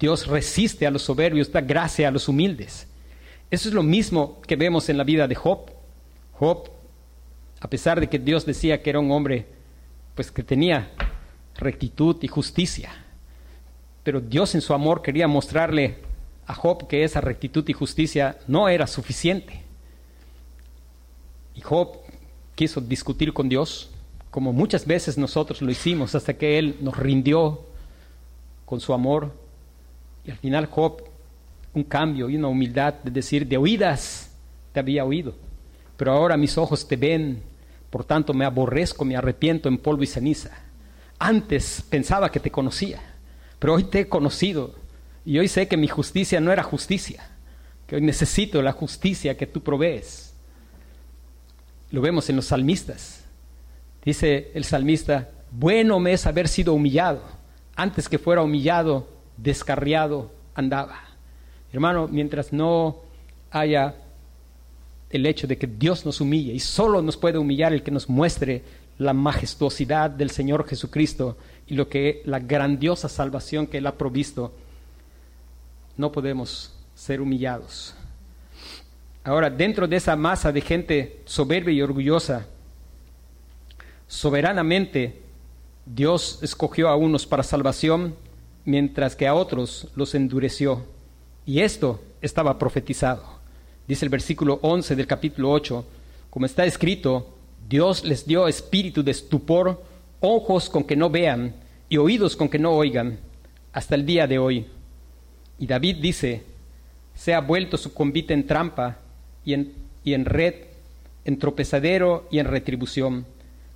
Dios 0.00 0.26
resiste 0.26 0.86
a 0.86 0.90
los 0.90 1.02
soberbios, 1.02 1.52
da 1.52 1.60
gracia 1.60 2.08
a 2.08 2.10
los 2.10 2.28
humildes. 2.28 2.88
Eso 3.50 3.68
es 3.68 3.74
lo 3.74 3.82
mismo 3.82 4.40
que 4.42 4.56
vemos 4.56 4.88
en 4.88 4.96
la 4.96 5.04
vida 5.04 5.28
de 5.28 5.34
Job. 5.34 5.70
Job, 6.32 6.70
a 7.60 7.68
pesar 7.68 8.00
de 8.00 8.08
que 8.08 8.18
Dios 8.18 8.46
decía 8.46 8.82
que 8.82 8.90
era 8.90 8.98
un 8.98 9.12
hombre 9.12 9.46
pues 10.14 10.30
que 10.30 10.42
tenía 10.42 10.90
rectitud 11.62 12.16
y 12.22 12.28
justicia. 12.28 12.90
Pero 14.02 14.20
Dios 14.20 14.54
en 14.54 14.60
su 14.60 14.74
amor 14.74 15.02
quería 15.02 15.28
mostrarle 15.28 15.96
a 16.46 16.54
Job 16.54 16.88
que 16.88 17.04
esa 17.04 17.20
rectitud 17.20 17.66
y 17.68 17.72
justicia 17.72 18.38
no 18.48 18.68
era 18.68 18.86
suficiente. 18.86 19.62
Y 21.54 21.60
Job 21.60 21.98
quiso 22.54 22.80
discutir 22.80 23.32
con 23.32 23.48
Dios, 23.48 23.90
como 24.30 24.52
muchas 24.52 24.86
veces 24.86 25.18
nosotros 25.18 25.62
lo 25.62 25.70
hicimos, 25.70 26.14
hasta 26.14 26.34
que 26.34 26.58
Él 26.58 26.76
nos 26.80 26.96
rindió 26.96 27.60
con 28.64 28.80
su 28.80 28.92
amor. 28.92 29.32
Y 30.24 30.30
al 30.30 30.38
final 30.38 30.66
Job, 30.66 31.02
un 31.74 31.84
cambio 31.84 32.28
y 32.28 32.36
una 32.36 32.48
humildad 32.48 32.94
de 32.94 33.10
decir, 33.10 33.46
de 33.46 33.56
oídas 33.56 34.30
te 34.72 34.80
había 34.80 35.04
oído, 35.04 35.34
pero 35.96 36.12
ahora 36.12 36.36
mis 36.36 36.56
ojos 36.56 36.88
te 36.88 36.96
ven, 36.96 37.42
por 37.90 38.04
tanto 38.04 38.32
me 38.32 38.44
aborrezco, 38.44 39.04
me 39.04 39.16
arrepiento 39.16 39.68
en 39.68 39.78
polvo 39.78 40.02
y 40.02 40.06
ceniza. 40.06 40.50
Antes 41.24 41.84
pensaba 41.88 42.32
que 42.32 42.40
te 42.40 42.50
conocía, 42.50 43.00
pero 43.60 43.74
hoy 43.74 43.84
te 43.84 44.00
he 44.00 44.08
conocido 44.08 44.74
y 45.24 45.38
hoy 45.38 45.46
sé 45.46 45.68
que 45.68 45.76
mi 45.76 45.86
justicia 45.86 46.40
no 46.40 46.50
era 46.50 46.64
justicia, 46.64 47.30
que 47.86 47.94
hoy 47.94 48.02
necesito 48.02 48.60
la 48.60 48.72
justicia 48.72 49.36
que 49.36 49.46
tú 49.46 49.62
provees. 49.62 50.34
Lo 51.92 52.00
vemos 52.00 52.28
en 52.28 52.34
los 52.34 52.46
salmistas. 52.46 53.22
Dice 54.04 54.50
el 54.54 54.64
salmista, 54.64 55.30
bueno 55.52 56.00
me 56.00 56.12
es 56.12 56.26
haber 56.26 56.48
sido 56.48 56.74
humillado. 56.74 57.22
Antes 57.76 58.08
que 58.08 58.18
fuera 58.18 58.42
humillado, 58.42 59.08
descarriado 59.36 60.32
andaba. 60.56 61.04
Hermano, 61.72 62.08
mientras 62.08 62.52
no 62.52 62.96
haya 63.52 63.94
el 65.08 65.24
hecho 65.24 65.46
de 65.46 65.56
que 65.56 65.68
Dios 65.68 66.04
nos 66.04 66.20
humille 66.20 66.52
y 66.52 66.58
solo 66.58 67.00
nos 67.00 67.16
puede 67.16 67.38
humillar 67.38 67.72
el 67.72 67.84
que 67.84 67.92
nos 67.92 68.08
muestre 68.08 68.64
la 68.98 69.12
majestuosidad 69.12 70.10
del 70.10 70.30
Señor 70.30 70.66
Jesucristo 70.66 71.36
y 71.66 71.74
lo 71.74 71.88
que 71.88 72.22
la 72.24 72.38
grandiosa 72.38 73.08
salvación 73.08 73.66
que 73.66 73.78
él 73.78 73.86
ha 73.86 73.96
provisto, 73.96 74.52
no 75.96 76.12
podemos 76.12 76.74
ser 76.94 77.20
humillados. 77.20 77.94
Ahora, 79.24 79.50
dentro 79.50 79.86
de 79.86 79.96
esa 79.96 80.16
masa 80.16 80.52
de 80.52 80.60
gente 80.60 81.20
soberbia 81.24 81.72
y 81.72 81.82
orgullosa, 81.82 82.46
soberanamente 84.08 85.20
Dios 85.86 86.40
escogió 86.42 86.88
a 86.88 86.96
unos 86.96 87.26
para 87.26 87.42
salvación, 87.42 88.14
mientras 88.64 89.16
que 89.16 89.26
a 89.26 89.34
otros 89.34 89.88
los 89.94 90.14
endureció. 90.14 90.84
Y 91.46 91.60
esto 91.60 92.00
estaba 92.20 92.58
profetizado. 92.58 93.24
Dice 93.86 94.04
el 94.04 94.10
versículo 94.10 94.58
11 94.62 94.94
del 94.96 95.06
capítulo 95.06 95.50
8, 95.50 95.84
como 96.30 96.46
está 96.46 96.64
escrito, 96.64 97.34
Dios 97.68 98.04
les 98.04 98.26
dio 98.26 98.48
espíritu 98.48 99.02
de 99.02 99.10
estupor, 99.10 99.82
ojos 100.20 100.68
con 100.68 100.84
que 100.84 100.96
no 100.96 101.10
vean 101.10 101.54
y 101.88 101.96
oídos 101.96 102.36
con 102.36 102.48
que 102.48 102.58
no 102.58 102.72
oigan, 102.72 103.18
hasta 103.72 103.94
el 103.94 104.06
día 104.06 104.26
de 104.26 104.38
hoy. 104.38 104.66
Y 105.58 105.66
David 105.66 105.96
dice, 106.00 106.42
se 107.14 107.34
ha 107.34 107.40
vuelto 107.40 107.76
su 107.76 107.92
convite 107.92 108.34
en 108.34 108.46
trampa 108.46 108.98
y 109.44 109.54
en, 109.54 109.72
y 110.04 110.14
en 110.14 110.24
red, 110.24 110.54
en 111.24 111.38
tropezadero 111.38 112.26
y 112.30 112.38
en 112.38 112.46
retribución. 112.46 113.26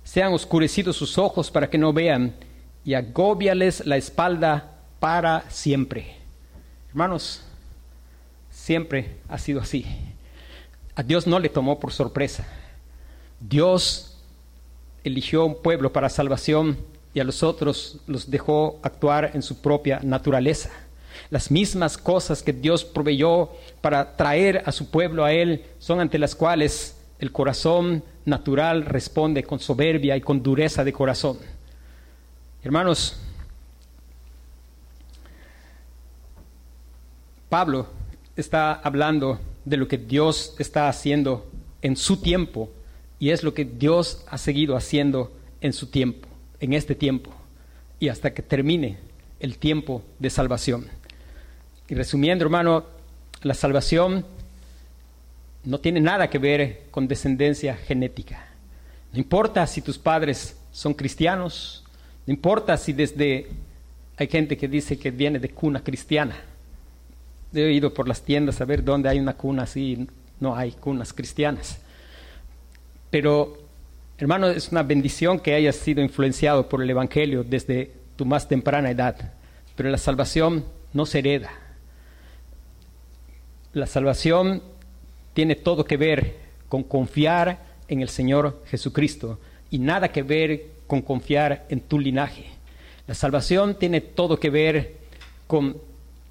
Se 0.03 0.23
han 0.23 0.33
oscurecido 0.33 0.93
sus 0.93 1.17
ojos 1.17 1.51
para 1.51 1.69
que 1.69 1.77
no 1.77 1.93
vean 1.93 2.33
y 2.83 2.93
agóbiales 2.93 3.85
la 3.85 3.97
espalda 3.97 4.79
para 4.99 5.49
siempre. 5.49 6.15
Hermanos, 6.89 7.43
siempre 8.49 9.17
ha 9.29 9.37
sido 9.37 9.61
así. 9.61 9.85
A 10.95 11.03
Dios 11.03 11.27
no 11.27 11.39
le 11.39 11.49
tomó 11.49 11.79
por 11.79 11.91
sorpresa. 11.91 12.47
Dios 13.39 14.17
eligió 15.03 15.45
un 15.45 15.61
pueblo 15.61 15.93
para 15.93 16.09
salvación 16.09 16.77
y 17.13 17.19
a 17.19 17.23
los 17.23 17.43
otros 17.43 17.99
los 18.07 18.29
dejó 18.29 18.79
actuar 18.83 19.31
en 19.33 19.41
su 19.41 19.61
propia 19.61 19.99
naturaleza. 20.03 20.69
Las 21.29 21.49
mismas 21.51 21.97
cosas 21.97 22.43
que 22.43 22.53
Dios 22.53 22.85
proveyó 22.85 23.49
para 23.81 24.15
traer 24.15 24.63
a 24.65 24.71
su 24.71 24.89
pueblo 24.89 25.25
a 25.25 25.33
Él 25.33 25.65
son 25.79 25.99
ante 25.99 26.19
las 26.19 26.35
cuales 26.35 26.95
el 27.19 27.31
corazón 27.31 28.03
natural 28.25 28.85
responde 28.85 29.43
con 29.43 29.59
soberbia 29.59 30.15
y 30.15 30.21
con 30.21 30.43
dureza 30.43 30.83
de 30.83 30.93
corazón. 30.93 31.37
Hermanos, 32.63 33.17
Pablo 37.49 37.87
está 38.35 38.73
hablando 38.73 39.39
de 39.65 39.77
lo 39.77 39.87
que 39.87 39.97
Dios 39.97 40.53
está 40.59 40.89
haciendo 40.89 41.49
en 41.81 41.95
su 41.95 42.17
tiempo 42.17 42.69
y 43.19 43.29
es 43.31 43.43
lo 43.43 43.53
que 43.53 43.65
Dios 43.65 44.23
ha 44.29 44.37
seguido 44.37 44.75
haciendo 44.75 45.35
en 45.61 45.73
su 45.73 45.87
tiempo, 45.87 46.27
en 46.59 46.73
este 46.73 46.95
tiempo 46.95 47.31
y 47.99 48.09
hasta 48.09 48.33
que 48.33 48.41
termine 48.41 48.97
el 49.39 49.57
tiempo 49.57 50.03
de 50.19 50.29
salvación. 50.29 50.87
Y 51.87 51.95
resumiendo, 51.95 52.43
hermano, 52.43 52.85
la 53.41 53.53
salvación 53.53 54.25
no 55.63 55.79
tiene 55.79 55.99
nada 55.99 56.29
que 56.29 56.37
ver 56.37 56.83
con 56.91 57.07
descendencia 57.07 57.75
genética. 57.75 58.47
No 59.13 59.19
importa 59.19 59.65
si 59.67 59.81
tus 59.81 59.97
padres 59.97 60.57
son 60.71 60.93
cristianos, 60.93 61.83
no 62.25 62.33
importa 62.33 62.77
si 62.77 62.93
desde 62.93 63.47
hay 64.17 64.27
gente 64.27 64.57
que 64.57 64.67
dice 64.67 64.99
que 64.99 65.11
viene 65.11 65.39
de 65.39 65.49
cuna 65.49 65.83
cristiana 65.83 66.35
he 67.53 67.71
ido 67.71 67.93
por 67.93 68.07
las 68.07 68.21
tiendas 68.21 68.61
a 68.61 68.65
ver 68.65 68.83
dónde 68.83 69.09
hay 69.09 69.19
una 69.19 69.35
cuna 69.35 69.63
así, 69.63 70.07
no 70.39 70.55
hay 70.55 70.71
cunas 70.71 71.13
cristianas. 71.13 71.79
Pero, 73.09 73.57
hermano, 74.17 74.47
es 74.47 74.69
una 74.71 74.83
bendición 74.83 75.39
que 75.39 75.53
hayas 75.53 75.75
sido 75.75 76.01
influenciado 76.01 76.67
por 76.67 76.81
el 76.81 76.89
Evangelio 76.89 77.43
desde 77.43 77.91
tu 78.15 78.25
más 78.25 78.47
temprana 78.47 78.91
edad. 78.91 79.33
Pero 79.75 79.89
la 79.89 79.97
salvación 79.97 80.65
no 80.93 81.05
se 81.05 81.19
hereda. 81.19 81.51
La 83.73 83.87
salvación 83.87 84.61
tiene 85.33 85.55
todo 85.55 85.85
que 85.85 85.97
ver 85.97 86.35
con 86.67 86.83
confiar 86.83 87.59
en 87.87 88.01
el 88.01 88.09
Señor 88.09 88.63
Jesucristo 88.65 89.39
y 89.69 89.79
nada 89.79 90.11
que 90.11 90.23
ver 90.23 90.65
con 90.87 91.01
confiar 91.01 91.65
en 91.69 91.81
tu 91.81 91.99
linaje. 91.99 92.45
La 93.05 93.13
salvación 93.13 93.75
tiene 93.75 94.01
todo 94.01 94.39
que 94.39 94.49
ver 94.49 94.97
con 95.45 95.77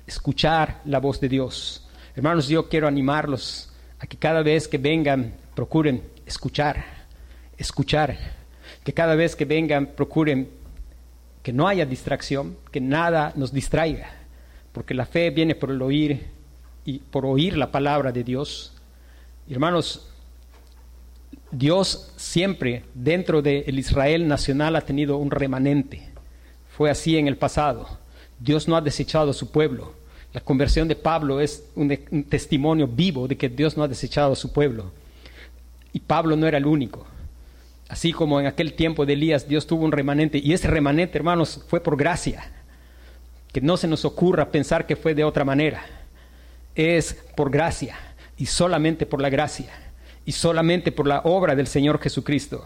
escuchar 0.06 0.80
la 0.84 0.98
voz 0.98 1.20
de 1.20 1.28
Dios. 1.28 1.86
Hermanos, 2.14 2.48
yo 2.48 2.68
quiero 2.68 2.88
animarlos 2.88 3.70
a 3.98 4.06
que 4.06 4.16
cada 4.16 4.42
vez 4.42 4.68
que 4.68 4.78
vengan 4.78 5.34
procuren 5.54 6.02
escuchar, 6.26 6.84
escuchar, 7.56 8.16
que 8.84 8.92
cada 8.92 9.14
vez 9.14 9.34
que 9.34 9.44
vengan 9.44 9.86
procuren 9.86 10.48
que 11.42 11.52
no 11.52 11.68
haya 11.68 11.86
distracción, 11.86 12.56
que 12.72 12.80
nada 12.80 13.32
nos 13.36 13.52
distraiga, 13.52 14.10
porque 14.72 14.94
la 14.94 15.06
fe 15.06 15.30
viene 15.30 15.54
por 15.54 15.70
el 15.70 15.80
oír 15.80 16.26
y 16.84 16.98
por 16.98 17.24
oír 17.24 17.56
la 17.56 17.70
palabra 17.70 18.12
de 18.12 18.24
Dios. 18.24 18.74
Hermanos, 19.48 20.08
Dios 21.50 22.12
siempre 22.16 22.84
dentro 22.94 23.42
del 23.42 23.78
Israel 23.78 24.26
nacional 24.26 24.76
ha 24.76 24.80
tenido 24.80 25.16
un 25.16 25.30
remanente. 25.30 26.08
Fue 26.76 26.90
así 26.90 27.16
en 27.16 27.28
el 27.28 27.36
pasado. 27.36 27.88
Dios 28.38 28.68
no 28.68 28.76
ha 28.76 28.80
desechado 28.80 29.30
a 29.30 29.34
su 29.34 29.50
pueblo. 29.50 29.94
La 30.32 30.40
conversión 30.40 30.88
de 30.88 30.96
Pablo 30.96 31.40
es 31.40 31.64
un, 31.74 31.88
testimonio 32.28 32.86
vivo 32.86 33.26
de 33.26 33.36
que 33.36 33.48
Dios 33.48 33.76
no 33.76 33.84
ha 33.84 33.88
desechado 33.88 34.32
a 34.32 34.36
su 34.36 34.52
pueblo. 34.52 34.90
Y 35.96 36.00
Pablo 36.00 36.36
no 36.36 36.46
era 36.46 36.58
el 36.58 36.66
único. 36.66 37.06
Así 37.88 38.12
como 38.12 38.38
en 38.38 38.44
aquel 38.44 38.74
tiempo 38.74 39.06
de 39.06 39.14
Elías 39.14 39.48
Dios 39.48 39.66
tuvo 39.66 39.86
un 39.86 39.92
remanente, 39.92 40.36
y 40.36 40.52
ese 40.52 40.68
remanente, 40.68 41.16
hermanos, 41.16 41.64
fue 41.68 41.80
por 41.80 41.96
gracia. 41.96 42.52
Que 43.50 43.62
no 43.62 43.78
se 43.78 43.88
nos 43.88 44.04
ocurra 44.04 44.50
pensar 44.50 44.86
que 44.86 44.94
fue 44.94 45.14
de 45.14 45.24
otra 45.24 45.46
manera. 45.46 45.86
Es 46.74 47.14
por 47.34 47.50
gracia, 47.50 47.96
y 48.36 48.44
solamente 48.44 49.06
por 49.06 49.22
la 49.22 49.30
gracia, 49.30 49.70
y 50.26 50.32
solamente 50.32 50.92
por 50.92 51.06
la 51.06 51.22
obra 51.24 51.56
del 51.56 51.66
Señor 51.66 51.98
Jesucristo. 51.98 52.62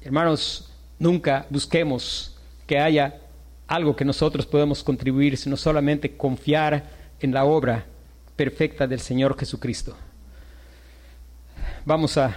Hermanos, 0.00 0.72
nunca 0.98 1.44
busquemos 1.50 2.38
que 2.66 2.78
haya 2.78 3.20
algo 3.66 3.94
que 3.94 4.06
nosotros 4.06 4.46
podemos 4.46 4.82
contribuir, 4.82 5.36
sino 5.36 5.58
solamente 5.58 6.16
confiar 6.16 6.88
en 7.20 7.34
la 7.34 7.44
obra 7.44 7.84
perfecta 8.36 8.86
del 8.86 9.00
Señor 9.00 9.38
Jesucristo. 9.38 9.94
Vamos 11.84 12.16
a, 12.16 12.36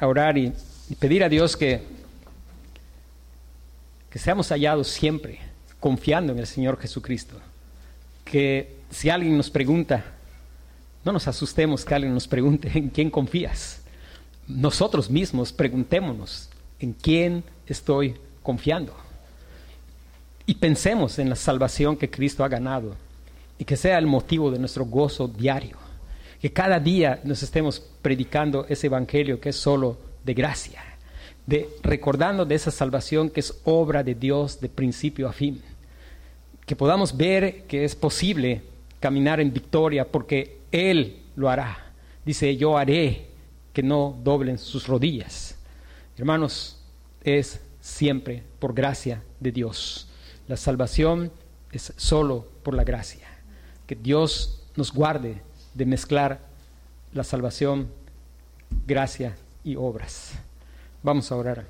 orar 0.00 0.38
y, 0.38 0.54
pedir 0.98 1.22
a 1.22 1.28
Dios 1.28 1.54
que, 1.54 1.82
que 4.08 4.18
seamos 4.18 4.48
hallados 4.48 4.88
siempre 4.88 5.38
confiando 5.78 6.32
en 6.32 6.38
el 6.38 6.46
Señor 6.46 6.80
Jesucristo. 6.80 7.36
Que 8.24 8.78
si 8.90 9.10
alguien 9.10 9.36
nos 9.36 9.50
pregunta, 9.50 10.02
no 11.04 11.12
nos 11.12 11.28
asustemos 11.28 11.84
que 11.84 11.94
alguien 11.94 12.14
nos 12.14 12.26
pregunte 12.26 12.70
en 12.74 12.88
quién 12.88 13.10
confías. 13.10 13.82
Nosotros 14.48 15.10
mismos 15.10 15.52
preguntémonos 15.52 16.48
en 16.78 16.94
quién 16.94 17.44
estoy 17.66 18.16
confiando 18.42 18.96
y 20.46 20.54
pensemos 20.54 21.18
en 21.18 21.28
la 21.28 21.36
salvación 21.36 21.98
que 21.98 22.10
Cristo 22.10 22.44
ha 22.44 22.48
ganado 22.48 22.96
y 23.58 23.64
que 23.64 23.76
sea 23.76 23.98
el 23.98 24.06
motivo 24.06 24.50
de 24.50 24.58
nuestro 24.58 24.86
gozo 24.86 25.28
diario. 25.28 25.89
Que 26.40 26.52
cada 26.52 26.80
día 26.80 27.20
nos 27.24 27.42
estemos 27.42 27.80
predicando 28.00 28.66
ese 28.68 28.86
evangelio 28.86 29.40
que 29.40 29.50
es 29.50 29.56
solo 29.56 29.98
de 30.24 30.34
gracia, 30.34 30.82
de 31.46 31.68
recordando 31.82 32.44
de 32.44 32.54
esa 32.54 32.70
salvación 32.70 33.28
que 33.28 33.40
es 33.40 33.60
obra 33.64 34.02
de 34.02 34.14
Dios 34.14 34.60
de 34.60 34.68
principio 34.68 35.28
a 35.28 35.32
fin. 35.32 35.62
Que 36.64 36.76
podamos 36.76 37.16
ver 37.16 37.64
que 37.64 37.84
es 37.84 37.94
posible 37.94 38.62
caminar 39.00 39.40
en 39.40 39.52
victoria 39.52 40.06
porque 40.06 40.60
Él 40.72 41.18
lo 41.36 41.50
hará. 41.50 41.92
Dice, 42.24 42.56
yo 42.56 42.78
haré 42.78 43.26
que 43.72 43.82
no 43.82 44.18
doblen 44.22 44.58
sus 44.58 44.86
rodillas. 44.86 45.56
Hermanos, 46.16 46.78
es 47.22 47.60
siempre 47.80 48.42
por 48.58 48.74
gracia 48.74 49.22
de 49.40 49.52
Dios. 49.52 50.08
La 50.48 50.56
salvación 50.56 51.32
es 51.72 51.92
solo 51.96 52.46
por 52.62 52.74
la 52.74 52.84
gracia. 52.84 53.26
Que 53.86 53.94
Dios 53.94 54.62
nos 54.76 54.92
guarde 54.92 55.42
de 55.74 55.86
mezclar 55.86 56.40
la 57.12 57.24
salvación, 57.24 57.88
gracia 58.86 59.36
y 59.64 59.76
obras. 59.76 60.32
Vamos 61.02 61.30
a 61.32 61.36
orar. 61.36 61.64